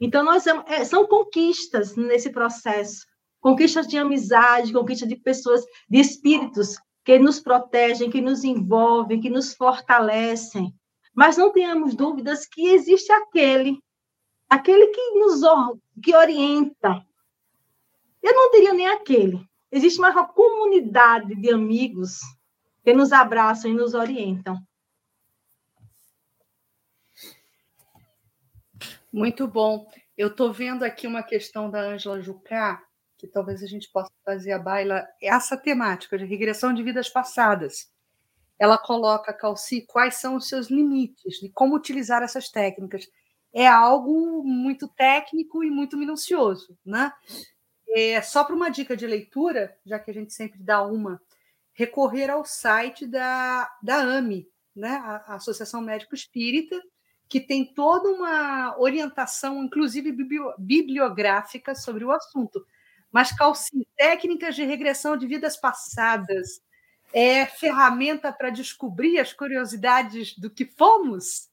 Então, 0.00 0.22
nós 0.22 0.46
é, 0.46 0.84
são 0.84 1.08
conquistas 1.08 1.96
nesse 1.96 2.30
processo 2.30 3.04
conquistas 3.46 3.86
de 3.86 3.96
amizade, 3.96 4.72
conquistas 4.72 5.08
de 5.08 5.14
pessoas, 5.14 5.64
de 5.88 6.00
espíritos 6.00 6.76
que 7.06 7.20
nos 7.20 7.38
protegem, 7.38 8.10
que 8.10 8.20
nos 8.20 8.42
envolvem, 8.42 9.20
que 9.20 9.30
nos 9.30 9.54
fortalecem. 9.54 10.74
Mas 11.14 11.36
não 11.36 11.52
tenhamos 11.52 11.94
dúvidas 11.94 12.46
que 12.46 12.66
existe 12.66 13.12
aquele, 13.12 13.80
aquele 14.50 14.88
que 14.88 15.12
nos 15.12 15.40
que 16.02 16.16
orienta. 16.16 17.06
Eu 18.20 18.34
não 18.34 18.50
diria 18.50 18.74
nem 18.74 18.88
aquele. 18.88 19.40
Existe 19.70 20.00
uma 20.00 20.26
comunidade 20.26 21.36
de 21.36 21.48
amigos 21.52 22.18
que 22.82 22.92
nos 22.92 23.12
abraçam 23.12 23.70
e 23.70 23.74
nos 23.74 23.94
orientam. 23.94 24.58
Muito 29.12 29.46
bom. 29.46 29.86
Eu 30.18 30.26
estou 30.26 30.52
vendo 30.52 30.82
aqui 30.82 31.06
uma 31.06 31.22
questão 31.22 31.70
da 31.70 31.82
Ângela 31.82 32.20
Jucá, 32.20 32.82
que 33.16 33.26
talvez 33.26 33.62
a 33.62 33.66
gente 33.66 33.90
possa 33.90 34.10
fazer 34.24 34.52
a 34.52 34.58
baila, 34.58 35.06
essa 35.20 35.56
temática 35.56 36.18
de 36.18 36.24
regressão 36.24 36.72
de 36.72 36.82
vidas 36.82 37.08
passadas. 37.08 37.90
Ela 38.58 38.78
coloca, 38.78 39.32
Calci, 39.32 39.82
quais 39.86 40.16
são 40.16 40.36
os 40.36 40.48
seus 40.48 40.68
limites 40.68 41.42
e 41.42 41.50
como 41.50 41.76
utilizar 41.76 42.22
essas 42.22 42.48
técnicas. 42.48 43.06
É 43.52 43.66
algo 43.66 44.42
muito 44.44 44.88
técnico 44.88 45.64
e 45.64 45.70
muito 45.70 45.96
minucioso, 45.96 46.76
né? 46.84 47.12
É, 47.88 48.20
só 48.20 48.44
para 48.44 48.54
uma 48.54 48.68
dica 48.68 48.96
de 48.96 49.06
leitura, 49.06 49.76
já 49.84 49.98
que 49.98 50.10
a 50.10 50.14
gente 50.14 50.32
sempre 50.32 50.62
dá 50.62 50.84
uma, 50.84 51.20
recorrer 51.72 52.30
ao 52.30 52.44
site 52.44 53.06
da, 53.06 53.70
da 53.82 53.96
AME, 53.96 54.48
né? 54.74 54.96
a 55.26 55.36
Associação 55.36 55.80
Médico 55.80 56.14
Espírita, 56.14 56.80
que 57.28 57.40
tem 57.40 57.64
toda 57.74 58.08
uma 58.08 58.78
orientação, 58.78 59.62
inclusive 59.62 60.14
bibliográfica, 60.58 61.74
sobre 61.74 62.04
o 62.04 62.10
assunto. 62.10 62.64
Mas, 63.16 63.32
Calcim, 63.32 63.82
técnicas 63.96 64.54
de 64.54 64.62
regressão 64.62 65.16
de 65.16 65.26
vidas 65.26 65.56
passadas 65.56 66.60
é 67.14 67.46
ferramenta 67.46 68.30
para 68.30 68.50
descobrir 68.50 69.18
as 69.18 69.32
curiosidades 69.32 70.38
do 70.38 70.50
que 70.50 70.66
fomos? 70.66 71.48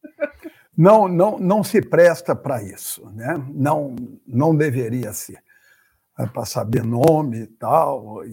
Não, 0.75 1.07
não, 1.07 1.39
não 1.39 1.63
se 1.63 1.81
presta 1.81 2.35
para 2.35 2.61
isso, 2.61 3.09
né? 3.11 3.41
Não, 3.53 3.95
não 4.27 4.53
deveria 4.53 5.13
ser 5.13 5.41
é 6.19 6.25
para 6.25 6.45
saber 6.45 6.83
nome 6.83 7.43
e 7.43 7.47
tal. 7.47 8.23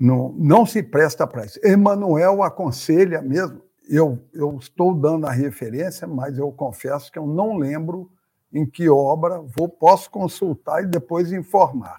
Não, 0.00 0.32
não 0.32 0.66
se 0.66 0.82
presta 0.82 1.28
para 1.28 1.46
isso. 1.46 1.60
Emmanuel 1.64 2.42
aconselha 2.42 3.22
mesmo 3.22 3.62
eu, 3.88 4.18
eu 4.34 4.58
estou 4.58 4.92
dando 4.94 5.28
a 5.28 5.30
referência, 5.30 6.08
mas 6.08 6.38
eu 6.38 6.50
confesso 6.50 7.12
que 7.12 7.20
eu 7.20 7.26
não 7.26 7.56
lembro 7.56 8.10
em 8.52 8.64
que 8.64 8.88
obra, 8.88 9.40
vou, 9.40 9.68
posso 9.68 10.10
consultar 10.10 10.82
e 10.82 10.86
depois 10.86 11.32
informar, 11.32 11.98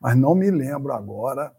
mas 0.00 0.16
não 0.16 0.34
me 0.34 0.50
lembro 0.50 0.92
agora 0.92 1.54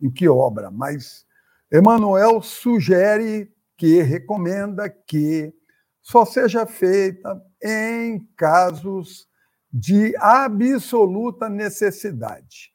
em 0.00 0.10
que 0.10 0.28
obra. 0.28 0.70
Mas 0.70 1.26
Emmanuel 1.72 2.42
sugere 2.42 3.52
que, 3.76 4.02
recomenda 4.02 4.88
que 4.88 5.52
só 6.00 6.24
seja 6.24 6.66
feita 6.66 7.40
em 7.62 8.26
casos 8.36 9.28
de 9.72 10.16
absoluta 10.16 11.48
necessidade 11.48 12.72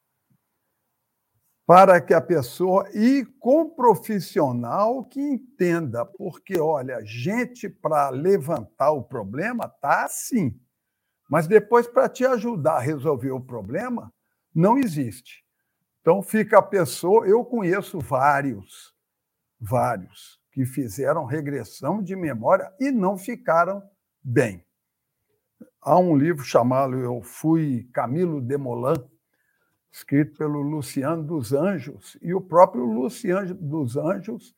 para 1.66 2.02
que 2.02 2.14
a 2.14 2.22
pessoa 2.22 2.88
e 2.94 3.26
com 3.40 3.70
profissional 3.70 5.04
que 5.06 5.20
entenda, 5.20 6.06
porque 6.06 6.60
olha, 6.60 7.00
gente 7.04 7.70
para 7.70 8.10
levantar 8.10 8.92
o 8.92 9.04
problema 9.04 9.68
tá 9.68 10.04
assim, 10.04 10.60
mas 11.34 11.48
depois 11.48 11.88
para 11.88 12.08
te 12.08 12.24
ajudar 12.24 12.76
a 12.76 12.80
resolver 12.80 13.32
o 13.32 13.42
problema 13.42 14.14
não 14.54 14.78
existe. 14.78 15.44
Então 16.00 16.22
fica 16.22 16.60
a 16.60 16.62
pessoa, 16.62 17.26
eu 17.26 17.44
conheço 17.44 17.98
vários, 18.00 18.94
vários 19.60 20.40
que 20.52 20.64
fizeram 20.64 21.26
regressão 21.26 22.04
de 22.04 22.16
memória 22.16 22.72
e 22.80 22.92
não 22.92 23.18
ficaram 23.18 23.82
bem. 24.24 24.64
Há 25.82 25.98
um 25.98 26.16
livro 26.16 26.44
chamado 26.44 27.00
Eu 27.00 27.24
Fui 27.24 27.90
Camilo 27.92 28.40
Demolan, 28.40 29.04
escrito 29.92 30.38
pelo 30.38 30.62
Luciano 30.62 31.24
dos 31.24 31.52
Anjos, 31.52 32.16
e 32.22 32.36
o 32.36 32.42
próprio 32.42 32.86
Luciano 32.86 33.56
dos 33.56 33.98
Anjos 33.98 34.56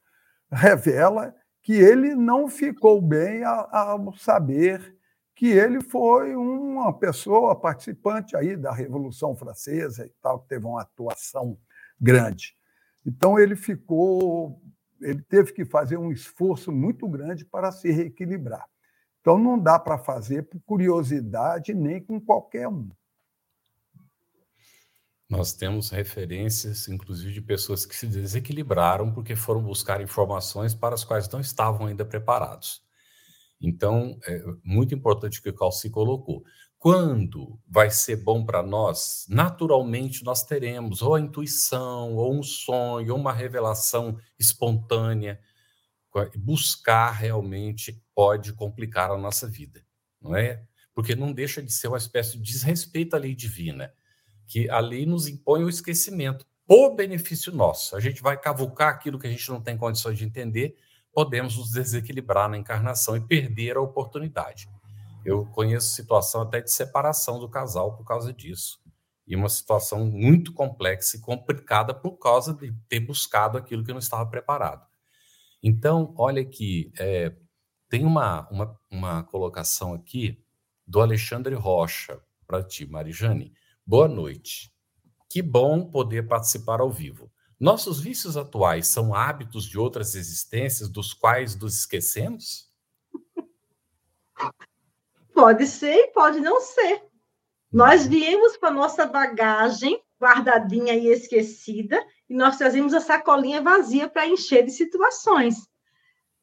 revela 0.51 1.33
que 1.63 1.71
ele 1.71 2.13
não 2.15 2.49
ficou 2.49 3.01
bem 3.01 3.45
ao 3.45 4.13
saber 4.17 4.94
que 5.35 5.47
ele 5.47 5.81
foi 5.81 6.33
uma 6.33 6.97
pessoa 6.97 7.53
participante 7.59 8.37
aí 8.37 8.55
da 8.55 8.71
Revolução 8.71 9.35
Francesa 9.35 10.05
e 10.05 10.13
tal, 10.21 10.39
que 10.39 10.47
teve 10.47 10.65
uma 10.65 10.81
atuação 10.81 11.57
grande. 11.99 12.55
Então 13.05 13.37
ele 13.37 13.55
ficou, 13.55 14.61
ele 15.01 15.21
teve 15.21 15.51
que 15.51 15.65
fazer 15.65 15.97
um 15.97 16.09
esforço 16.09 16.71
muito 16.71 17.07
grande 17.07 17.43
para 17.43 17.71
se 17.71 17.91
reequilibrar. 17.91 18.65
Então 19.19 19.37
não 19.37 19.59
dá 19.59 19.77
para 19.77 19.97
fazer 19.97 20.43
por 20.43 20.61
curiosidade 20.61 21.73
nem 21.73 22.01
com 22.01 22.19
qualquer 22.19 22.69
um. 22.69 22.89
Nós 25.27 25.53
temos 25.53 25.89
referências, 25.89 26.87
inclusive, 26.87 27.33
de 27.33 27.41
pessoas 27.41 27.85
que 27.85 27.95
se 27.95 28.05
desequilibraram 28.05 29.11
porque 29.11 29.35
foram 29.35 29.61
buscar 29.61 29.99
informações 29.99 30.75
para 30.75 30.93
as 30.93 31.03
quais 31.03 31.27
não 31.29 31.39
estavam 31.39 31.87
ainda 31.87 32.05
preparados. 32.05 32.84
Então, 33.61 34.19
é 34.27 34.43
muito 34.63 34.93
importante 34.93 35.39
o 35.39 35.41
que 35.41 35.49
o 35.49 35.55
Calci 35.55 35.89
colocou. 35.89 36.43
Quando 36.77 37.59
vai 37.67 37.89
ser 37.89 38.17
bom 38.17 38.45
para 38.45 38.61
nós, 38.61 39.25
naturalmente 39.27 40.23
nós 40.23 40.43
teremos 40.43 41.01
ou 41.01 41.15
a 41.15 41.19
intuição, 41.19 42.13
ou 42.15 42.37
um 42.37 42.43
sonho, 42.43 43.13
ou 43.13 43.19
uma 43.19 43.33
revelação 43.33 44.17
espontânea. 44.37 45.39
Buscar 46.37 47.11
realmente 47.11 48.01
pode 48.13 48.53
complicar 48.53 49.11
a 49.11 49.17
nossa 49.17 49.49
vida, 49.49 49.83
não 50.21 50.35
é? 50.35 50.63
Porque 50.93 51.15
não 51.15 51.33
deixa 51.33 51.61
de 51.61 51.73
ser 51.73 51.87
uma 51.87 51.97
espécie 51.97 52.37
de 52.37 52.43
desrespeito 52.43 53.15
à 53.15 53.19
lei 53.19 53.35
divina 53.35 53.91
que 54.47 54.69
a 54.69 54.79
lei 54.79 55.05
nos 55.05 55.27
impõe 55.27 55.63
o 55.63 55.69
esquecimento, 55.69 56.45
por 56.67 56.95
benefício 56.95 57.51
nosso. 57.51 57.95
A 57.95 57.99
gente 57.99 58.21
vai 58.21 58.39
cavucar 58.39 58.89
aquilo 58.89 59.19
que 59.19 59.27
a 59.27 59.29
gente 59.29 59.49
não 59.49 59.61
tem 59.61 59.77
condições 59.77 60.17
de 60.17 60.25
entender, 60.25 60.77
podemos 61.15 61.55
nos 61.57 61.71
desequilibrar 61.71 62.49
na 62.49 62.57
encarnação 62.57 63.15
e 63.15 63.21
perder 63.21 63.77
a 63.77 63.81
oportunidade. 63.81 64.67
Eu 65.23 65.45
conheço 65.45 65.95
situação 65.95 66.41
até 66.41 66.59
de 66.59 66.69
separação 66.69 67.39
do 67.39 67.47
casal 67.47 67.95
por 67.95 68.03
causa 68.03 68.33
disso. 68.33 68.81
E 69.25 69.33
uma 69.33 69.47
situação 69.47 70.05
muito 70.05 70.51
complexa 70.53 71.15
e 71.15 71.21
complicada 71.21 71.93
por 71.93 72.17
causa 72.17 72.53
de 72.53 72.71
ter 72.89 72.99
buscado 72.99 73.57
aquilo 73.57 73.83
que 73.83 73.93
não 73.93 73.99
estava 73.99 74.29
preparado. 74.29 74.85
Então, 75.63 76.13
olha 76.17 76.41
aqui, 76.41 76.91
é, 76.99 77.33
tem 77.89 78.05
uma, 78.05 78.47
uma, 78.49 78.79
uma 78.91 79.23
colocação 79.23 79.93
aqui 79.93 80.43
do 80.85 80.99
Alexandre 80.99 81.55
Rocha 81.55 82.21
para 82.45 82.61
ti, 82.61 82.85
Marijane. 82.85 83.53
Boa 83.87 84.09
noite. 84.09 84.69
Que 85.29 85.41
bom 85.41 85.89
poder 85.89 86.27
participar 86.27 86.81
ao 86.81 86.91
vivo. 86.91 87.31
Nossos 87.59 87.99
vícios 87.99 88.35
atuais 88.35 88.87
são 88.87 89.13
hábitos 89.13 89.65
de 89.65 89.79
outras 89.79 90.15
existências 90.15 90.89
dos 90.89 91.13
quais 91.13 91.55
nos 91.55 91.79
esquecemos? 91.79 92.69
Pode 95.33 95.65
ser 95.67 95.95
e 95.95 96.07
pode 96.07 96.39
não 96.39 96.59
ser. 96.59 97.03
Nós 97.71 98.05
viemos 98.05 98.57
com 98.57 98.67
a 98.67 98.71
nossa 98.71 99.05
bagagem 99.05 100.01
guardadinha 100.19 100.93
e 100.93 101.07
esquecida, 101.07 102.01
e 102.29 102.35
nós 102.35 102.57
trazemos 102.57 102.93
a 102.93 103.01
sacolinha 103.01 103.61
vazia 103.61 104.07
para 104.07 104.27
encher 104.27 104.63
de 104.63 104.71
situações. 104.71 105.67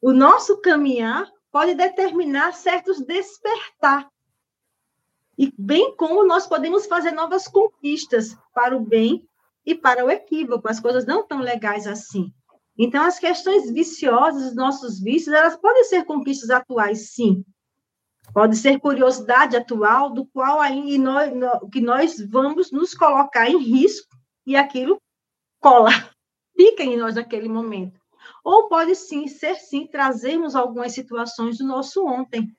O 0.01 0.13
nosso 0.13 0.61
caminhar 0.61 1.29
pode 1.51 1.75
determinar 1.75 2.53
certos 2.53 3.01
despertar 3.01 4.09
e 5.37 5.51
bem 5.57 5.95
como 5.95 6.25
nós 6.25 6.47
podemos 6.47 6.85
fazer 6.85 7.11
novas 7.11 7.47
conquistas 7.47 8.37
para 8.53 8.75
o 8.75 8.79
bem 8.79 9.27
e 9.65 9.73
para 9.73 10.05
o 10.05 10.09
equívoco, 10.09 10.67
as 10.67 10.79
coisas 10.79 11.05
não 11.05 11.25
tão 11.25 11.39
legais 11.39 11.87
assim. 11.87 12.31
Então, 12.77 13.03
as 13.03 13.19
questões 13.19 13.71
viciosas, 13.71 14.49
os 14.49 14.55
nossos 14.55 14.99
vícios, 14.99 15.33
elas 15.33 15.55
podem 15.55 15.83
ser 15.83 16.05
conquistas 16.05 16.49
atuais, 16.49 17.11
sim. 17.11 17.45
Pode 18.33 18.55
ser 18.55 18.79
curiosidade 18.79 19.55
atual, 19.55 20.11
do 20.11 20.25
qual 20.25 20.59
aí 20.59 20.97
nós, 20.97 21.31
que 21.71 21.81
nós 21.81 22.15
vamos 22.29 22.71
nos 22.71 22.93
colocar 22.93 23.49
em 23.49 23.57
risco 23.57 24.07
e 24.45 24.55
aquilo 24.55 24.99
cola, 25.59 25.89
fica 26.57 26.83
em 26.83 26.97
nós 26.97 27.15
naquele 27.15 27.47
momento. 27.47 27.99
Ou 28.43 28.67
pode 28.67 28.95
sim 28.95 29.27
ser 29.27 29.55
sim 29.55 29.85
trazermos 29.85 30.55
algumas 30.55 30.93
situações 30.93 31.57
do 31.57 31.65
nosso 31.65 32.05
ontem, 32.05 32.51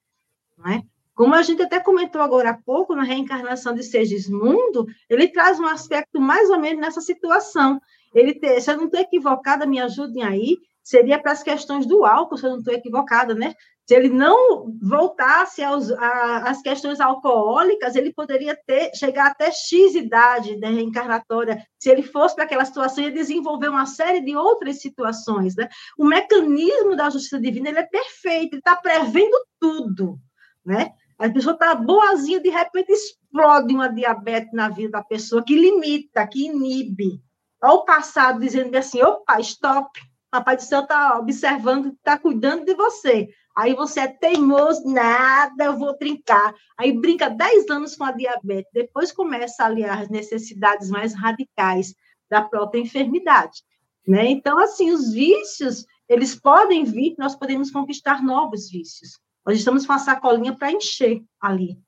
não 0.57 0.71
é? 0.71 0.83
Como 1.15 1.35
a 1.35 1.43
gente 1.43 1.63
até 1.63 1.79
comentou 1.79 2.21
agora 2.21 2.51
há 2.51 2.55
pouco, 2.55 2.95
na 2.95 3.05
reencarnação 3.05 3.75
de 3.75 3.85
Segismundo, 3.85 4.87
ele 5.09 5.29
traz 5.29 5.61
um 5.61 5.67
aspecto 5.67 6.21
mais 6.21 6.51
ou 6.51 6.59
menos 6.59 6.81
nessa 6.81 7.01
situação. 7.01 7.81
Ele 8.15 8.39
se 8.61 8.71
eu 8.71 8.77
não 8.77 8.87
estou 8.87 9.01
equivocada, 9.01 9.67
me 9.67 9.81
ajudem 9.81 10.25
aí, 10.25 10.59
seria 10.83 11.19
para 11.19 11.33
as 11.33 11.43
questões 11.43 11.87
do 11.87 12.05
álcool, 12.05 12.37
se 12.37 12.47
eu 12.47 12.51
não 12.51 12.59
estou 12.59 12.75
equivocada, 12.75 13.35
né? 13.35 13.55
Se 13.87 13.95
ele 13.95 14.09
não 14.09 14.73
voltasse 14.81 15.63
aos, 15.63 15.91
a, 15.91 16.49
às 16.49 16.63
questões 16.63 17.01
alcoólicas, 17.01 17.95
ele 17.95 18.13
poderia 18.15 18.57
ter, 18.67 18.95
chegar 18.95 19.27
até 19.27 19.53
X 19.53 19.95
idade 19.95 20.59
da 20.59 20.69
reencarnatória. 20.69 21.63
Se 21.79 21.91
ele 21.91 22.03
fosse 22.03 22.35
para 22.35 22.45
aquela 22.45 22.65
situação, 22.65 23.05
ia 23.05 23.11
desenvolver 23.11 23.69
uma 23.69 23.85
série 23.85 24.23
de 24.23 24.35
outras 24.35 24.81
situações. 24.81 25.55
Né? 25.55 25.69
O 25.99 26.05
mecanismo 26.07 26.97
da 26.97 27.11
justiça 27.11 27.39
divina 27.39 27.69
ele 27.69 27.81
é 27.81 27.87
perfeito, 27.87 28.55
ele 28.55 28.61
está 28.61 28.75
prevendo 28.75 29.37
tudo. 29.61 30.19
Né? 30.65 30.91
A 31.25 31.33
pessoa 31.33 31.55
está 31.55 31.75
boazinha, 31.75 32.41
de 32.41 32.51
repente 32.51 32.93
explode 32.93 33.75
uma 33.75 33.89
diabetes 33.89 34.53
na 34.53 34.69
vida 34.69 34.91
da 34.91 35.03
pessoa, 35.03 35.43
que 35.43 35.57
limita, 35.57 36.27
que 36.27 36.47
inibe. 36.47 37.19
Olha 37.63 37.73
o 37.73 37.85
passado 37.85 38.41
dizendo 38.41 38.77
assim: 38.77 39.03
opa, 39.03 39.41
stop, 39.41 39.89
Papai 40.31 40.57
do 40.57 40.63
céu 40.63 40.81
está 40.81 41.17
observando, 41.17 41.93
está 41.93 42.19
cuidando 42.19 42.65
de 42.65 42.75
você. 42.75 43.29
Aí 43.57 43.73
você 43.73 44.01
é 44.01 44.09
teimoso, 44.09 44.85
nada, 44.85 45.65
eu 45.65 45.79
vou 45.79 45.97
brincar. 45.97 46.53
Aí 46.77 46.93
brinca 46.93 47.31
10 47.31 47.71
anos 47.71 47.95
com 47.95 48.03
a 48.03 48.11
diabetes, 48.11 48.71
depois 48.75 49.13
começa 49.13 49.65
ali 49.65 49.85
as 49.85 50.11
necessidades 50.11 50.91
mais 50.91 51.15
radicais 51.15 51.95
da 52.29 52.43
própria 52.43 52.81
enfermidade. 52.81 53.63
Né? 54.07 54.27
Então, 54.29 54.59
assim, 54.59 54.91
os 54.91 55.13
vícios, 55.13 55.87
eles 56.09 56.35
podem 56.35 56.83
vir, 56.85 57.15
nós 57.17 57.37
podemos 57.37 57.71
conquistar 57.71 58.21
novos 58.21 58.69
vícios. 58.69 59.21
Nós 59.45 59.59
estamos 59.59 59.87
com 59.87 59.93
a 59.93 59.99
sacolinha 59.99 60.57
para 60.57 60.73
encher 60.73 61.23
ali. 61.41 61.79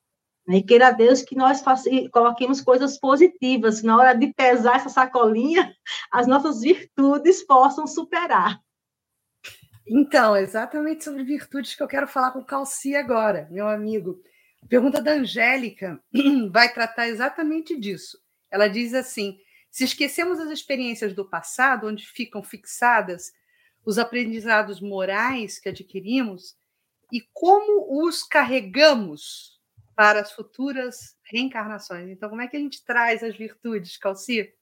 Né? 0.47 0.57
E 0.57 0.63
queira 0.63 0.91
Deus 0.91 1.21
que 1.21 1.35
nós 1.35 1.61
coloquemos 2.11 2.61
coisas 2.61 2.99
positivas, 2.99 3.83
na 3.83 3.97
hora 3.97 4.13
de 4.13 4.33
pesar 4.33 4.77
essa 4.77 4.89
sacolinha, 4.89 5.75
as 6.11 6.27
nossas 6.27 6.61
virtudes 6.61 7.43
possam 7.45 7.85
superar. 7.85 8.59
Então, 9.89 10.35
exatamente 10.35 11.03
sobre 11.03 11.23
virtudes 11.23 11.73
que 11.73 11.81
eu 11.81 11.87
quero 11.87 12.07
falar 12.07 12.31
com 12.31 12.39
o 12.39 12.45
Calci 12.45 12.95
agora, 12.95 13.47
meu 13.49 13.67
amigo. 13.67 14.21
A 14.61 14.67
pergunta 14.67 15.01
da 15.01 15.13
Angélica 15.13 16.01
vai 16.51 16.73
tratar 16.73 17.07
exatamente 17.07 17.79
disso. 17.79 18.19
Ela 18.51 18.67
diz 18.67 18.93
assim: 18.93 19.37
se 19.71 19.85
esquecemos 19.85 20.39
as 20.39 20.49
experiências 20.51 21.13
do 21.13 21.23
passado, 21.23 21.87
onde 21.87 22.05
ficam 22.05 22.43
fixadas 22.43 23.31
os 23.85 23.97
aprendizados 23.97 24.81
morais 24.81 25.57
que 25.57 25.69
adquirimos, 25.69 26.57
e 27.11 27.21
como 27.33 28.05
os 28.05 28.23
carregamos 28.23 29.59
para 29.95 30.19
as 30.19 30.31
futuras 30.31 31.15
reencarnações. 31.23 32.09
Então, 32.09 32.29
como 32.29 32.41
é 32.41 32.47
que 32.47 32.57
a 32.57 32.59
gente 32.59 32.83
traz 32.85 33.23
as 33.23 33.35
virtudes, 33.35 33.97
Calci? 33.97 34.53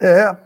É, 0.00 0.36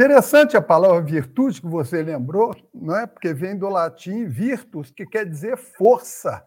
Interessante 0.00 0.56
a 0.56 0.62
palavra 0.62 1.02
virtude 1.02 1.60
que 1.60 1.66
você 1.66 2.02
lembrou, 2.02 2.56
não 2.72 2.96
é? 2.96 3.06
Porque 3.06 3.34
vem 3.34 3.54
do 3.54 3.68
latim 3.68 4.26
virtus, 4.26 4.90
que 4.90 5.04
quer 5.04 5.26
dizer 5.26 5.58
força. 5.58 6.42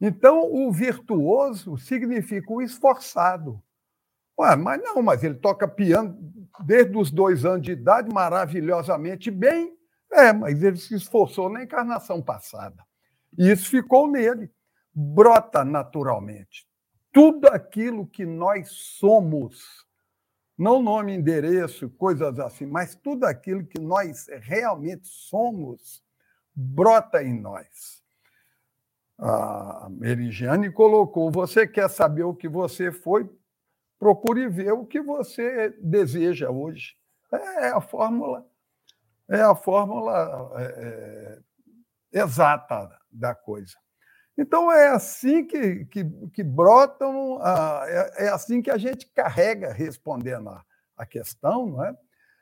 Então, 0.00 0.40
o 0.44 0.70
virtuoso 0.70 1.76
significa 1.76 2.52
o 2.52 2.62
esforçado. 2.62 3.60
Ué, 4.38 4.54
mas 4.54 4.80
não, 4.80 5.02
mas 5.02 5.24
ele 5.24 5.34
toca 5.34 5.66
piano 5.66 6.16
desde 6.64 6.96
os 6.96 7.10
dois 7.10 7.44
anos 7.44 7.62
de 7.62 7.72
idade, 7.72 8.08
maravilhosamente 8.14 9.28
bem. 9.28 9.76
É, 10.12 10.32
mas 10.32 10.62
ele 10.62 10.76
se 10.76 10.94
esforçou 10.94 11.48
na 11.48 11.62
encarnação 11.62 12.20
passada. 12.20 12.84
E 13.38 13.50
isso 13.50 13.68
ficou 13.68 14.08
nele. 14.08 14.50
Brota 14.94 15.64
naturalmente. 15.64 16.66
Tudo 17.12 17.48
aquilo 17.48 18.06
que 18.06 18.24
nós 18.26 18.70
somos 18.70 19.86
não 20.56 20.82
nome, 20.82 21.14
endereço, 21.14 21.90
coisas 21.90 22.38
assim, 22.38 22.66
mas 22.66 22.94
tudo 22.94 23.24
aquilo 23.24 23.66
que 23.66 23.80
nós 23.80 24.28
realmente 24.42 25.08
somos 25.08 26.04
brota 26.54 27.22
em 27.22 27.40
nós. 27.40 28.02
A 29.18 29.88
Merigiane 29.90 30.70
colocou: 30.70 31.30
você 31.30 31.66
quer 31.66 31.88
saber 31.88 32.24
o 32.24 32.34
que 32.34 32.48
você 32.48 32.92
foi? 32.92 33.28
Procure 33.98 34.48
ver 34.48 34.72
o 34.72 34.84
que 34.84 35.00
você 35.00 35.70
deseja 35.80 36.50
hoje. 36.50 36.96
É 37.32 37.68
a 37.68 37.80
fórmula, 37.80 38.46
é 39.32 39.42
a 39.42 39.54
fórmula 39.54 40.52
é, 40.56 41.38
é 42.12 42.20
exata 42.20 42.90
da 43.10 43.34
coisa. 43.34 43.74
Então, 44.36 44.70
é 44.70 44.88
assim 44.88 45.44
que, 45.44 45.84
que, 45.86 46.04
que 46.32 46.42
brotam, 46.42 47.40
é, 47.86 48.26
é, 48.26 48.28
assim 48.28 48.60
que 48.62 48.70
a 48.70 48.78
gente 48.78 49.06
carrega 49.08 49.72
respondendo 49.72 50.50
a, 50.50 50.64
a 50.96 51.06
questão, 51.06 51.66
não 51.66 51.84
é? 51.84 51.96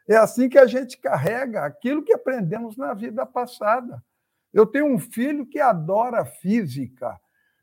É 0.08 0.16
assim 0.16 0.48
que 0.48 0.58
a 0.58 0.66
gente 0.66 0.98
carrega 0.98 1.64
aquilo 1.64 2.02
que 2.02 2.12
aprendemos 2.12 2.76
na 2.76 2.92
vida 2.94 3.24
passada. 3.24 4.02
Eu 4.52 4.66
tenho 4.66 4.86
um 4.86 4.98
filho 4.98 5.46
que 5.46 5.60
adora 5.60 6.24
física 6.24 7.16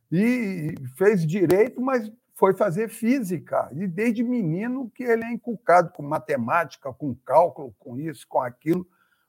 e 0.09 0.73
fez 0.95 1.25
direito, 1.25 1.81
mas 1.81 2.09
foi 2.35 2.53
fazer 2.53 2.87
física. 2.87 3.69
E 3.73 3.85
desde 3.85 4.23
menino 4.23 4.89
que 4.91 5.03
ele 5.03 5.25
é 5.25 5.31
inculcado 5.31 5.91
com 5.91 6.03
matemática, 6.03 6.93
com 6.93 7.13
cálculo, 7.25 7.75
com 7.77 7.99
isso, 7.99 8.25
com 8.29 8.41
aquilo. 8.41 8.87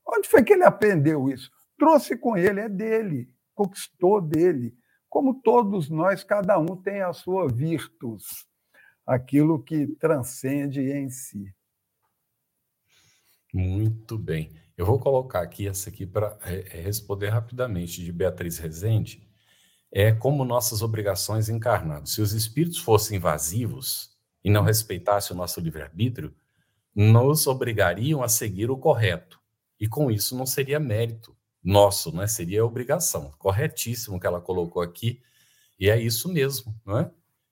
Onde 0.09 0.27
foi 0.27 0.43
que 0.43 0.55
ele 0.55 0.65
aprendeu 0.65 1.29
isso? 1.29 1.51
Trouxe 1.79 2.17
com 2.17 2.37
ele, 2.37 2.61
é 2.61 2.69
dele, 2.69 3.31
conquistou 3.55 4.21
dele. 4.23 4.75
Como 5.09 5.41
todos 5.43 5.91
nós, 5.91 6.25
cada 6.25 6.59
um 6.59 6.77
tem 6.77 7.03
a 7.03 7.13
sua 7.13 7.47
virtus, 7.47 8.47
aquilo 9.07 9.63
que 9.63 9.87
transcende 9.97 10.81
em 10.81 11.11
si. 11.11 11.55
Muito 13.53 14.19
bem. 14.19 14.53
Eu 14.77 14.87
vou 14.87 14.99
colocar 14.99 15.41
aqui 15.41 15.67
essa 15.67 15.91
aqui 15.91 16.07
para 16.07 16.39
é, 16.43 16.79
é, 16.79 16.81
responder 16.81 17.29
rapidamente 17.29 18.03
de 18.03 18.13
Beatriz 18.13 18.59
Rezende. 18.59 19.27
É 19.91 20.13
como 20.13 20.45
nossas 20.45 20.83
obrigações 20.83 21.49
encarnadas. 21.49 22.11
Se 22.13 22.21
os 22.21 22.33
espíritos 22.33 22.79
fossem 22.79 23.17
invasivos 23.17 24.11
e 24.45 24.51
não 24.51 24.63
respeitassem 24.63 25.35
o 25.35 25.39
nosso 25.39 25.61
livre-arbítrio, 25.61 26.35
nos 26.95 27.47
obrigariam 27.47 28.23
a 28.23 28.29
seguir 28.29 28.71
o 28.71 28.77
correto. 28.77 29.38
E 29.81 29.89
com 29.89 30.11
isso 30.11 30.37
não 30.37 30.47
seria 30.47 30.81
mérito 30.81 31.37
nosso, 31.63 32.15
né? 32.15 32.27
Seria 32.27 32.65
obrigação. 32.65 33.33
Corretíssimo 33.39 34.19
que 34.19 34.27
ela 34.27 34.41
colocou 34.41 34.83
aqui. 34.83 35.23
E 35.79 35.89
é 35.89 36.01
isso 36.01 36.33
mesmo, 36.33 36.75
não 36.85 36.99
é? 36.99 37.11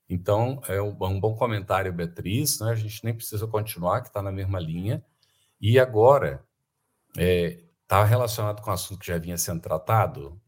Então, 0.09 0.61
é 0.67 0.81
um, 0.81 0.95
um 1.01 1.19
bom 1.19 1.35
comentário, 1.35 1.91
Beatriz. 1.93 2.59
Né? 2.59 2.71
A 2.71 2.75
gente 2.75 3.03
nem 3.03 3.13
precisa 3.13 3.47
continuar, 3.47 4.01
que 4.01 4.07
está 4.07 4.21
na 4.21 4.31
mesma 4.31 4.59
linha. 4.59 5.03
E 5.59 5.79
agora, 5.79 6.45
está 7.09 7.21
é, 7.21 7.59
tá 7.87 8.03
relacionado 8.03 8.61
com 8.61 8.69
o 8.69 8.73
assunto 8.73 8.99
que 8.99 9.07
já 9.07 9.17
vinha 9.17 9.37
sendo 9.37 9.61
tratado, 9.61 10.39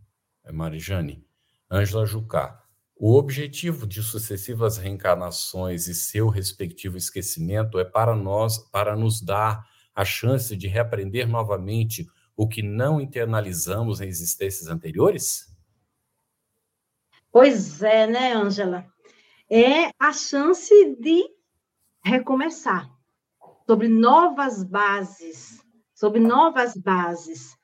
é 0.44 0.52
Marijane, 0.52 1.26
Ângela 1.70 2.06
Jucá. 2.06 2.64
O 2.96 3.16
objetivo 3.16 3.88
de 3.88 4.04
sucessivas 4.04 4.78
reencarnações 4.78 5.88
e 5.88 5.96
seu 5.96 6.28
respectivo 6.28 6.98
esquecimento 6.98 7.80
é 7.80 7.86
para 7.86 8.16
nós, 8.16 8.58
para 8.58 8.96
nos 8.96 9.22
dar 9.22 9.66
a 10.00 10.06
chance 10.06 10.56
de 10.56 10.66
reaprender 10.66 11.28
novamente 11.28 12.08
o 12.34 12.48
que 12.48 12.64
não 12.64 13.02
internalizamos 13.02 14.00
em 14.00 14.08
existências 14.08 14.70
anteriores? 14.70 15.54
Pois 17.30 17.84
é, 17.84 18.08
né, 18.08 18.32
Ângela? 18.32 18.86
É 19.52 19.92
a 20.00 20.14
chance 20.14 20.74
de 21.02 21.22
recomeçar 22.02 22.90
sobre 23.68 23.90
novas 23.90 24.64
bases, 24.64 25.62
sobre 25.94 26.22
novas 26.22 26.78
bases. 26.78 27.58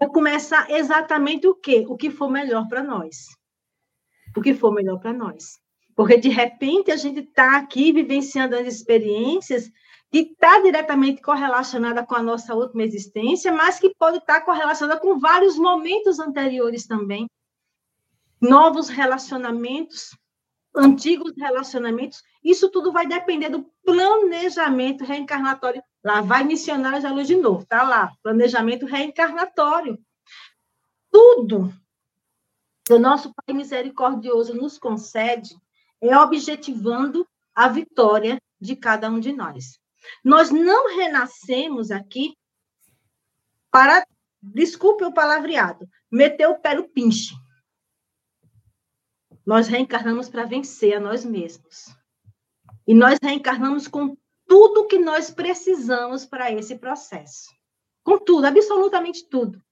Recomeçar 0.00 0.70
exatamente 0.70 1.46
o 1.46 1.54
quê? 1.54 1.84
O 1.86 1.94
que 1.94 2.10
for 2.10 2.30
melhor 2.30 2.68
para 2.68 2.82
nós. 2.82 3.26
O 4.34 4.40
que 4.40 4.54
for 4.54 4.72
melhor 4.72 4.98
para 4.98 5.12
nós. 5.12 5.60
Porque, 5.94 6.16
de 6.16 6.30
repente, 6.30 6.90
a 6.90 6.96
gente 6.96 7.20
está 7.20 7.58
aqui 7.58 7.92
vivenciando 7.92 8.56
as 8.56 8.66
experiências 8.66 9.70
que 10.10 10.18
está 10.18 10.60
diretamente 10.60 11.22
correlacionada 11.22 12.04
com 12.04 12.16
a 12.16 12.22
nossa 12.22 12.54
última 12.54 12.82
existência, 12.82 13.52
mas 13.52 13.78
que 13.78 13.94
pode 13.94 14.18
estar 14.18 14.40
tá 14.40 14.44
correlacionada 14.44 15.00
com 15.00 15.18
vários 15.18 15.56
momentos 15.56 16.18
anteriores 16.18 16.86
também. 16.86 17.30
Novos 18.40 18.88
relacionamentos, 18.88 20.16
antigos 20.74 21.32
relacionamentos, 21.36 22.22
isso 22.42 22.68
tudo 22.70 22.90
vai 22.90 23.06
depender 23.06 23.50
do 23.50 23.64
planejamento 23.84 25.04
reencarnatório. 25.04 25.82
Lá 26.02 26.20
vai 26.22 26.42
missionário 26.42 27.02
da 27.02 27.12
luz 27.12 27.28
de 27.28 27.36
novo, 27.36 27.64
tá 27.66 27.82
lá, 27.82 28.12
planejamento 28.22 28.86
reencarnatório. 28.86 29.98
Tudo 31.10 31.72
que 32.84 32.94
o 32.94 32.98
nosso 32.98 33.32
Pai 33.34 33.54
misericordioso 33.54 34.54
nos 34.54 34.78
concede 34.78 35.54
é 36.00 36.16
objetivando 36.16 37.28
a 37.54 37.68
vitória 37.68 38.40
de 38.60 38.74
cada 38.74 39.08
um 39.08 39.20
de 39.20 39.32
nós. 39.32 39.78
Nós 40.24 40.50
não 40.50 40.96
renascemos 40.96 41.90
aqui 41.90 42.36
para, 43.70 44.06
desculpe 44.42 45.04
o 45.04 45.12
palavreado, 45.12 45.88
meter 46.10 46.46
o 46.48 46.58
pé 46.58 46.74
no 46.74 46.88
pinche. 46.88 47.34
Nós 49.46 49.68
reencarnamos 49.68 50.28
para 50.28 50.44
vencer 50.44 50.96
a 50.96 51.00
nós 51.00 51.24
mesmos. 51.24 51.86
E 52.86 52.94
nós 52.94 53.18
reencarnamos 53.22 53.88
com 53.88 54.16
tudo 54.46 54.86
que 54.86 54.98
nós 54.98 55.30
precisamos 55.30 56.26
para 56.26 56.50
esse 56.52 56.76
processo. 56.76 57.48
Com 58.02 58.18
tudo, 58.18 58.46
absolutamente 58.46 59.28
tudo. 59.28 59.62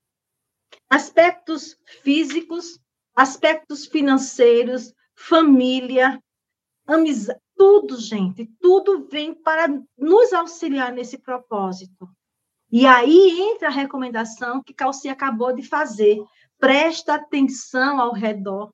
Aspectos 0.88 1.76
físicos, 2.02 2.78
aspectos 3.14 3.86
financeiros, 3.86 4.94
família, 5.16 6.22
amizade, 6.86 7.40
tudo, 7.58 8.00
gente, 8.00 8.46
tudo 8.60 9.08
vem 9.10 9.34
para 9.34 9.66
nos 9.98 10.32
auxiliar 10.32 10.92
nesse 10.92 11.18
propósito. 11.18 12.08
E 12.70 12.86
aí 12.86 13.40
entra 13.40 13.66
a 13.68 13.72
recomendação 13.72 14.62
que 14.62 14.72
Calci 14.72 15.08
acabou 15.08 15.52
de 15.52 15.62
fazer. 15.62 16.22
Presta 16.58 17.14
atenção 17.14 18.00
ao 18.00 18.12
redor. 18.12 18.72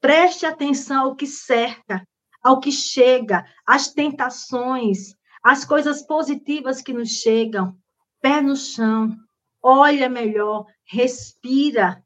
Preste 0.00 0.46
atenção 0.46 1.02
ao 1.02 1.16
que 1.16 1.26
cerca, 1.26 2.02
ao 2.42 2.60
que 2.60 2.72
chega, 2.72 3.44
às 3.66 3.92
tentações, 3.92 5.14
às 5.42 5.64
coisas 5.64 6.02
positivas 6.02 6.80
que 6.80 6.92
nos 6.94 7.10
chegam. 7.10 7.76
pé 8.22 8.40
no 8.40 8.56
chão, 8.56 9.14
olha 9.62 10.08
melhor, 10.08 10.64
respira, 10.84 12.02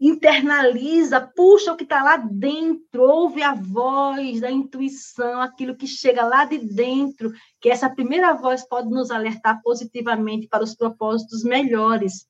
internaliza, 0.00 1.20
puxa 1.20 1.72
o 1.72 1.76
que 1.76 1.82
está 1.82 2.02
lá 2.02 2.16
dentro, 2.16 3.02
ouve 3.02 3.42
a 3.42 3.52
voz 3.54 4.40
da 4.40 4.50
intuição, 4.50 5.40
aquilo 5.40 5.76
que 5.76 5.86
chega 5.86 6.24
lá 6.24 6.44
de 6.44 6.58
dentro, 6.58 7.32
que 7.60 7.68
essa 7.68 7.90
primeira 7.90 8.32
voz 8.34 8.66
pode 8.66 8.88
nos 8.88 9.10
alertar 9.10 9.60
positivamente 9.62 10.46
para 10.46 10.62
os 10.62 10.74
propósitos 10.74 11.42
melhores, 11.42 12.26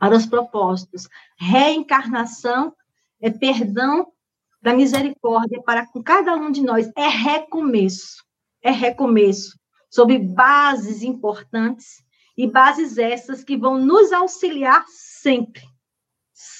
para 0.00 0.16
os 0.16 0.26
propósitos. 0.26 1.08
Reencarnação 1.38 2.74
é 3.20 3.30
perdão 3.30 4.12
da 4.60 4.74
misericórdia 4.74 5.62
para 5.62 5.86
com 5.86 6.02
cada 6.02 6.34
um 6.34 6.50
de 6.50 6.62
nós, 6.62 6.90
é 6.96 7.06
recomeço, 7.06 8.24
é 8.60 8.72
recomeço, 8.72 9.56
sobre 9.88 10.18
bases 10.18 11.02
importantes 11.02 12.04
e 12.36 12.50
bases 12.50 12.98
essas 12.98 13.44
que 13.44 13.56
vão 13.56 13.78
nos 13.78 14.12
auxiliar 14.12 14.84
sempre 14.88 15.62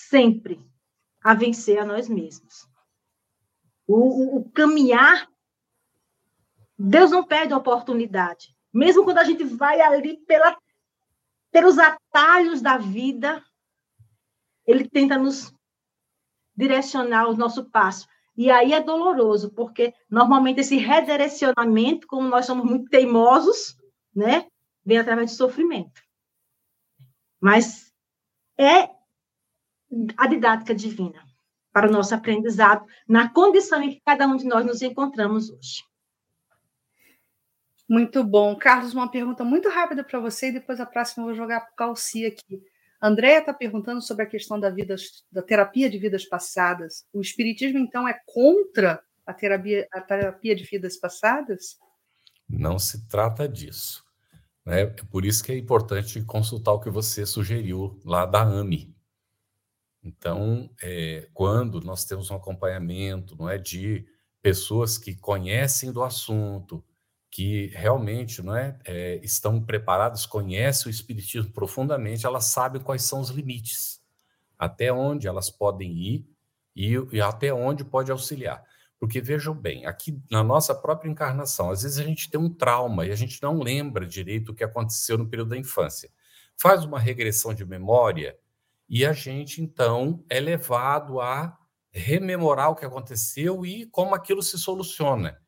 sempre 0.08 0.60
a 1.22 1.34
vencer 1.34 1.78
a 1.78 1.84
nós 1.84 2.08
mesmos. 2.08 2.68
O, 3.86 3.94
o, 3.94 4.36
o 4.38 4.50
caminhar, 4.50 5.28
Deus 6.78 7.10
não 7.10 7.24
perde 7.24 7.52
a 7.52 7.58
oportunidade. 7.58 8.54
Mesmo 8.72 9.04
quando 9.04 9.18
a 9.18 9.24
gente 9.24 9.44
vai 9.44 9.80
ali 9.80 10.18
pela, 10.18 10.56
pelos 11.50 11.78
atalhos 11.78 12.60
da 12.60 12.76
vida, 12.76 13.44
ele 14.66 14.88
tenta 14.88 15.16
nos 15.16 15.52
direcionar 16.54 17.28
o 17.28 17.36
nosso 17.36 17.70
passo. 17.70 18.06
E 18.36 18.50
aí 18.50 18.72
é 18.72 18.82
doloroso, 18.82 19.50
porque 19.52 19.94
normalmente 20.10 20.60
esse 20.60 20.76
redirecionamento, 20.76 22.06
como 22.06 22.28
nós 22.28 22.44
somos 22.44 22.66
muito 22.66 22.90
teimosos, 22.90 23.76
né, 24.14 24.46
vem 24.84 24.98
através 24.98 25.30
de 25.30 25.36
sofrimento. 25.36 26.02
Mas 27.40 27.92
é 28.58 28.95
a 30.16 30.26
didática 30.26 30.74
divina 30.74 31.24
para 31.72 31.88
o 31.88 31.92
nosso 31.92 32.14
aprendizado, 32.14 32.86
na 33.06 33.28
condição 33.28 33.82
em 33.82 33.90
que 33.90 34.02
cada 34.04 34.26
um 34.26 34.36
de 34.36 34.46
nós 34.46 34.64
nos 34.64 34.80
encontramos 34.80 35.50
hoje. 35.50 35.84
Muito 37.88 38.24
bom. 38.24 38.56
Carlos, 38.56 38.94
uma 38.94 39.10
pergunta 39.10 39.44
muito 39.44 39.68
rápida 39.68 40.02
para 40.02 40.18
você 40.18 40.48
e 40.48 40.52
depois 40.52 40.80
a 40.80 40.86
próxima 40.86 41.22
eu 41.22 41.26
vou 41.28 41.36
jogar 41.36 41.60
para 41.60 41.72
o 41.72 41.76
Calci 41.76 42.24
aqui. 42.24 42.62
Andréia 43.00 43.40
está 43.40 43.52
perguntando 43.52 44.00
sobre 44.00 44.24
a 44.24 44.26
questão 44.26 44.58
da, 44.58 44.70
vida, 44.70 44.96
da 45.30 45.42
terapia 45.42 45.90
de 45.90 45.98
vidas 45.98 46.24
passadas. 46.24 47.06
O 47.12 47.20
Espiritismo, 47.20 47.78
então, 47.78 48.08
é 48.08 48.18
contra 48.24 49.02
a 49.26 49.34
terapia, 49.34 49.86
a 49.92 50.00
terapia 50.00 50.56
de 50.56 50.64
vidas 50.64 50.96
passadas? 50.96 51.76
Não 52.48 52.78
se 52.78 53.06
trata 53.06 53.46
disso. 53.46 54.02
Né? 54.64 54.80
É 54.82 54.86
por 54.86 55.26
isso 55.26 55.44
que 55.44 55.52
é 55.52 55.58
importante 55.58 56.22
consultar 56.22 56.72
o 56.72 56.80
que 56.80 56.88
você 56.88 57.26
sugeriu 57.26 58.00
lá 58.02 58.24
da 58.24 58.40
AMI, 58.40 58.95
então, 60.06 60.70
é, 60.80 61.28
quando 61.34 61.80
nós 61.80 62.04
temos 62.04 62.30
um 62.30 62.36
acompanhamento, 62.36 63.36
não 63.36 63.48
é, 63.48 63.58
de 63.58 64.06
pessoas 64.40 64.96
que 64.96 65.16
conhecem 65.16 65.90
do 65.90 66.04
assunto, 66.04 66.84
que 67.28 67.66
realmente 67.74 68.40
não 68.40 68.54
é, 68.54 68.78
é, 68.84 69.16
estão 69.16 69.60
preparadas, 69.60 70.24
conhecem 70.24 70.86
o 70.88 70.94
espiritismo 70.94 71.50
profundamente, 71.50 72.24
elas 72.24 72.44
sabem 72.44 72.80
quais 72.80 73.02
são 73.02 73.20
os 73.20 73.30
limites, 73.30 74.00
até 74.56 74.92
onde 74.92 75.26
elas 75.26 75.50
podem 75.50 75.90
ir 75.90 76.30
e, 76.74 76.92
e 77.10 77.20
até 77.20 77.52
onde 77.52 77.84
pode 77.84 78.12
auxiliar. 78.12 78.62
Porque 79.00 79.20
vejam 79.20 79.54
bem, 79.54 79.86
aqui 79.86 80.22
na 80.30 80.44
nossa 80.44 80.72
própria 80.72 81.10
encarnação, 81.10 81.70
às 81.70 81.82
vezes 81.82 81.98
a 81.98 82.04
gente 82.04 82.30
tem 82.30 82.40
um 82.40 82.48
trauma 82.48 83.04
e 83.06 83.10
a 83.10 83.16
gente 83.16 83.42
não 83.42 83.58
lembra 83.58 84.06
direito 84.06 84.52
o 84.52 84.54
que 84.54 84.62
aconteceu 84.62 85.18
no 85.18 85.28
período 85.28 85.48
da 85.48 85.58
infância. 85.58 86.08
Faz 86.56 86.84
uma 86.84 87.00
regressão 87.00 87.52
de 87.52 87.64
memória 87.64 88.38
e 88.88 89.04
a 89.04 89.12
gente, 89.12 89.60
então, 89.60 90.24
é 90.30 90.38
levado 90.38 91.20
a 91.20 91.58
rememorar 91.90 92.70
o 92.70 92.76
que 92.76 92.84
aconteceu 92.84 93.66
e 93.66 93.86
como 93.86 94.14
aquilo 94.14 94.42
se 94.42 94.58
soluciona. 94.58 95.40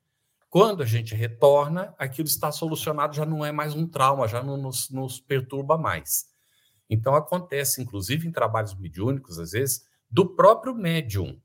Quando 0.51 0.83
a 0.83 0.87
gente 0.87 1.15
retorna, 1.15 1.95
aquilo 1.99 2.27
está 2.27 2.51
solucionado, 2.51 3.15
já 3.15 3.25
não 3.25 3.45
é 3.45 3.53
mais 3.53 3.75
um 3.75 3.87
trauma, 3.87 4.27
já 4.27 4.43
não 4.43 4.57
nos, 4.57 4.91
nos 4.91 5.21
perturba 5.21 5.79
mais. 5.79 6.27
Então, 6.91 7.15
acontece, 7.15 7.83
inclusive 7.83 8.27
em 8.27 8.33
trabalhos 8.33 8.75
mediúnicos, 8.75 9.39
às 9.39 9.53
vezes, 9.53 9.85
do 10.11 10.35
próprio 10.35 10.75
médium 10.75 11.41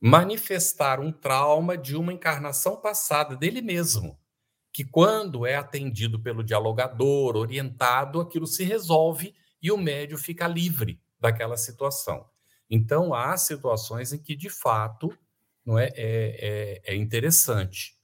manifestar 0.00 1.00
um 1.00 1.10
trauma 1.10 1.76
de 1.76 1.96
uma 1.96 2.12
encarnação 2.12 2.80
passada 2.80 3.36
dele 3.36 3.60
mesmo, 3.60 4.18
que 4.72 4.84
quando 4.84 5.44
é 5.44 5.56
atendido 5.56 6.20
pelo 6.20 6.44
dialogador, 6.44 7.36
orientado, 7.36 8.20
aquilo 8.20 8.46
se 8.46 8.62
resolve 8.62 9.34
e 9.60 9.72
o 9.72 9.76
médium 9.76 10.18
fica 10.18 10.46
livre 10.46 11.00
daquela 11.18 11.56
situação. 11.56 12.26
Então, 12.68 13.14
há 13.14 13.36
situações 13.36 14.12
em 14.12 14.18
que, 14.18 14.34
de 14.34 14.50
fato, 14.50 15.16
não 15.64 15.78
é, 15.78 15.86
é, 15.94 16.82
é, 16.86 16.94
é 16.94 16.96
interessante, 16.96 17.96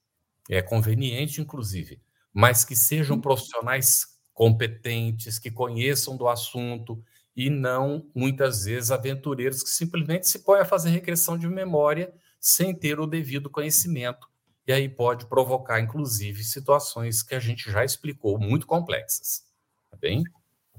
é 0.49 0.63
conveniente, 0.63 1.41
inclusive, 1.41 2.01
mas 2.33 2.65
que 2.65 2.75
sejam 2.75 3.21
profissionais 3.21 4.07
competentes, 4.33 5.39
que 5.39 5.51
conheçam 5.51 6.17
do 6.17 6.29
assunto 6.29 7.03
e 7.37 7.49
não, 7.49 8.11
muitas 8.15 8.65
vezes, 8.65 8.91
aventureiros 8.91 9.63
que 9.63 9.71
simplesmente 9.71 10.29
se 10.29 10.41
põem 10.41 10.61
a 10.61 10.65
fazer 10.65 10.91
regressão 10.91 11.39
de 11.39 11.49
memória 11.49 12.13
sem 12.41 12.75
ter 12.75 12.99
o 12.99 13.07
devido 13.07 13.49
conhecimento. 13.49 14.29
E 14.67 14.73
aí 14.73 14.89
pode 14.89 15.27
provocar, 15.27 15.81
inclusive, 15.81 16.45
situações 16.45 17.23
que 17.23 17.35
a 17.35 17.41
gente 17.41 17.71
já 17.71 17.85
explicou, 17.85 18.39
muito 18.39 18.67
complexas. 18.67 19.45
Tá 19.91 19.97
bem? 19.97 20.23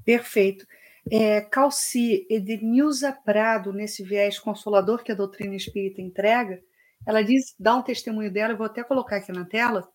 Perfeito. 0.04 0.66
É, 1.10 1.42
Calci 1.42 2.26
Edenilza 2.30 3.12
Prado, 3.12 3.72
nesse 3.72 4.02
viés 4.02 4.38
consolador 4.38 5.02
que 5.02 5.12
a 5.12 5.14
doutrina 5.14 5.54
espírita 5.54 6.00
entrega, 6.00 6.62
ela 7.06 7.22
diz, 7.22 7.54
dá 7.58 7.76
um 7.76 7.82
testemunho 7.82 8.32
dela, 8.32 8.54
eu 8.54 8.56
vou 8.56 8.66
até 8.66 8.82
colocar 8.82 9.16
aqui 9.16 9.30
na 9.30 9.44
tela, 9.44 9.86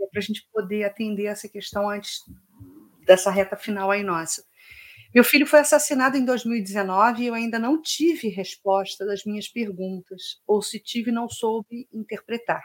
é, 0.00 0.06
para 0.06 0.18
a 0.18 0.22
gente 0.22 0.46
poder 0.52 0.84
atender 0.84 1.26
essa 1.26 1.48
questão 1.48 1.88
antes 1.90 2.20
dessa 3.06 3.30
reta 3.30 3.56
final 3.56 3.90
aí 3.90 4.02
nossa. 4.02 4.42
Meu 5.14 5.22
filho 5.22 5.46
foi 5.46 5.60
assassinado 5.60 6.16
em 6.16 6.24
2019 6.24 7.22
e 7.22 7.26
eu 7.26 7.34
ainda 7.34 7.58
não 7.58 7.80
tive 7.80 8.28
resposta 8.28 9.04
das 9.06 9.24
minhas 9.24 9.46
perguntas, 9.46 10.40
ou 10.46 10.62
se 10.62 10.80
tive, 10.80 11.12
não 11.12 11.28
soube 11.28 11.86
interpretar. 11.92 12.62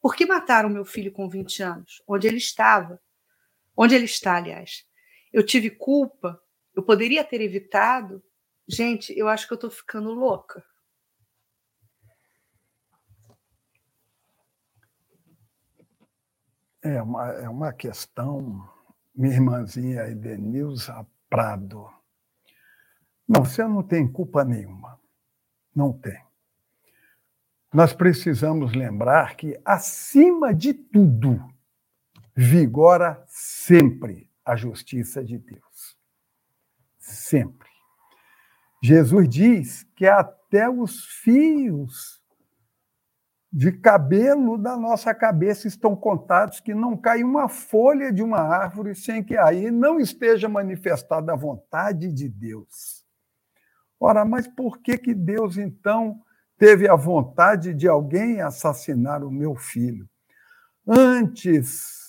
Por 0.00 0.16
que 0.16 0.24
mataram 0.26 0.68
meu 0.70 0.84
filho 0.84 1.12
com 1.12 1.28
20 1.28 1.62
anos? 1.62 2.02
Onde 2.08 2.26
ele 2.26 2.38
estava? 2.38 2.98
Onde 3.76 3.94
ele 3.94 4.06
está, 4.06 4.36
aliás? 4.36 4.84
Eu 5.32 5.44
tive 5.44 5.70
culpa 5.70 6.40
eu 6.78 6.82
poderia 6.84 7.24
ter 7.24 7.40
evitado. 7.40 8.22
Gente, 8.68 9.12
eu 9.18 9.26
acho 9.28 9.48
que 9.48 9.52
eu 9.52 9.56
estou 9.56 9.68
ficando 9.68 10.12
louca. 10.12 10.64
É 16.80 17.02
uma, 17.02 17.32
é 17.32 17.48
uma 17.48 17.72
questão, 17.72 18.64
minha 19.12 19.34
irmãzinha 19.34 20.06
Edenilza 20.06 21.04
Prado. 21.28 21.90
Não, 23.26 23.44
você 23.44 23.64
não 23.64 23.82
tem 23.82 24.06
culpa 24.06 24.44
nenhuma. 24.44 25.00
Não 25.74 25.92
tem. 25.92 26.24
Nós 27.74 27.92
precisamos 27.92 28.72
lembrar 28.72 29.34
que, 29.34 29.60
acima 29.64 30.54
de 30.54 30.72
tudo, 30.72 31.44
vigora 32.36 33.20
sempre 33.26 34.30
a 34.44 34.54
justiça 34.54 35.24
de 35.24 35.38
Deus 35.38 35.97
sempre. 37.10 37.68
Jesus 38.82 39.28
diz 39.28 39.82
que 39.96 40.06
até 40.06 40.68
os 40.68 41.04
fios 41.04 42.22
de 43.50 43.72
cabelo 43.72 44.58
da 44.58 44.76
nossa 44.76 45.14
cabeça 45.14 45.66
estão 45.66 45.96
contados, 45.96 46.60
que 46.60 46.74
não 46.74 46.96
cai 46.96 47.24
uma 47.24 47.48
folha 47.48 48.12
de 48.12 48.22
uma 48.22 48.40
árvore 48.40 48.94
sem 48.94 49.22
que 49.22 49.36
aí 49.36 49.70
não 49.70 49.98
esteja 49.98 50.48
manifestada 50.48 51.32
a 51.32 51.36
vontade 51.36 52.12
de 52.12 52.28
Deus. 52.28 53.04
Ora, 53.98 54.24
mas 54.24 54.46
por 54.46 54.78
que 54.78 54.96
que 54.96 55.14
Deus 55.14 55.56
então 55.56 56.20
teve 56.56 56.88
a 56.88 56.94
vontade 56.94 57.74
de 57.74 57.88
alguém 57.88 58.40
assassinar 58.40 59.24
o 59.24 59.30
meu 59.30 59.56
filho? 59.56 60.08
Antes 60.86 62.07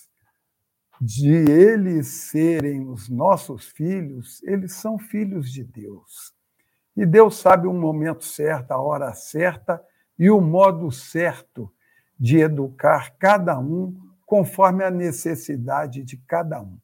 de 1.01 1.29
eles 1.29 2.07
serem 2.07 2.87
os 2.87 3.07
nossos 3.07 3.67
filhos, 3.67 4.43
eles 4.43 4.73
são 4.73 4.97
filhos 4.97 5.51
de 5.51 5.63
Deus. 5.63 6.33
E 6.95 7.05
Deus 7.05 7.37
sabe 7.37 7.67
o 7.67 7.73
momento 7.73 8.25
certo, 8.25 8.71
a 8.71 8.81
hora 8.81 9.13
certa 9.13 9.81
e 10.17 10.29
o 10.29 10.41
modo 10.41 10.91
certo 10.91 11.71
de 12.19 12.39
educar 12.39 13.15
cada 13.17 13.57
um 13.57 13.95
conforme 14.25 14.83
a 14.83 14.91
necessidade 14.91 16.03
de 16.03 16.17
cada 16.17 16.61
um. 16.61 16.77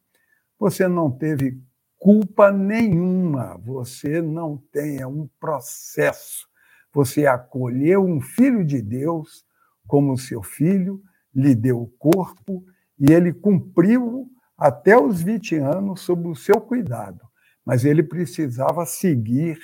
Você 0.57 0.87
não 0.87 1.11
teve 1.11 1.61
culpa 1.99 2.51
nenhuma, 2.51 3.57
você 3.57 4.21
não 4.21 4.57
tem 4.71 5.01
é 5.01 5.07
um 5.07 5.27
processo. 5.39 6.47
Você 6.93 7.27
acolheu 7.27 8.05
um 8.05 8.21
filho 8.21 8.63
de 8.63 8.81
Deus 8.81 9.45
como 9.85 10.17
seu 10.17 10.41
filho, 10.41 11.03
lhe 11.33 11.53
deu 11.53 11.81
o 11.81 11.87
corpo, 11.99 12.65
e 12.99 13.11
ele 13.11 13.33
cumpriu 13.33 14.29
até 14.57 14.97
os 14.97 15.21
20 15.21 15.55
anos 15.55 16.01
sob 16.01 16.27
o 16.27 16.35
seu 16.35 16.59
cuidado, 16.61 17.21
mas 17.65 17.83
ele 17.83 18.01
precisava 18.01 18.85
seguir 18.85 19.59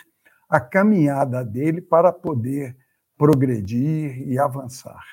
a 0.50 0.60
caminhada 0.60 1.46
dele 1.46 1.82
para 1.82 2.12
poder 2.12 2.76
progredir 3.18 4.28
e 4.28 4.38
avançar. 4.38 5.04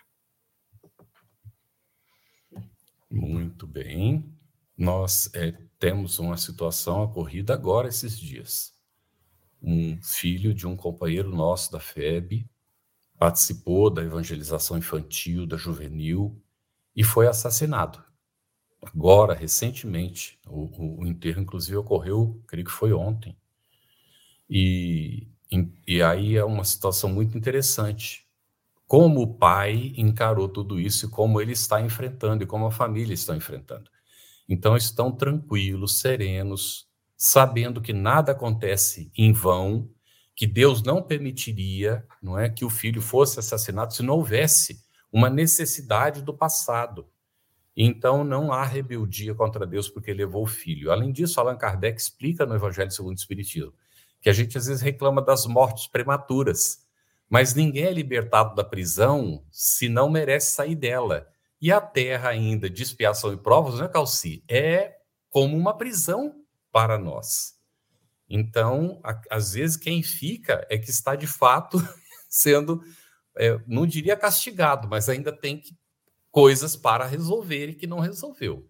Muito 3.11 3.67
bem. 3.67 4.25
Nós 4.77 5.31
é, 5.35 5.53
temos 5.79 6.19
uma 6.19 6.37
situação 6.37 7.03
ocorrida 7.03 7.55
agora 7.55 7.89
esses 7.89 8.19
dias. 8.19 8.75
Um 9.63 10.01
filho 10.03 10.53
de 10.53 10.67
um 10.67 10.77
companheiro 10.77 11.31
nosso 11.31 11.73
da 11.73 11.81
FEB 11.81 12.49
participou 13.19 13.91
da 13.91 14.03
evangelização 14.03 14.79
infantil, 14.79 15.47
da 15.47 15.57
juvenil, 15.57 16.41
e 16.95 17.03
foi 17.03 17.27
assassinado. 17.27 18.08
Agora, 18.83 19.35
recentemente, 19.35 20.39
o, 20.47 20.65
o, 20.65 21.01
o 21.01 21.07
enterro, 21.07 21.41
inclusive, 21.41 21.77
ocorreu, 21.77 22.41
creio 22.47 22.65
que 22.67 22.73
foi 22.73 22.93
ontem. 22.93 23.37
E, 24.49 25.29
e 25.87 26.03
aí 26.03 26.37
é 26.37 26.45
uma 26.45 26.65
situação 26.65 27.11
muito 27.11 27.37
interessante. 27.37 28.27
Como 28.87 29.21
o 29.21 29.35
pai 29.35 29.93
encarou 29.97 30.49
tudo 30.49 30.81
isso 30.81 31.07
e 31.07 31.11
como 31.11 31.41
ele 31.41 31.53
está 31.53 31.81
enfrentando 31.81 32.43
e 32.43 32.47
como 32.47 32.67
a 32.67 32.71
família 32.71 33.13
está 33.13 33.37
enfrentando. 33.37 33.91
Então, 34.49 34.77
estão 34.77 35.13
tranquilos, 35.13 36.01
serenos, 36.01 36.89
sabendo 37.17 37.83
que 37.83 37.93
nada 37.93 38.33
acontece 38.33 39.11
em 39.15 39.33
vão, 39.33 39.91
que 40.35 40.47
Deus 40.47 40.83
não 40.83 41.03
permitiria, 41.03 42.07
não 42.23 42.39
é, 42.39 42.49
que 42.49 42.65
o 42.65 42.71
filho 42.71 43.03
fosse 43.03 43.39
assassinado 43.41 43.93
se 43.93 44.03
não 44.03 44.15
houvesse 44.15 44.83
uma 45.13 45.29
necessidade 45.29 46.23
do 46.23 46.33
passado. 46.33 47.07
Então 47.81 48.25
não 48.25 48.53
há 48.53 48.65
rebeldia 48.65 49.35
contra 49.35 49.65
Deus 49.65 49.89
porque 49.89 50.13
levou 50.13 50.43
o 50.43 50.47
filho. 50.47 50.91
Além 50.91 51.13
disso, 51.13 51.39
Allan 51.39 51.57
Kardec 51.57 52.01
explica 52.01 52.45
no 52.45 52.57
Evangelho 52.57 52.91
segundo 52.91 53.17
o 53.17 53.21
Espiritismo 53.21 53.73
que 54.21 54.29
a 54.29 54.33
gente 54.33 54.57
às 54.59 54.67
vezes 54.67 54.83
reclama 54.83 55.23
das 55.23 55.47
mortes 55.47 55.87
prematuras, 55.87 56.85
mas 57.29 57.55
ninguém 57.55 57.85
é 57.85 57.93
libertado 57.93 58.55
da 58.55 58.65
prisão 58.65 59.45
se 59.51 59.89
não 59.89 60.11
merece 60.11 60.53
sair 60.53 60.75
dela. 60.75 61.29
E 61.61 61.73
a 61.73 61.81
terra 61.81 62.31
ainda 62.31 62.71
de 62.71 62.83
expiação 62.83 63.33
e 63.33 63.37
provas, 63.37 63.81
né, 63.81 63.89
Calci, 63.89 64.43
é 64.49 64.97
como 65.29 65.57
uma 65.57 65.77
prisão 65.77 66.43
para 66.73 66.99
nós. 66.99 67.57
Então, 68.29 69.01
a, 69.03 69.21
às 69.31 69.53
vezes, 69.53 69.77
quem 69.77 70.03
fica 70.03 70.67
é 70.71 70.79
que 70.79 70.91
está 70.91 71.17
de 71.17 71.27
fato 71.27 71.79
sendo, 72.29 72.83
é, 73.37 73.59
não 73.67 73.87
diria 73.87 74.17
castigado, 74.17 74.89
mas 74.89 75.09
ainda 75.09 75.33
tem 75.33 75.59
que, 75.59 75.77
coisas 76.31 76.77
para 76.77 77.07
resolver 77.07 77.69
e 77.69 77.75
que 77.75 77.87
não 77.87 78.01
resolveu. 78.01 78.69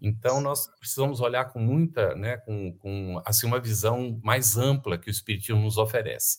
Então, 0.00 0.40
nós 0.40 0.66
precisamos 0.78 1.20
olhar 1.20 1.46
com 1.52 1.58
muita, 1.58 2.14
né, 2.14 2.38
com, 2.38 2.72
com 2.78 3.22
assim, 3.24 3.46
uma 3.46 3.60
visão 3.60 4.18
mais 4.22 4.56
ampla 4.56 4.96
que 4.96 5.08
o 5.08 5.10
Espiritismo 5.10 5.60
nos 5.60 5.76
oferece. 5.76 6.38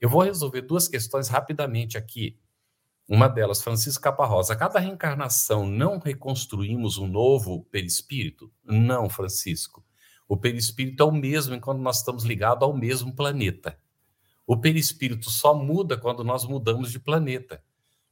Eu 0.00 0.08
vou 0.08 0.22
resolver 0.22 0.62
duas 0.62 0.88
questões 0.88 1.28
rapidamente 1.28 1.96
aqui. 1.96 2.38
Uma 3.08 3.28
delas, 3.28 3.62
Francisco 3.62 4.02
Caparrosa. 4.02 4.56
Cada 4.56 4.80
reencarnação, 4.80 5.64
não 5.64 5.98
reconstruímos 5.98 6.98
um 6.98 7.06
novo 7.06 7.64
perispírito? 7.70 8.52
Não, 8.64 9.08
Francisco. 9.08 9.84
O 10.28 10.36
perispírito 10.36 11.04
é 11.04 11.06
o 11.06 11.12
mesmo 11.12 11.54
enquanto 11.54 11.78
nós 11.78 11.98
estamos 11.98 12.24
ligados 12.24 12.64
ao 12.64 12.76
mesmo 12.76 13.14
planeta. 13.14 13.78
O 14.44 14.56
perispírito 14.56 15.30
só 15.30 15.54
muda 15.54 15.96
quando 15.96 16.24
nós 16.24 16.44
mudamos 16.44 16.90
de 16.90 16.98
planeta, 16.98 17.62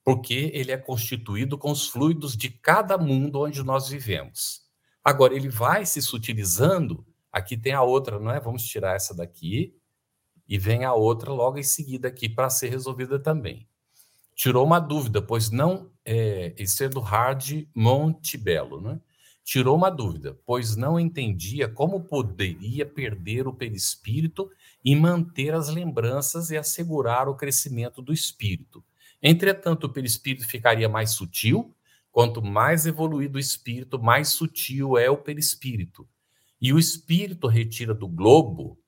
porque 0.04 0.50
ele 0.52 0.70
é 0.70 0.76
constituído 0.76 1.56
com 1.56 1.70
os 1.70 1.88
fluidos 1.88 2.36
de 2.36 2.50
cada 2.50 2.98
mundo 2.98 3.40
onde 3.40 3.62
nós 3.62 3.88
vivemos. 3.88 4.62
Agora, 5.02 5.34
ele 5.34 5.48
vai 5.48 5.86
se 5.86 6.02
sutilizando. 6.02 7.06
Aqui 7.32 7.56
tem 7.56 7.72
a 7.72 7.82
outra, 7.82 8.20
não 8.20 8.30
é? 8.30 8.38
Vamos 8.38 8.64
tirar 8.64 8.94
essa 8.94 9.14
daqui 9.14 9.74
e 10.46 10.58
vem 10.58 10.84
a 10.84 10.92
outra 10.92 11.32
logo 11.32 11.58
em 11.58 11.62
seguida 11.62 12.08
aqui 12.08 12.28
para 12.28 12.50
ser 12.50 12.68
resolvida 12.68 13.18
também. 13.18 13.66
Tirou 14.34 14.64
uma 14.64 14.78
dúvida, 14.78 15.22
pois 15.22 15.50
não 15.50 15.90
é, 16.04 16.54
isso 16.58 16.84
é 16.84 16.88
do 16.88 17.00
Hard 17.00 17.66
Montebello, 17.74 18.80
né? 18.80 19.00
tirou 19.44 19.76
uma 19.76 19.90
dúvida, 19.90 20.38
pois 20.46 20.74
não 20.74 20.98
entendia 20.98 21.68
como 21.68 22.04
poderia 22.04 22.86
perder 22.86 23.46
o 23.46 23.52
perispírito 23.52 24.50
e 24.82 24.96
manter 24.96 25.54
as 25.54 25.68
lembranças 25.68 26.50
e 26.50 26.56
assegurar 26.56 27.28
o 27.28 27.36
crescimento 27.36 28.00
do 28.00 28.12
espírito. 28.12 28.82
Entretanto, 29.26 29.84
o 29.84 29.88
perispírito 29.88 30.46
ficaria 30.46 30.86
mais 30.86 31.12
sutil, 31.12 31.74
quanto 32.12 32.42
mais 32.42 32.84
evoluído 32.84 33.38
o 33.38 33.40
espírito, 33.40 33.98
mais 33.98 34.28
sutil 34.28 34.98
é 34.98 35.08
o 35.08 35.16
perispírito. 35.16 36.06
E 36.60 36.74
o 36.74 36.78
espírito 36.78 37.46
retira 37.46 37.94
do 37.94 38.06
globo, 38.06 38.78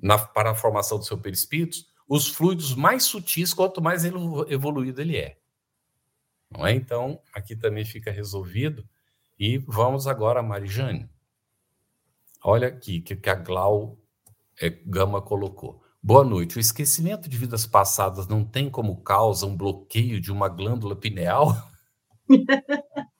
na, 0.00 0.16
para 0.16 0.52
a 0.52 0.54
formação 0.54 0.98
do 0.98 1.04
seu 1.04 1.18
perispírito, 1.18 1.84
os 2.08 2.28
fluidos 2.28 2.74
mais 2.74 3.04
sutis, 3.04 3.52
quanto 3.52 3.82
mais 3.82 4.04
evoluído 4.06 5.02
ele 5.02 5.18
é. 5.18 5.38
Não 6.50 6.66
é? 6.66 6.72
Então, 6.72 7.20
aqui 7.34 7.54
também 7.54 7.84
fica 7.84 8.10
resolvido 8.10 8.88
e 9.38 9.58
vamos 9.58 10.06
agora, 10.06 10.42
Marijane. 10.42 11.10
Olha 12.42 12.68
aqui 12.68 13.02
que, 13.02 13.16
que 13.16 13.28
a 13.28 13.34
Glau 13.34 13.98
é, 14.58 14.70
Gama 14.70 15.20
colocou. 15.20 15.83
Boa 16.06 16.22
noite. 16.22 16.58
O 16.58 16.60
esquecimento 16.60 17.30
de 17.30 17.38
vidas 17.38 17.66
passadas 17.66 18.28
não 18.28 18.44
tem 18.44 18.68
como 18.68 19.00
causa 19.00 19.46
um 19.46 19.56
bloqueio 19.56 20.20
de 20.20 20.30
uma 20.30 20.50
glândula 20.50 20.94
pineal? 20.94 21.56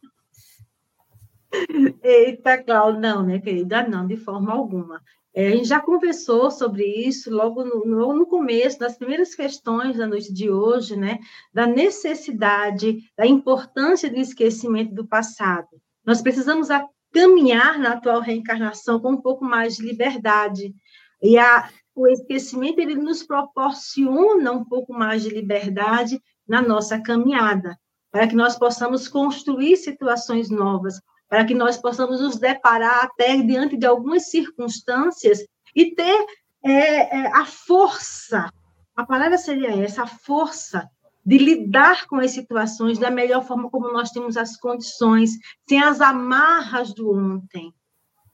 Eita, 2.05 2.59
Glau, 2.59 2.93
não, 2.93 3.23
né, 3.23 3.39
querida? 3.39 3.89
Não, 3.89 4.07
de 4.07 4.19
forma 4.19 4.53
alguma. 4.53 5.01
É, 5.35 5.49
a 5.49 5.51
gente 5.53 5.67
já 5.67 5.81
conversou 5.81 6.51
sobre 6.51 6.85
isso 6.85 7.31
logo 7.31 7.65
no, 7.65 7.87
logo 7.87 8.13
no 8.13 8.27
começo, 8.27 8.79
das 8.79 8.99
primeiras 8.99 9.35
questões 9.35 9.97
da 9.97 10.07
noite 10.07 10.31
de 10.31 10.51
hoje, 10.51 10.95
né? 10.95 11.21
Da 11.55 11.67
necessidade, 11.67 12.99
da 13.17 13.27
importância 13.27 14.11
do 14.11 14.19
esquecimento 14.19 14.95
do 14.95 15.09
passado. 15.09 15.69
Nós 16.05 16.21
precisamos 16.21 16.69
caminhar 17.11 17.79
na 17.79 17.93
atual 17.93 18.21
reencarnação 18.21 19.01
com 19.01 19.13
um 19.13 19.23
pouco 19.23 19.43
mais 19.43 19.77
de 19.77 19.83
liberdade. 19.83 20.75
E 21.23 21.39
a, 21.39 21.71
o 21.95 22.09
esquecimento 22.09 22.81
ele 22.81 22.97
nos 22.97 23.23
proporciona 23.23 24.53
um 24.53 24.65
pouco 24.65 24.93
mais 24.93 25.23
de 25.23 25.31
liberdade 25.31 26.21
na 26.47 26.61
nossa 26.61 27.01
caminhada, 27.01 27.79
para 28.11 28.27
que 28.27 28.35
nós 28.35 28.59
possamos 28.59 29.07
construir 29.09 29.77
situações 29.77 30.51
novas, 30.51 31.01
para 31.29 31.45
que 31.45 31.55
nós 31.55 31.77
possamos 31.77 32.21
nos 32.21 32.37
deparar 32.37 33.05
até 33.05 33.37
diante 33.39 33.77
de 33.77 33.87
algumas 33.87 34.31
circunstâncias 34.31 35.39
e 35.75 35.95
ter 35.95 36.27
é, 36.65 36.71
é, 36.71 37.27
a 37.33 37.45
força, 37.45 38.51
a 38.97 39.05
palavra 39.05 39.39
seria 39.39 39.71
essa, 39.71 40.03
a 40.03 40.07
força 40.07 40.89
de 41.25 41.39
lidar 41.39 42.07
com 42.07 42.17
as 42.17 42.33
situações 42.33 42.99
da 42.99 43.11
melhor 43.11 43.45
forma 43.45 43.71
como 43.71 43.93
nós 43.93 44.11
temos 44.11 44.37
as 44.37 44.57
condições, 44.57 45.31
sem 45.67 45.83
as 45.83 46.01
amarras 46.01 46.93
do 46.93 47.11
ontem. 47.11 47.73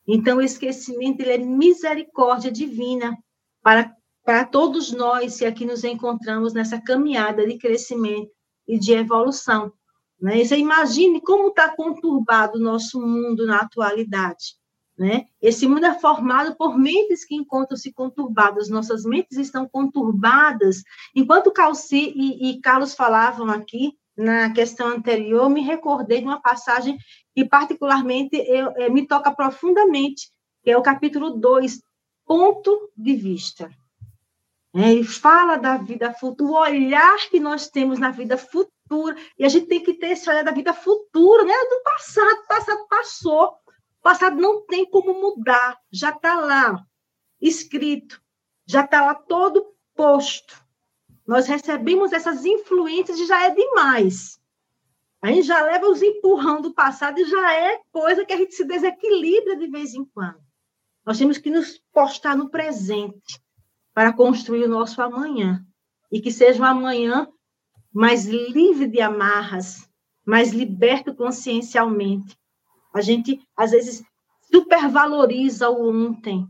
Então, 0.07 0.39
o 0.39 0.43
esquecimento 0.43 1.21
ele 1.21 1.33
é 1.33 1.39
misericórdia 1.39 2.51
divina 2.51 3.17
para, 3.63 3.95
para 4.25 4.45
todos 4.45 4.93
nós 4.93 5.39
que 5.39 5.45
aqui 5.45 5.65
nos 5.65 5.85
encontramos 5.85 6.53
nessa 6.53 6.81
caminhada 6.81 7.47
de 7.47 7.59
crescimento 7.59 8.31
e 8.67 8.79
de 8.79 8.93
evolução. 8.93 9.73
Né? 10.21 10.45
Você 10.45 10.57
imagine 10.57 11.21
como 11.21 11.49
está 11.49 11.75
conturbado 11.75 12.59
o 12.59 12.63
nosso 12.63 13.01
mundo 13.01 13.47
na 13.47 13.59
atualidade. 13.59 14.61
Né? 14.99 15.25
Esse 15.41 15.67
mundo 15.67 15.87
é 15.87 15.99
formado 15.99 16.55
por 16.57 16.79
mentes 16.79 17.25
que 17.25 17.35
encontram-se 17.35 17.91
conturbadas, 17.91 18.69
nossas 18.69 19.05
mentes 19.05 19.39
estão 19.39 19.67
conturbadas. 19.67 20.83
Enquanto 21.15 21.51
Calci 21.51 22.13
e, 22.15 22.51
e 22.51 22.61
Carlos 22.61 22.95
falavam 22.95 23.49
aqui, 23.49 23.95
na 24.17 24.53
questão 24.53 24.89
anterior, 24.89 25.49
me 25.49 25.63
recordei 25.63 26.19
de 26.19 26.27
uma 26.27 26.41
passagem 26.41 26.99
que, 27.35 27.45
particularmente, 27.47 28.37
eu, 28.37 28.71
eu, 28.77 28.93
me 28.93 29.07
toca 29.07 29.35
profundamente, 29.35 30.29
que 30.63 30.71
é 30.71 30.77
o 30.77 30.83
capítulo 30.83 31.31
2, 31.31 31.81
ponto 32.31 32.93
de 32.97 33.17
vista. 33.17 33.69
É, 34.73 34.93
ele 34.93 35.03
fala 35.03 35.57
da 35.57 35.77
vida 35.79 36.15
futura, 36.15 36.49
o 36.49 36.55
olhar 36.55 37.19
que 37.29 37.41
nós 37.41 37.69
temos 37.69 37.99
na 37.99 38.13
vida 38.13 38.39
futura, 38.39 39.17
e 39.37 39.45
a 39.45 39.49
gente 39.49 39.67
tem 39.67 39.83
que 39.83 39.95
ter 39.95 40.11
esse 40.11 40.31
olhar 40.31 40.45
da 40.45 40.53
vida 40.53 40.73
futura, 40.73 41.45
né? 41.45 41.53
do 41.53 41.83
passado, 41.83 42.47
passado 42.47 42.87
passou, 42.87 43.57
passado 44.01 44.41
não 44.41 44.65
tem 44.65 44.89
como 44.89 45.13
mudar, 45.13 45.77
já 45.91 46.11
está 46.11 46.37
lá, 46.37 46.81
escrito, 47.41 48.23
já 48.65 48.85
está 48.85 49.05
lá 49.05 49.17
todo 49.17 49.75
posto. 49.93 50.55
Nós 51.27 51.49
recebemos 51.49 52.13
essas 52.13 52.45
influências 52.45 53.19
e 53.19 53.27
já 53.27 53.45
é 53.45 53.51
demais. 53.51 54.41
A 55.21 55.33
gente 55.33 55.43
já 55.43 55.65
leva 55.65 55.89
os 55.89 56.01
empurrão 56.01 56.61
do 56.61 56.73
passado 56.73 57.19
e 57.19 57.25
já 57.25 57.55
é 57.55 57.81
coisa 57.91 58.25
que 58.25 58.33
a 58.33 58.37
gente 58.37 58.55
se 58.55 58.65
desequilibra 58.65 59.57
de 59.57 59.67
vez 59.67 59.95
em 59.95 60.05
quando. 60.05 60.50
Nós 61.05 61.19
temos 61.19 61.39
que 61.39 61.51
nos 61.51 61.81
postar 61.93 62.37
no 62.37 62.51
presente 62.51 63.41
para 63.95 64.13
construir 64.13 64.65
o 64.65 64.69
nosso 64.69 65.01
amanhã. 65.03 65.65
E 66.13 66.21
que 66.21 66.31
seja 66.31 66.63
um 66.63 66.65
amanhã 66.65 67.29
mais 67.93 68.27
livre 68.27 68.87
de 68.87 69.01
amarras, 69.01 69.89
mais 70.25 70.53
liberto 70.53 71.15
consciencialmente, 71.15 72.37
a 72.93 73.01
gente, 73.01 73.41
às 73.57 73.71
vezes, 73.71 74.03
supervaloriza 74.53 75.71
o 75.71 75.89
ontem, 75.89 76.47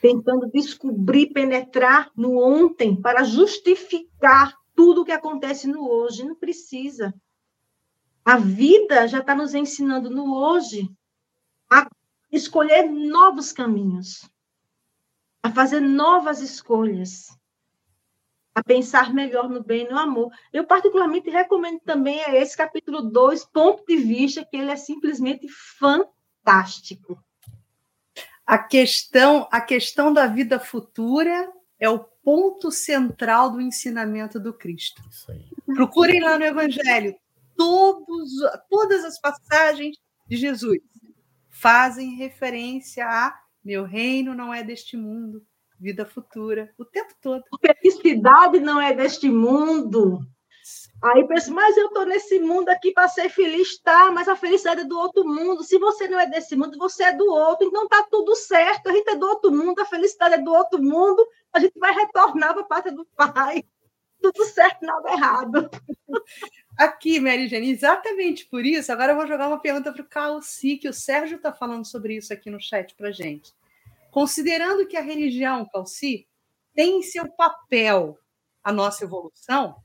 tentando 0.00 0.50
descobrir, 0.50 1.32
penetrar 1.32 2.10
no 2.14 2.38
ontem 2.38 3.00
para 3.00 3.24
justificar 3.24 4.54
tudo 4.74 5.02
o 5.02 5.04
que 5.04 5.12
acontece 5.12 5.66
no 5.66 5.88
hoje. 5.88 6.24
Não 6.24 6.34
precisa. 6.34 7.14
A 8.24 8.36
vida 8.36 9.08
já 9.08 9.20
está 9.20 9.34
nos 9.34 9.54
ensinando 9.54 10.10
no 10.10 10.34
hoje 10.34 10.88
a 11.70 11.88
escolher 12.30 12.84
novos 12.84 13.52
caminhos, 13.52 14.28
a 15.42 15.50
fazer 15.50 15.80
novas 15.80 16.40
escolhas, 16.40 17.28
a 18.54 18.62
pensar 18.62 19.14
melhor 19.14 19.48
no 19.48 19.62
bem 19.62 19.86
e 19.86 19.88
no 19.88 19.98
amor. 19.98 20.30
Eu, 20.52 20.64
particularmente, 20.64 21.30
recomendo 21.30 21.80
também 21.80 22.20
esse 22.34 22.56
capítulo 22.56 23.02
2, 23.02 23.44
ponto 23.46 23.84
de 23.86 23.96
vista, 23.96 24.44
que 24.44 24.56
ele 24.56 24.70
é 24.70 24.76
simplesmente 24.76 25.46
fantástico. 25.48 27.22
A 28.44 28.58
questão, 28.58 29.46
a 29.50 29.60
questão 29.60 30.12
da 30.12 30.26
vida 30.26 30.58
futura 30.58 31.52
é 31.78 31.88
o 31.88 32.00
ponto 32.00 32.70
central 32.70 33.50
do 33.50 33.60
ensinamento 33.60 34.40
do 34.40 34.52
Cristo. 34.52 35.02
Procurem 35.74 36.20
lá 36.20 36.38
no 36.38 36.44
Evangelho 36.44 37.14
todos, 37.56 38.30
todas 38.68 39.04
as 39.04 39.20
passagens 39.20 39.96
de 40.26 40.36
Jesus 40.36 40.80
fazem 41.60 42.14
referência 42.14 43.06
a 43.06 43.38
meu 43.64 43.84
reino 43.84 44.34
não 44.34 44.54
é 44.54 44.62
deste 44.62 44.96
mundo, 44.96 45.44
vida 45.78 46.06
futura, 46.06 46.72
o 46.78 46.84
tempo 46.84 47.12
todo. 47.20 47.44
Felicidade 47.60 48.60
não 48.60 48.80
é 48.80 48.94
deste 48.94 49.28
mundo. 49.28 50.20
Aí 51.02 51.26
pensa, 51.26 51.50
mas 51.52 51.76
eu 51.76 51.86
estou 51.86 52.06
nesse 52.06 52.38
mundo 52.40 52.68
aqui 52.68 52.92
para 52.92 53.08
ser 53.08 53.28
feliz, 53.28 53.78
tá? 53.80 54.10
Mas 54.10 54.28
a 54.28 54.36
felicidade 54.36 54.82
é 54.82 54.84
do 54.84 54.98
outro 54.98 55.24
mundo. 55.24 55.62
Se 55.62 55.78
você 55.78 56.08
não 56.08 56.18
é 56.18 56.26
desse 56.26 56.56
mundo, 56.56 56.78
você 56.78 57.04
é 57.04 57.12
do 57.14 57.26
outro. 57.26 57.66
Então 57.66 57.86
tá 57.88 58.06
tudo 58.10 58.34
certo. 58.34 58.88
A 58.88 58.92
gente 58.92 59.08
é 59.10 59.16
do 59.16 59.26
outro 59.26 59.52
mundo, 59.52 59.80
a 59.80 59.84
felicidade 59.84 60.34
é 60.34 60.38
do 60.38 60.52
outro 60.52 60.82
mundo. 60.82 61.24
A 61.52 61.60
gente 61.60 61.78
vai 61.78 61.92
retornar 61.92 62.54
para 62.54 62.62
a 62.62 62.66
pátria 62.66 62.94
do 62.94 63.04
Pai. 63.16 63.64
Tudo 64.20 64.44
certo, 64.46 64.84
nada 64.84 65.12
errado. 65.12 65.70
Aqui, 66.78 67.18
Mary 67.18 67.48
Jane, 67.48 67.72
exatamente 67.72 68.46
por 68.46 68.64
isso. 68.64 68.92
Agora 68.92 69.10
eu 69.10 69.16
vou 69.16 69.26
jogar 69.26 69.48
uma 69.48 69.58
pergunta 69.58 69.92
para 69.92 70.00
o 70.00 70.06
Calci, 70.06 70.76
que 70.76 70.88
o 70.88 70.92
Sérgio 70.92 71.36
está 71.36 71.52
falando 71.52 71.84
sobre 71.84 72.16
isso 72.16 72.32
aqui 72.32 72.48
no 72.48 72.60
chat 72.60 72.94
para 72.94 73.10
gente. 73.10 73.52
Considerando 74.12 74.86
que 74.86 74.96
a 74.96 75.00
religião, 75.00 75.68
Calci, 75.72 76.28
tem 76.72 77.00
em 77.00 77.02
seu 77.02 77.28
papel 77.32 78.16
a 78.62 78.72
nossa 78.72 79.02
evolução, 79.02 79.82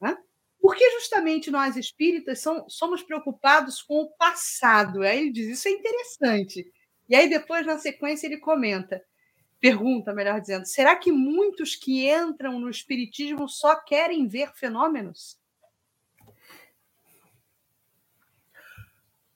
né? 0.00 0.16
por 0.62 0.76
que 0.76 0.88
justamente 0.92 1.50
nós 1.50 1.74
espíritas 1.74 2.38
são, 2.38 2.68
somos 2.68 3.02
preocupados 3.02 3.82
com 3.82 4.02
o 4.02 4.10
passado? 4.10 5.02
Aí 5.02 5.18
ele 5.18 5.32
diz: 5.32 5.48
Isso 5.48 5.66
é 5.66 5.72
interessante. 5.72 6.72
E 7.08 7.16
aí, 7.16 7.28
depois, 7.28 7.66
na 7.66 7.76
sequência, 7.76 8.28
ele 8.28 8.36
comenta, 8.36 9.04
pergunta, 9.58 10.14
melhor 10.14 10.40
dizendo: 10.40 10.64
será 10.64 10.94
que 10.94 11.10
muitos 11.10 11.74
que 11.74 12.08
entram 12.08 12.60
no 12.60 12.70
espiritismo 12.70 13.48
só 13.48 13.74
querem 13.74 14.28
ver 14.28 14.52
fenômenos? 14.54 15.39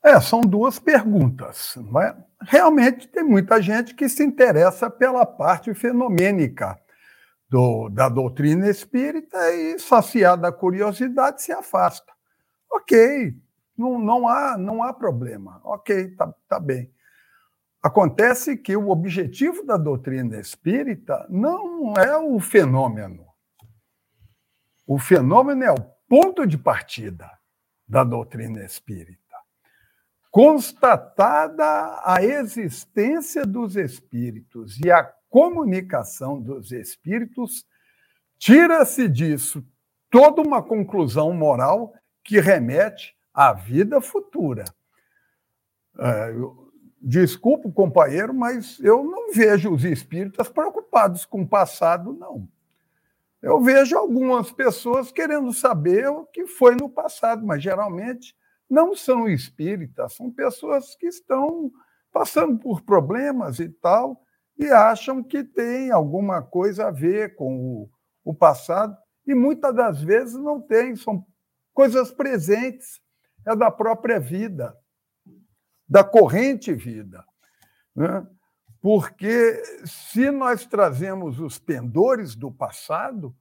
É, 0.04 0.20
são 0.20 0.42
duas 0.42 0.78
perguntas. 0.78 1.78
Mas 1.90 2.14
realmente 2.42 3.08
tem 3.08 3.24
muita 3.24 3.62
gente 3.62 3.94
que 3.94 4.06
se 4.06 4.22
interessa 4.22 4.90
pela 4.90 5.24
parte 5.24 5.72
fenomênica 5.72 6.78
do, 7.48 7.88
da 7.88 8.10
doutrina 8.10 8.68
espírita 8.68 9.38
e, 9.54 9.78
saciada 9.78 10.48
a 10.48 10.52
curiosidade, 10.52 11.40
se 11.40 11.52
afasta. 11.52 12.12
Ok, 12.70 13.34
não, 13.78 13.98
não, 13.98 14.28
há, 14.28 14.58
não 14.58 14.82
há 14.82 14.92
problema. 14.92 15.58
Ok, 15.64 16.14
tá, 16.16 16.34
tá 16.46 16.60
bem. 16.60 16.92
Acontece 17.82 18.58
que 18.58 18.76
o 18.76 18.90
objetivo 18.90 19.64
da 19.64 19.78
doutrina 19.78 20.38
espírita 20.38 21.26
não 21.30 21.94
é 21.94 22.18
o 22.18 22.38
fenômeno. 22.40 23.24
O 24.86 24.98
fenômeno 24.98 25.64
é 25.64 25.72
o 25.72 25.80
ponto 26.06 26.46
de 26.46 26.58
partida 26.58 27.30
da 27.88 28.04
doutrina 28.04 28.62
espírita 28.62 29.23
constatada 30.34 31.64
a 32.02 32.16
existência 32.20 33.46
dos 33.46 33.76
espíritos 33.76 34.80
e 34.80 34.90
a 34.90 35.04
comunicação 35.30 36.40
dos 36.40 36.72
espíritos, 36.72 37.64
tira-se 38.36 39.08
disso 39.08 39.64
toda 40.10 40.42
uma 40.42 40.60
conclusão 40.60 41.32
moral 41.32 41.94
que 42.24 42.40
remete 42.40 43.14
à 43.32 43.52
vida 43.52 44.00
futura. 44.00 44.64
É, 46.00 46.32
desculpa 47.00 47.70
companheiro, 47.70 48.34
mas 48.34 48.80
eu 48.80 49.04
não 49.04 49.32
vejo 49.32 49.72
os 49.72 49.84
espíritas 49.84 50.48
preocupados 50.48 51.24
com 51.24 51.42
o 51.42 51.48
passado, 51.48 52.12
não. 52.12 52.48
Eu 53.40 53.60
vejo 53.60 53.96
algumas 53.96 54.50
pessoas 54.50 55.12
querendo 55.12 55.52
saber 55.52 56.08
o 56.08 56.26
que 56.26 56.44
foi 56.44 56.74
no 56.74 56.88
passado, 56.88 57.46
mas 57.46 57.62
geralmente 57.62 58.34
não 58.74 58.96
são 58.96 59.28
espíritas, 59.28 60.14
são 60.14 60.32
pessoas 60.32 60.96
que 60.96 61.06
estão 61.06 61.70
passando 62.12 62.58
por 62.58 62.82
problemas 62.82 63.60
e 63.60 63.68
tal, 63.68 64.20
e 64.58 64.66
acham 64.66 65.22
que 65.22 65.44
tem 65.44 65.92
alguma 65.92 66.42
coisa 66.42 66.88
a 66.88 66.90
ver 66.90 67.36
com 67.36 67.56
o, 67.56 67.90
o 68.24 68.34
passado, 68.34 68.96
e 69.24 69.34
muitas 69.34 69.72
das 69.74 70.02
vezes 70.02 70.34
não 70.34 70.60
tem, 70.60 70.96
são 70.96 71.24
coisas 71.72 72.10
presentes, 72.10 73.00
é 73.46 73.54
da 73.54 73.70
própria 73.70 74.18
vida, 74.18 74.76
da 75.88 76.02
corrente 76.02 76.72
vida. 76.72 77.24
Né? 77.94 78.26
Porque 78.80 79.62
se 79.86 80.30
nós 80.30 80.66
trazemos 80.66 81.38
os 81.38 81.58
pendores 81.58 82.34
do 82.34 82.50
passado, 82.50 83.34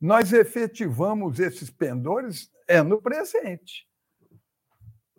nós 0.00 0.32
efetivamos 0.32 1.38
esses 1.38 1.70
pendores 1.70 2.50
é 2.66 2.82
no 2.82 3.00
presente. 3.00 3.86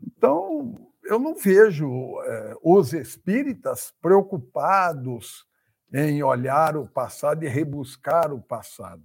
Então, 0.06 0.76
eu 1.04 1.20
não 1.20 1.36
vejo 1.36 1.88
é, 2.22 2.56
os 2.62 2.94
espíritas 2.94 3.94
preocupados 4.02 5.46
em 5.94 6.22
olhar 6.24 6.76
o 6.76 6.88
passado 6.88 7.44
e 7.44 7.48
rebuscar 7.48 8.34
o 8.34 8.42
passado. 8.42 9.04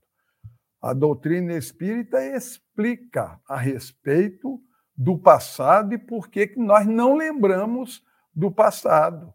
A 0.81 0.93
doutrina 0.93 1.52
espírita 1.55 2.24
explica 2.24 3.39
a 3.47 3.56
respeito 3.56 4.60
do 4.97 5.18
passado 5.18 5.94
e 5.94 5.98
por 5.98 6.28
que 6.28 6.55
nós 6.56 6.86
não 6.86 7.16
lembramos 7.16 8.05
do 8.35 8.51
passado, 8.51 9.32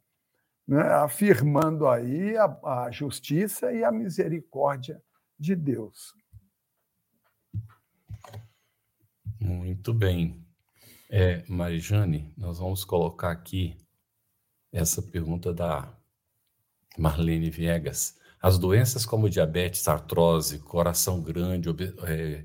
né? 0.68 0.82
afirmando 0.82 1.88
aí 1.88 2.36
a, 2.38 2.46
a 2.86 2.92
justiça 2.92 3.72
e 3.72 3.84
a 3.84 3.92
misericórdia 3.92 5.02
de 5.40 5.56
Deus. 5.56 6.14
Muito 9.40 9.94
bem. 9.94 10.45
É, 11.18 11.46
Marijane, 11.48 12.30
nós 12.38 12.60
vamos 12.60 12.84
colocar 12.84 13.32
aqui 13.32 13.78
essa 14.70 15.02
pergunta 15.02 15.54
da 15.54 15.98
Marlene 16.98 17.50
Viegas. 17.50 18.18
As 18.42 18.60
doenças 18.60 19.06
como 19.06 19.30
diabetes, 19.30 19.88
artrose, 19.88 20.60
coração 20.60 21.22
grande, 21.22 21.70
é, 22.04 22.44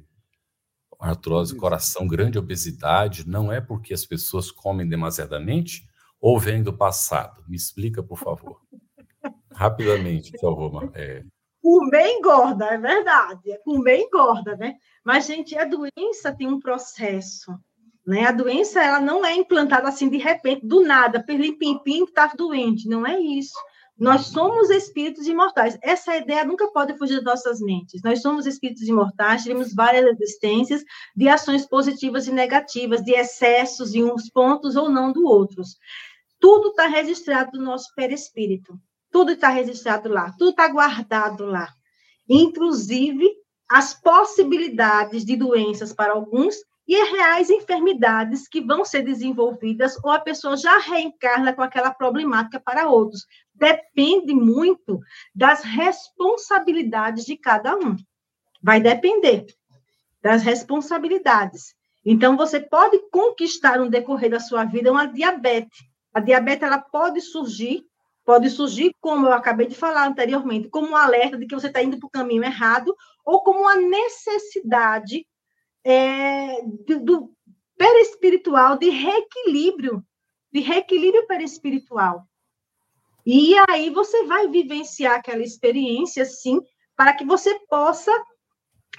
artrose, 1.01 1.57
coração 1.57 2.07
grande, 2.07 2.39
obesidade, 2.39 3.29
não 3.29 3.51
é 3.51 3.61
porque 3.61 3.93
as 3.93 4.07
pessoas 4.07 4.53
comem 4.53 4.89
demasiadamente 4.89 5.85
ou 6.21 6.39
vem 6.39 6.63
do 6.63 6.73
passado? 6.73 7.43
Me 7.49 7.57
explica, 7.57 8.05
por 8.05 8.19
favor. 8.19 8.61
Rapidamente, 9.51 10.31
por 10.31 10.39
favor. 10.43 10.93
É... 10.95 11.25
Comer 11.61 12.07
engorda, 12.19 12.67
é 12.67 12.79
verdade. 12.79 13.59
Comer 13.65 14.03
engorda, 14.03 14.57
né? 14.57 14.77
Mas, 15.05 15.27
gente, 15.27 15.59
a 15.59 15.65
doença 15.65 16.33
tem 16.33 16.47
um 16.47 16.61
processo 16.61 17.59
né? 18.07 18.27
A 18.27 18.33
doença 18.33 18.83
ela 18.83 19.01
não 19.01 19.25
é 19.25 19.35
implantada 19.35 19.89
assim 19.89 20.09
de 20.09 20.17
repente, 20.17 20.67
do 20.67 20.83
nada, 20.83 21.23
pim, 21.23 21.57
pim, 21.57 21.79
pim, 21.79 22.05
está 22.05 22.27
doente. 22.37 22.89
Não 22.89 23.07
é 23.07 23.21
isso. 23.21 23.55
Nós 24.01 24.29
somos 24.29 24.71
espíritos 24.71 25.27
imortais. 25.27 25.79
Essa 25.83 26.17
ideia 26.17 26.43
nunca 26.43 26.69
pode 26.69 26.97
fugir 26.97 27.17
das 27.17 27.45
nossas 27.45 27.61
mentes. 27.61 28.01
Nós 28.03 28.23
somos 28.23 28.47
espíritos 28.47 28.83
imortais, 28.89 29.43
tivemos 29.43 29.75
várias 29.75 30.07
existências 30.19 30.83
de 31.15 31.29
ações 31.29 31.67
positivas 31.67 32.27
e 32.27 32.33
negativas, 32.33 33.03
de 33.03 33.13
excessos 33.13 33.95
em 33.95 34.03
uns 34.03 34.31
pontos 34.31 34.75
ou 34.75 34.89
não 34.89 35.13
do 35.13 35.27
outros. 35.27 35.77
Tudo 36.41 36.71
está 36.71 36.87
registrado 36.87 37.59
no 37.59 37.65
nosso 37.67 37.95
perispírito. 37.95 38.81
Tudo 39.11 39.33
está 39.33 39.51
registrado 39.51 40.09
lá. 40.09 40.33
Tudo 40.39 40.53
está 40.53 40.67
guardado 40.69 41.45
lá. 41.45 41.69
Inclusive 42.27 43.29
as 43.69 43.93
possibilidades 43.93 45.27
de 45.27 45.37
doenças 45.37 45.93
para 45.93 46.13
alguns 46.13 46.57
e 46.93 47.05
reais 47.13 47.49
enfermidades 47.49 48.49
que 48.49 48.61
vão 48.61 48.85
ser 48.85 49.03
desenvolvidas 49.03 49.97
ou 50.03 50.11
a 50.11 50.19
pessoa 50.19 50.57
já 50.57 50.77
reencarna 50.79 51.53
com 51.53 51.63
aquela 51.63 51.95
problemática 51.95 52.59
para 52.59 52.89
outros. 52.89 53.29
Depende 53.55 54.35
muito 54.35 54.99
das 55.33 55.63
responsabilidades 55.63 57.25
de 57.25 57.37
cada 57.37 57.77
um. 57.77 57.95
Vai 58.61 58.81
depender 58.81 59.47
das 60.21 60.43
responsabilidades. 60.43 61.77
Então, 62.05 62.37
você 62.37 62.59
pode 62.59 62.99
conquistar 63.13 63.79
no 63.79 63.89
decorrer 63.89 64.29
da 64.31 64.41
sua 64.41 64.65
vida 64.65 64.91
uma 64.91 65.07
diabetes, 65.07 65.79
A 66.13 66.19
diabetes 66.19 66.65
ela 66.65 66.81
pode 66.81 67.21
surgir, 67.21 67.85
pode 68.25 68.51
surgir, 68.51 68.93
como 69.01 69.27
eu 69.27 69.33
acabei 69.33 69.69
de 69.69 69.77
falar 69.77 70.09
anteriormente, 70.09 70.69
como 70.69 70.89
um 70.89 70.97
alerta 70.97 71.39
de 71.39 71.47
que 71.47 71.55
você 71.55 71.69
está 71.69 71.81
indo 71.81 72.01
para 72.01 72.09
o 72.09 72.11
caminho 72.11 72.43
errado, 72.43 72.93
ou 73.25 73.45
como 73.45 73.61
uma 73.61 73.77
necessidade 73.77 75.25
é, 75.85 76.63
do, 76.87 77.01
do 77.01 77.33
perispiritual 77.77 78.79
de 78.79 78.91
reequilíbrio, 78.91 80.05
de 80.53 80.61
reequilíbrio 80.61 81.27
perispiritual. 81.27 82.27
E 83.25 83.55
aí 83.69 83.91
você 83.91 84.25
vai 84.25 84.49
vivenciar 84.49 85.17
aquela 85.17 85.43
experiência, 85.43 86.25
sim, 86.25 86.61
para 86.97 87.15
que 87.15 87.25
você 87.25 87.59
possa 87.69 88.13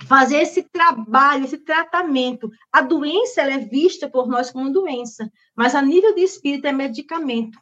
fazer 0.07 0.37
esse 0.37 0.63
trabalho, 0.63 1.45
esse 1.45 1.57
tratamento. 1.57 2.49
A 2.71 2.81
doença 2.81 3.41
ela 3.41 3.53
é 3.53 3.57
vista 3.59 4.09
por 4.09 4.27
nós 4.27 4.51
como 4.51 4.71
doença, 4.71 5.31
mas 5.55 5.75
a 5.75 5.81
nível 5.81 6.15
de 6.15 6.21
espírito 6.21 6.65
é 6.65 6.71
medicamento. 6.71 7.59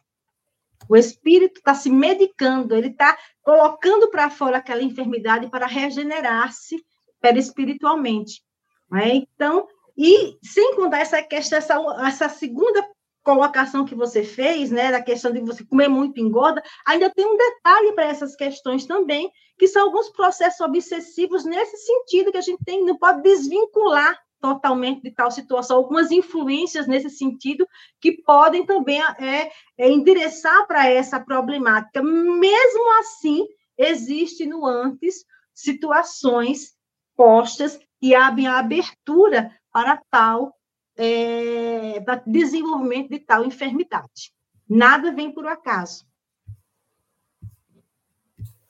O 0.88 0.96
espírito 0.96 1.58
está 1.58 1.74
se 1.74 1.90
medicando, 1.90 2.74
ele 2.74 2.88
está 2.88 3.16
colocando 3.42 4.08
para 4.10 4.30
fora 4.30 4.58
aquela 4.58 4.82
enfermidade 4.82 5.48
para 5.50 5.66
regenerar-se 5.66 6.82
perispiritualmente. 7.20 8.42
Né? 8.90 9.14
Então, 9.14 9.68
e 9.96 10.38
sem 10.42 10.74
contar 10.74 11.00
essa 11.00 11.22
questão, 11.22 11.58
essa, 11.58 12.06
essa 12.06 12.28
segunda 12.28 12.84
colocação 13.22 13.84
que 13.84 13.94
você 13.94 14.22
fez, 14.22 14.70
né, 14.70 14.90
da 14.90 15.02
questão 15.02 15.30
de 15.30 15.40
você 15.40 15.64
comer 15.64 15.88
muito 15.88 16.18
engorda, 16.18 16.62
ainda 16.86 17.10
tem 17.10 17.26
um 17.26 17.36
detalhe 17.36 17.92
para 17.92 18.04
essas 18.04 18.34
questões 18.34 18.86
também, 18.86 19.30
que 19.58 19.68
são 19.68 19.82
alguns 19.82 20.08
processos 20.08 20.60
obsessivos 20.60 21.44
nesse 21.44 21.76
sentido 21.76 22.32
que 22.32 22.38
a 22.38 22.42
gente 22.42 22.64
tem, 22.64 22.84
não 22.84 22.96
pode 22.96 23.22
desvincular 23.22 24.18
totalmente 24.40 25.02
de 25.02 25.10
tal 25.10 25.30
situação, 25.30 25.76
algumas 25.76 26.10
influências 26.10 26.86
nesse 26.86 27.10
sentido 27.10 27.68
que 28.00 28.22
podem 28.22 28.64
também 28.64 29.00
é, 29.02 29.50
é 29.76 29.90
endereçar 29.90 30.66
para 30.66 30.88
essa 30.88 31.20
problemática. 31.20 32.02
Mesmo 32.02 32.98
assim, 33.00 33.46
existe 33.76 34.46
no 34.46 34.66
antes 34.66 35.26
situações 35.54 36.74
postas 37.14 37.78
que 38.00 38.14
abrem 38.14 38.46
a 38.46 38.58
abertura 38.58 39.54
para 39.72 40.00
tal 40.10 40.56
é, 40.96 42.00
para 42.00 42.22
desenvolvimento 42.26 43.10
de 43.10 43.20
tal 43.20 43.44
enfermidade. 43.44 44.32
Nada 44.68 45.12
vem 45.12 45.32
por 45.32 45.46
acaso. 45.46 46.04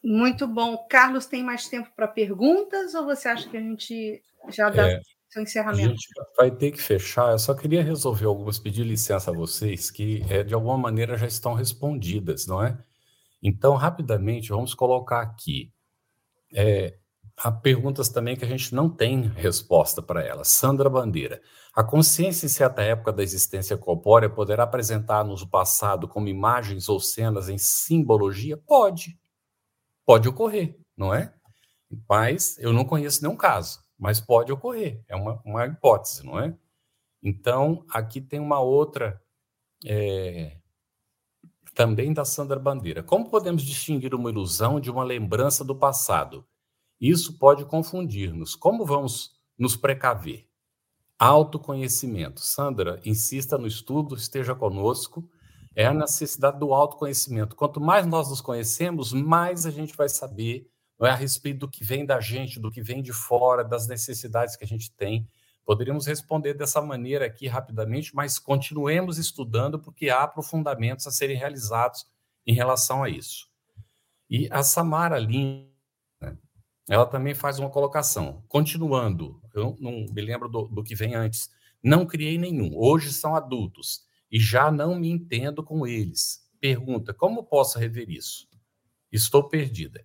Muito 0.03 0.47
bom. 0.47 0.77
Carlos, 0.89 1.27
tem 1.27 1.43
mais 1.43 1.69
tempo 1.69 1.91
para 1.95 2.09
perguntas 2.09 2.95
ou 2.95 3.05
você 3.05 3.29
acha 3.29 3.49
que 3.49 3.57
a 3.57 3.61
gente 3.61 4.23
já 4.49 4.71
dá 4.71 4.89
é, 4.89 5.01
seu 5.29 5.43
encerramento? 5.43 5.89
A 5.89 5.93
gente 5.93 6.09
vai 6.37 6.51
ter 6.51 6.71
que 6.71 6.81
fechar. 6.81 7.33
Eu 7.33 7.39
só 7.39 7.53
queria 7.53 7.83
resolver 7.83 8.27
algumas, 8.27 8.59
pedir 8.59 8.85
licença 8.85 9.31
a 9.31 9.35
vocês, 9.35 9.91
que 9.91 10.23
é, 10.31 10.43
de 10.43 10.55
alguma 10.55 10.79
maneira 10.79 11.19
já 11.19 11.27
estão 11.27 11.53
respondidas, 11.53 12.47
não 12.47 12.65
é? 12.65 12.79
Então, 13.43 13.75
rapidamente, 13.75 14.51
vamos 14.51 14.73
colocar 14.73 15.21
aqui. 15.21 15.73
É, 16.55 16.97
há 17.43 17.51
perguntas 17.51 18.09
também 18.11 18.37
que 18.37 18.45
a 18.45 18.49
gente 18.49 18.75
não 18.75 18.89
tem 18.89 19.23
resposta 19.23 20.03
para 20.03 20.23
elas. 20.23 20.49
Sandra 20.49 20.91
Bandeira. 20.91 21.41
A 21.75 21.83
consciência 21.83 22.45
em 22.45 22.51
certa 22.51 22.83
época 22.83 23.13
da 23.13 23.23
existência 23.23 23.79
corpórea 23.79 24.29
poderá 24.29 24.65
apresentar-nos 24.65 25.43
o 25.43 25.49
passado 25.49 26.07
como 26.07 26.29
imagens 26.29 26.89
ou 26.89 27.01
cenas 27.01 27.49
em 27.49 27.57
simbologia? 27.57 28.57
Pode. 28.57 29.19
Pode 30.05 30.29
ocorrer, 30.29 30.79
não 30.97 31.15
é? 31.15 31.33
Mas 32.09 32.59
eu 32.59 32.73
não 32.73 32.85
conheço 32.85 33.23
nenhum 33.23 33.37
caso, 33.37 33.81
mas 33.99 34.21
pode 34.21 34.53
ocorrer. 34.53 35.03
É 35.09 35.17
uma, 35.17 35.41
uma 35.45 35.67
hipótese, 35.67 36.25
não 36.25 36.39
é? 36.39 36.55
Então, 37.23 37.85
aqui 37.91 38.21
tem 38.21 38.41
uma 38.41 38.61
outra, 38.61 39.21
é, 39.87 40.59
também 41.75 42.13
da 42.13 42.25
Sandra 42.25 42.59
Bandeira. 42.59 43.03
Como 43.03 43.31
podemos 43.31 43.63
distinguir 43.63 44.15
uma 44.15 44.31
ilusão 44.31 44.81
de 44.81 44.91
uma 44.91 45.05
lembrança 45.05 45.65
do 45.65 45.75
passado? 45.75 46.45
Isso 47.01 47.39
pode 47.39 47.65
confundir-nos. 47.65 48.55
Como 48.55 48.85
vamos 48.85 49.33
nos 49.59 49.77
precaver? 49.77 50.47
Autoconhecimento. 51.19 52.41
Sandra, 52.41 53.01
insista 53.05 53.57
no 53.57 53.67
estudo, 53.67 54.15
esteja 54.15 54.55
conosco. 54.55 55.29
É 55.75 55.87
a 55.87 55.95
necessidade 55.95 56.59
do 56.59 56.75
autoconhecimento. 56.75 57.57
Quanto 57.57 57.81
mais 57.81 58.07
nós 58.07 58.29
nos 58.29 58.41
conhecemos, 58.41 59.13
mais 59.13 59.65
a 59.65 59.71
gente 59.71 59.97
vai 59.97 60.09
saber 60.09 60.71
não 61.01 61.07
é, 61.07 61.13
a 61.13 61.15
respeito 61.15 61.61
do 61.61 61.69
que 61.69 61.83
vem 61.83 62.05
da 62.05 62.21
gente, 62.21 62.61
do 62.61 62.71
que 62.71 62.83
vem 62.83 63.01
de 63.03 63.13
fora, 63.13 63.65
das 63.65 63.89
necessidades 63.89 64.55
que 64.55 64.65
a 64.65 64.67
gente 64.67 64.93
tem. 64.93 65.27
Poderíamos 65.65 66.05
responder 66.05 66.53
dessa 66.53 66.83
maneira 66.83 67.25
aqui 67.25 67.47
rapidamente, 67.47 68.15
mas 68.15 68.39
continuemos 68.39 69.17
estudando, 69.17 69.79
porque 69.79 70.11
há 70.11 70.23
aprofundamentos 70.23 71.07
a 71.07 71.11
serem 71.11 71.39
realizados 71.39 72.07
em 72.47 72.53
relação 72.53 73.03
a 73.03 73.09
isso. 73.09 73.49
E 74.29 74.47
a 74.51 74.63
Samara 74.63 75.19
Lima 75.19 75.70
ela 76.91 77.07
também 77.07 77.35
faz 77.35 77.61
uma 77.61 77.71
colocação. 77.71 78.43
Continuando, 78.49 79.41
eu 79.55 79.77
não 79.79 80.07
me 80.13 80.21
lembro 80.21 80.49
do, 80.49 80.67
do 80.67 80.83
que 80.83 80.97
vem 80.97 81.15
antes. 81.15 81.49
Não 81.81 82.05
criei 82.05 82.37
nenhum. 82.37 82.77
Hoje 82.77 83.13
são 83.13 83.37
adultos 83.37 84.01
e 84.29 84.41
já 84.41 84.73
não 84.73 84.99
me 84.99 85.09
entendo 85.09 85.63
com 85.63 85.87
eles. 85.87 86.45
Pergunta: 86.61 87.15
como 87.15 87.45
posso 87.45 87.79
rever 87.79 88.11
isso? 88.11 88.49
Estou 89.13 89.49
perdida. 89.49 90.05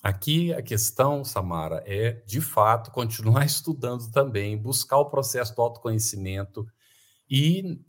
Aqui 0.00 0.54
a 0.54 0.62
questão, 0.62 1.24
Samara, 1.24 1.82
é 1.84 2.22
de 2.24 2.40
fato 2.40 2.92
continuar 2.94 3.44
estudando 3.44 4.08
também, 4.12 4.56
buscar 4.56 4.98
o 4.98 5.10
processo 5.10 5.56
do 5.56 5.62
autoconhecimento 5.62 6.64
e 7.28 7.80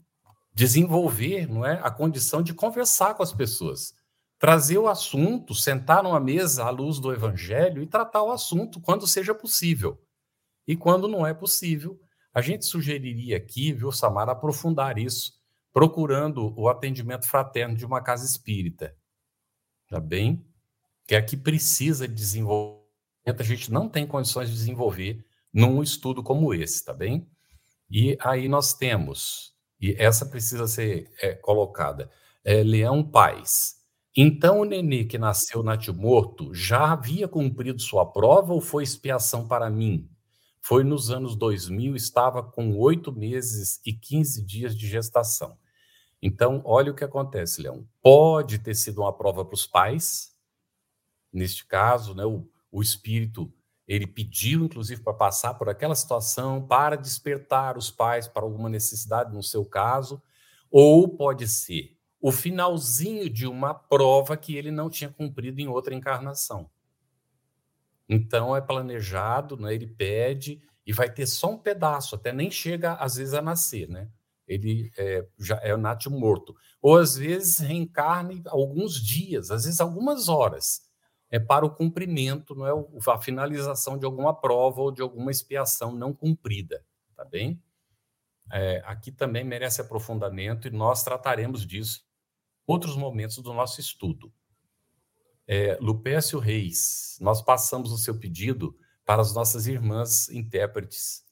desenvolver, 0.52 1.48
não 1.48 1.64
é, 1.64 1.80
a 1.80 1.90
condição 1.90 2.42
de 2.42 2.52
conversar 2.52 3.14
com 3.14 3.22
as 3.22 3.32
pessoas 3.32 3.94
trazer 4.38 4.78
o 4.78 4.88
assunto, 4.88 5.54
sentar 5.54 6.02
numa 6.02 6.20
mesa 6.20 6.64
à 6.64 6.70
luz 6.70 6.98
do 6.98 7.12
evangelho 7.12 7.82
e 7.82 7.86
tratar 7.86 8.22
o 8.22 8.30
assunto 8.30 8.80
quando 8.80 9.06
seja 9.06 9.34
possível. 9.34 10.00
E 10.66 10.76
quando 10.76 11.08
não 11.08 11.26
é 11.26 11.32
possível, 11.32 12.00
a 12.32 12.40
gente 12.40 12.64
sugeriria 12.64 13.36
aqui, 13.36 13.72
viu, 13.72 13.92
Samara, 13.92 14.32
aprofundar 14.32 14.98
isso, 14.98 15.32
procurando 15.72 16.52
o 16.58 16.68
atendimento 16.68 17.26
fraterno 17.26 17.76
de 17.76 17.86
uma 17.86 18.00
casa 18.00 18.24
espírita. 18.24 18.96
Tá 19.88 20.00
bem? 20.00 20.44
Que 21.06 21.14
é 21.14 21.22
que 21.22 21.36
precisa 21.36 22.08
de 22.08 22.14
desenvolvimento, 22.14 22.84
a 23.38 23.42
gente 23.42 23.70
não 23.70 23.88
tem 23.88 24.06
condições 24.06 24.48
de 24.48 24.54
desenvolver 24.54 25.24
num 25.52 25.82
estudo 25.82 26.22
como 26.22 26.52
esse, 26.52 26.84
tá 26.84 26.92
bem? 26.92 27.28
E 27.88 28.16
aí 28.20 28.48
nós 28.48 28.74
temos, 28.74 29.54
e 29.80 29.94
essa 29.98 30.26
precisa 30.26 30.66
ser 30.66 31.12
é, 31.20 31.34
colocada, 31.34 32.10
é, 32.42 32.62
Leão 32.62 33.04
Paz. 33.04 33.83
Então 34.16 34.60
o 34.60 34.64
nenê 34.64 35.04
que 35.04 35.18
nasceu 35.18 35.62
natimorto 35.62 36.54
já 36.54 36.92
havia 36.92 37.26
cumprido 37.26 37.80
sua 37.82 38.06
prova 38.06 38.52
ou 38.52 38.60
foi 38.60 38.84
expiação 38.84 39.48
para 39.48 39.68
mim? 39.68 40.08
Foi 40.62 40.84
nos 40.84 41.10
anos 41.10 41.34
2000, 41.36 41.96
estava 41.96 42.42
com 42.42 42.76
oito 42.78 43.12
meses 43.12 43.80
e 43.84 43.92
15 43.92 44.44
dias 44.46 44.76
de 44.76 44.86
gestação. 44.86 45.58
Então, 46.22 46.62
olha 46.64 46.90
o 46.90 46.94
que 46.94 47.04
acontece, 47.04 47.60
Leão. 47.60 47.86
Pode 48.00 48.58
ter 48.60 48.74
sido 48.74 49.02
uma 49.02 49.12
prova 49.12 49.44
para 49.44 49.54
os 49.54 49.66
pais, 49.66 50.32
neste 51.30 51.66
caso, 51.66 52.14
né, 52.14 52.24
o, 52.24 52.48
o 52.72 52.80
espírito 52.80 53.52
ele 53.86 54.06
pediu, 54.06 54.64
inclusive, 54.64 55.02
para 55.02 55.12
passar 55.12 55.54
por 55.54 55.68
aquela 55.68 55.94
situação, 55.94 56.66
para 56.66 56.96
despertar 56.96 57.76
os 57.76 57.90
pais 57.90 58.26
para 58.26 58.44
alguma 58.44 58.70
necessidade, 58.70 59.34
no 59.34 59.42
seu 59.42 59.66
caso, 59.66 60.22
ou 60.70 61.08
pode 61.08 61.46
ser 61.46 61.93
o 62.24 62.32
finalzinho 62.32 63.28
de 63.28 63.46
uma 63.46 63.74
prova 63.74 64.34
que 64.34 64.56
ele 64.56 64.70
não 64.70 64.88
tinha 64.88 65.10
cumprido 65.10 65.60
em 65.60 65.68
outra 65.68 65.94
encarnação. 65.94 66.70
Então 68.08 68.56
é 68.56 68.62
planejado, 68.62 69.58
né? 69.58 69.74
ele 69.74 69.86
pede 69.86 70.62
e 70.86 70.92
vai 70.94 71.12
ter 71.12 71.26
só 71.26 71.50
um 71.50 71.58
pedaço, 71.58 72.14
até 72.14 72.32
nem 72.32 72.50
chega 72.50 72.94
às 72.94 73.16
vezes 73.16 73.34
a 73.34 73.42
nascer, 73.42 73.90
né? 73.90 74.08
Ele 74.48 74.90
é, 74.96 75.28
já 75.38 75.56
é 75.56 75.74
o 75.74 75.76
nato 75.76 76.10
morto. 76.10 76.56
Ou 76.80 76.96
às 76.96 77.14
vezes 77.14 77.58
reencarna 77.58 78.32
alguns 78.46 78.94
dias, 78.94 79.50
às 79.50 79.64
vezes 79.64 79.78
algumas 79.78 80.26
horas. 80.26 80.80
É 81.30 81.38
para 81.38 81.66
o 81.66 81.70
cumprimento, 81.70 82.54
não 82.54 82.66
é 82.66 82.72
a 83.06 83.20
finalização 83.20 83.98
de 83.98 84.06
alguma 84.06 84.32
prova 84.32 84.80
ou 84.80 84.90
de 84.90 85.02
alguma 85.02 85.30
expiação 85.30 85.92
não 85.92 86.14
cumprida, 86.14 86.82
tá 87.14 87.22
bem? 87.22 87.62
É, 88.50 88.82
aqui 88.86 89.12
também 89.12 89.44
merece 89.44 89.82
aprofundamento 89.82 90.66
e 90.66 90.70
nós 90.70 91.02
trataremos 91.02 91.66
disso 91.66 92.02
outros 92.66 92.96
momentos 92.96 93.38
do 93.38 93.52
nosso 93.52 93.80
estudo. 93.80 94.32
É, 95.46 95.76
Lupécio 95.80 96.38
Reis, 96.38 97.18
nós 97.20 97.42
passamos 97.42 97.92
o 97.92 97.98
seu 97.98 98.18
pedido 98.18 98.76
para 99.04 99.20
as 99.20 99.34
nossas 99.34 99.66
irmãs 99.66 100.28
intérpretes. 100.30 101.22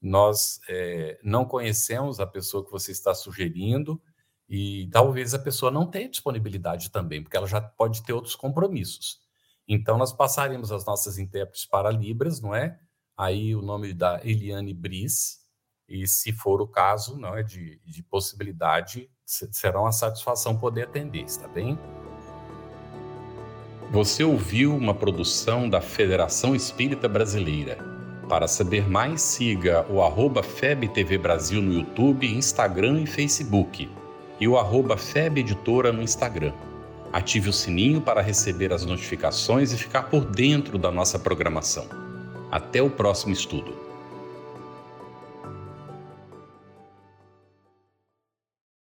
Nós 0.00 0.60
é, 0.68 1.18
não 1.22 1.44
conhecemos 1.44 2.20
a 2.20 2.26
pessoa 2.26 2.64
que 2.64 2.70
você 2.70 2.92
está 2.92 3.14
sugerindo 3.14 4.00
e 4.48 4.88
talvez 4.92 5.34
a 5.34 5.38
pessoa 5.38 5.70
não 5.70 5.90
tenha 5.90 6.08
disponibilidade 6.08 6.90
também, 6.90 7.22
porque 7.22 7.36
ela 7.36 7.46
já 7.46 7.60
pode 7.60 8.02
ter 8.02 8.12
outros 8.12 8.36
compromissos. 8.36 9.20
Então, 9.66 9.98
nós 9.98 10.12
passaremos 10.12 10.70
as 10.70 10.84
nossas 10.84 11.18
intérpretes 11.18 11.66
para 11.66 11.90
Libras, 11.90 12.40
não 12.40 12.54
é? 12.54 12.78
Aí 13.16 13.56
o 13.56 13.62
nome 13.62 13.92
da 13.92 14.20
Eliane 14.24 14.72
Briz, 14.72 15.40
e 15.88 16.06
se 16.06 16.32
for 16.32 16.60
o 16.60 16.68
caso, 16.68 17.18
não 17.18 17.36
é 17.36 17.42
de, 17.42 17.80
de 17.84 18.02
possibilidade, 18.02 19.10
será 19.26 19.80
uma 19.80 19.92
satisfação 19.92 20.56
poder 20.56 20.84
atender, 20.84 21.24
está 21.24 21.48
bem? 21.48 21.76
Você 23.90 24.22
ouviu 24.22 24.74
uma 24.74 24.94
produção 24.94 25.68
da 25.68 25.80
Federação 25.80 26.54
Espírita 26.54 27.08
Brasileira. 27.08 27.78
Para 28.28 28.48
saber 28.48 28.88
mais, 28.88 29.22
siga 29.22 29.86
o 29.88 30.02
arroba 30.02 30.42
FebTV 30.42 31.18
Brasil 31.18 31.60
no 31.60 31.72
YouTube, 31.72 32.26
Instagram 32.26 33.02
e 33.02 33.06
Facebook 33.06 33.90
e 34.40 34.48
o 34.48 34.56
arroba 34.56 34.96
no 35.92 36.02
Instagram. 36.02 36.52
Ative 37.12 37.48
o 37.48 37.52
sininho 37.52 38.00
para 38.00 38.20
receber 38.20 38.72
as 38.72 38.84
notificações 38.84 39.72
e 39.72 39.78
ficar 39.78 40.04
por 40.04 40.24
dentro 40.24 40.78
da 40.78 40.90
nossa 40.90 41.18
programação. 41.18 41.86
Até 42.50 42.82
o 42.82 42.90
próximo 42.90 43.32
estudo. 43.32 43.85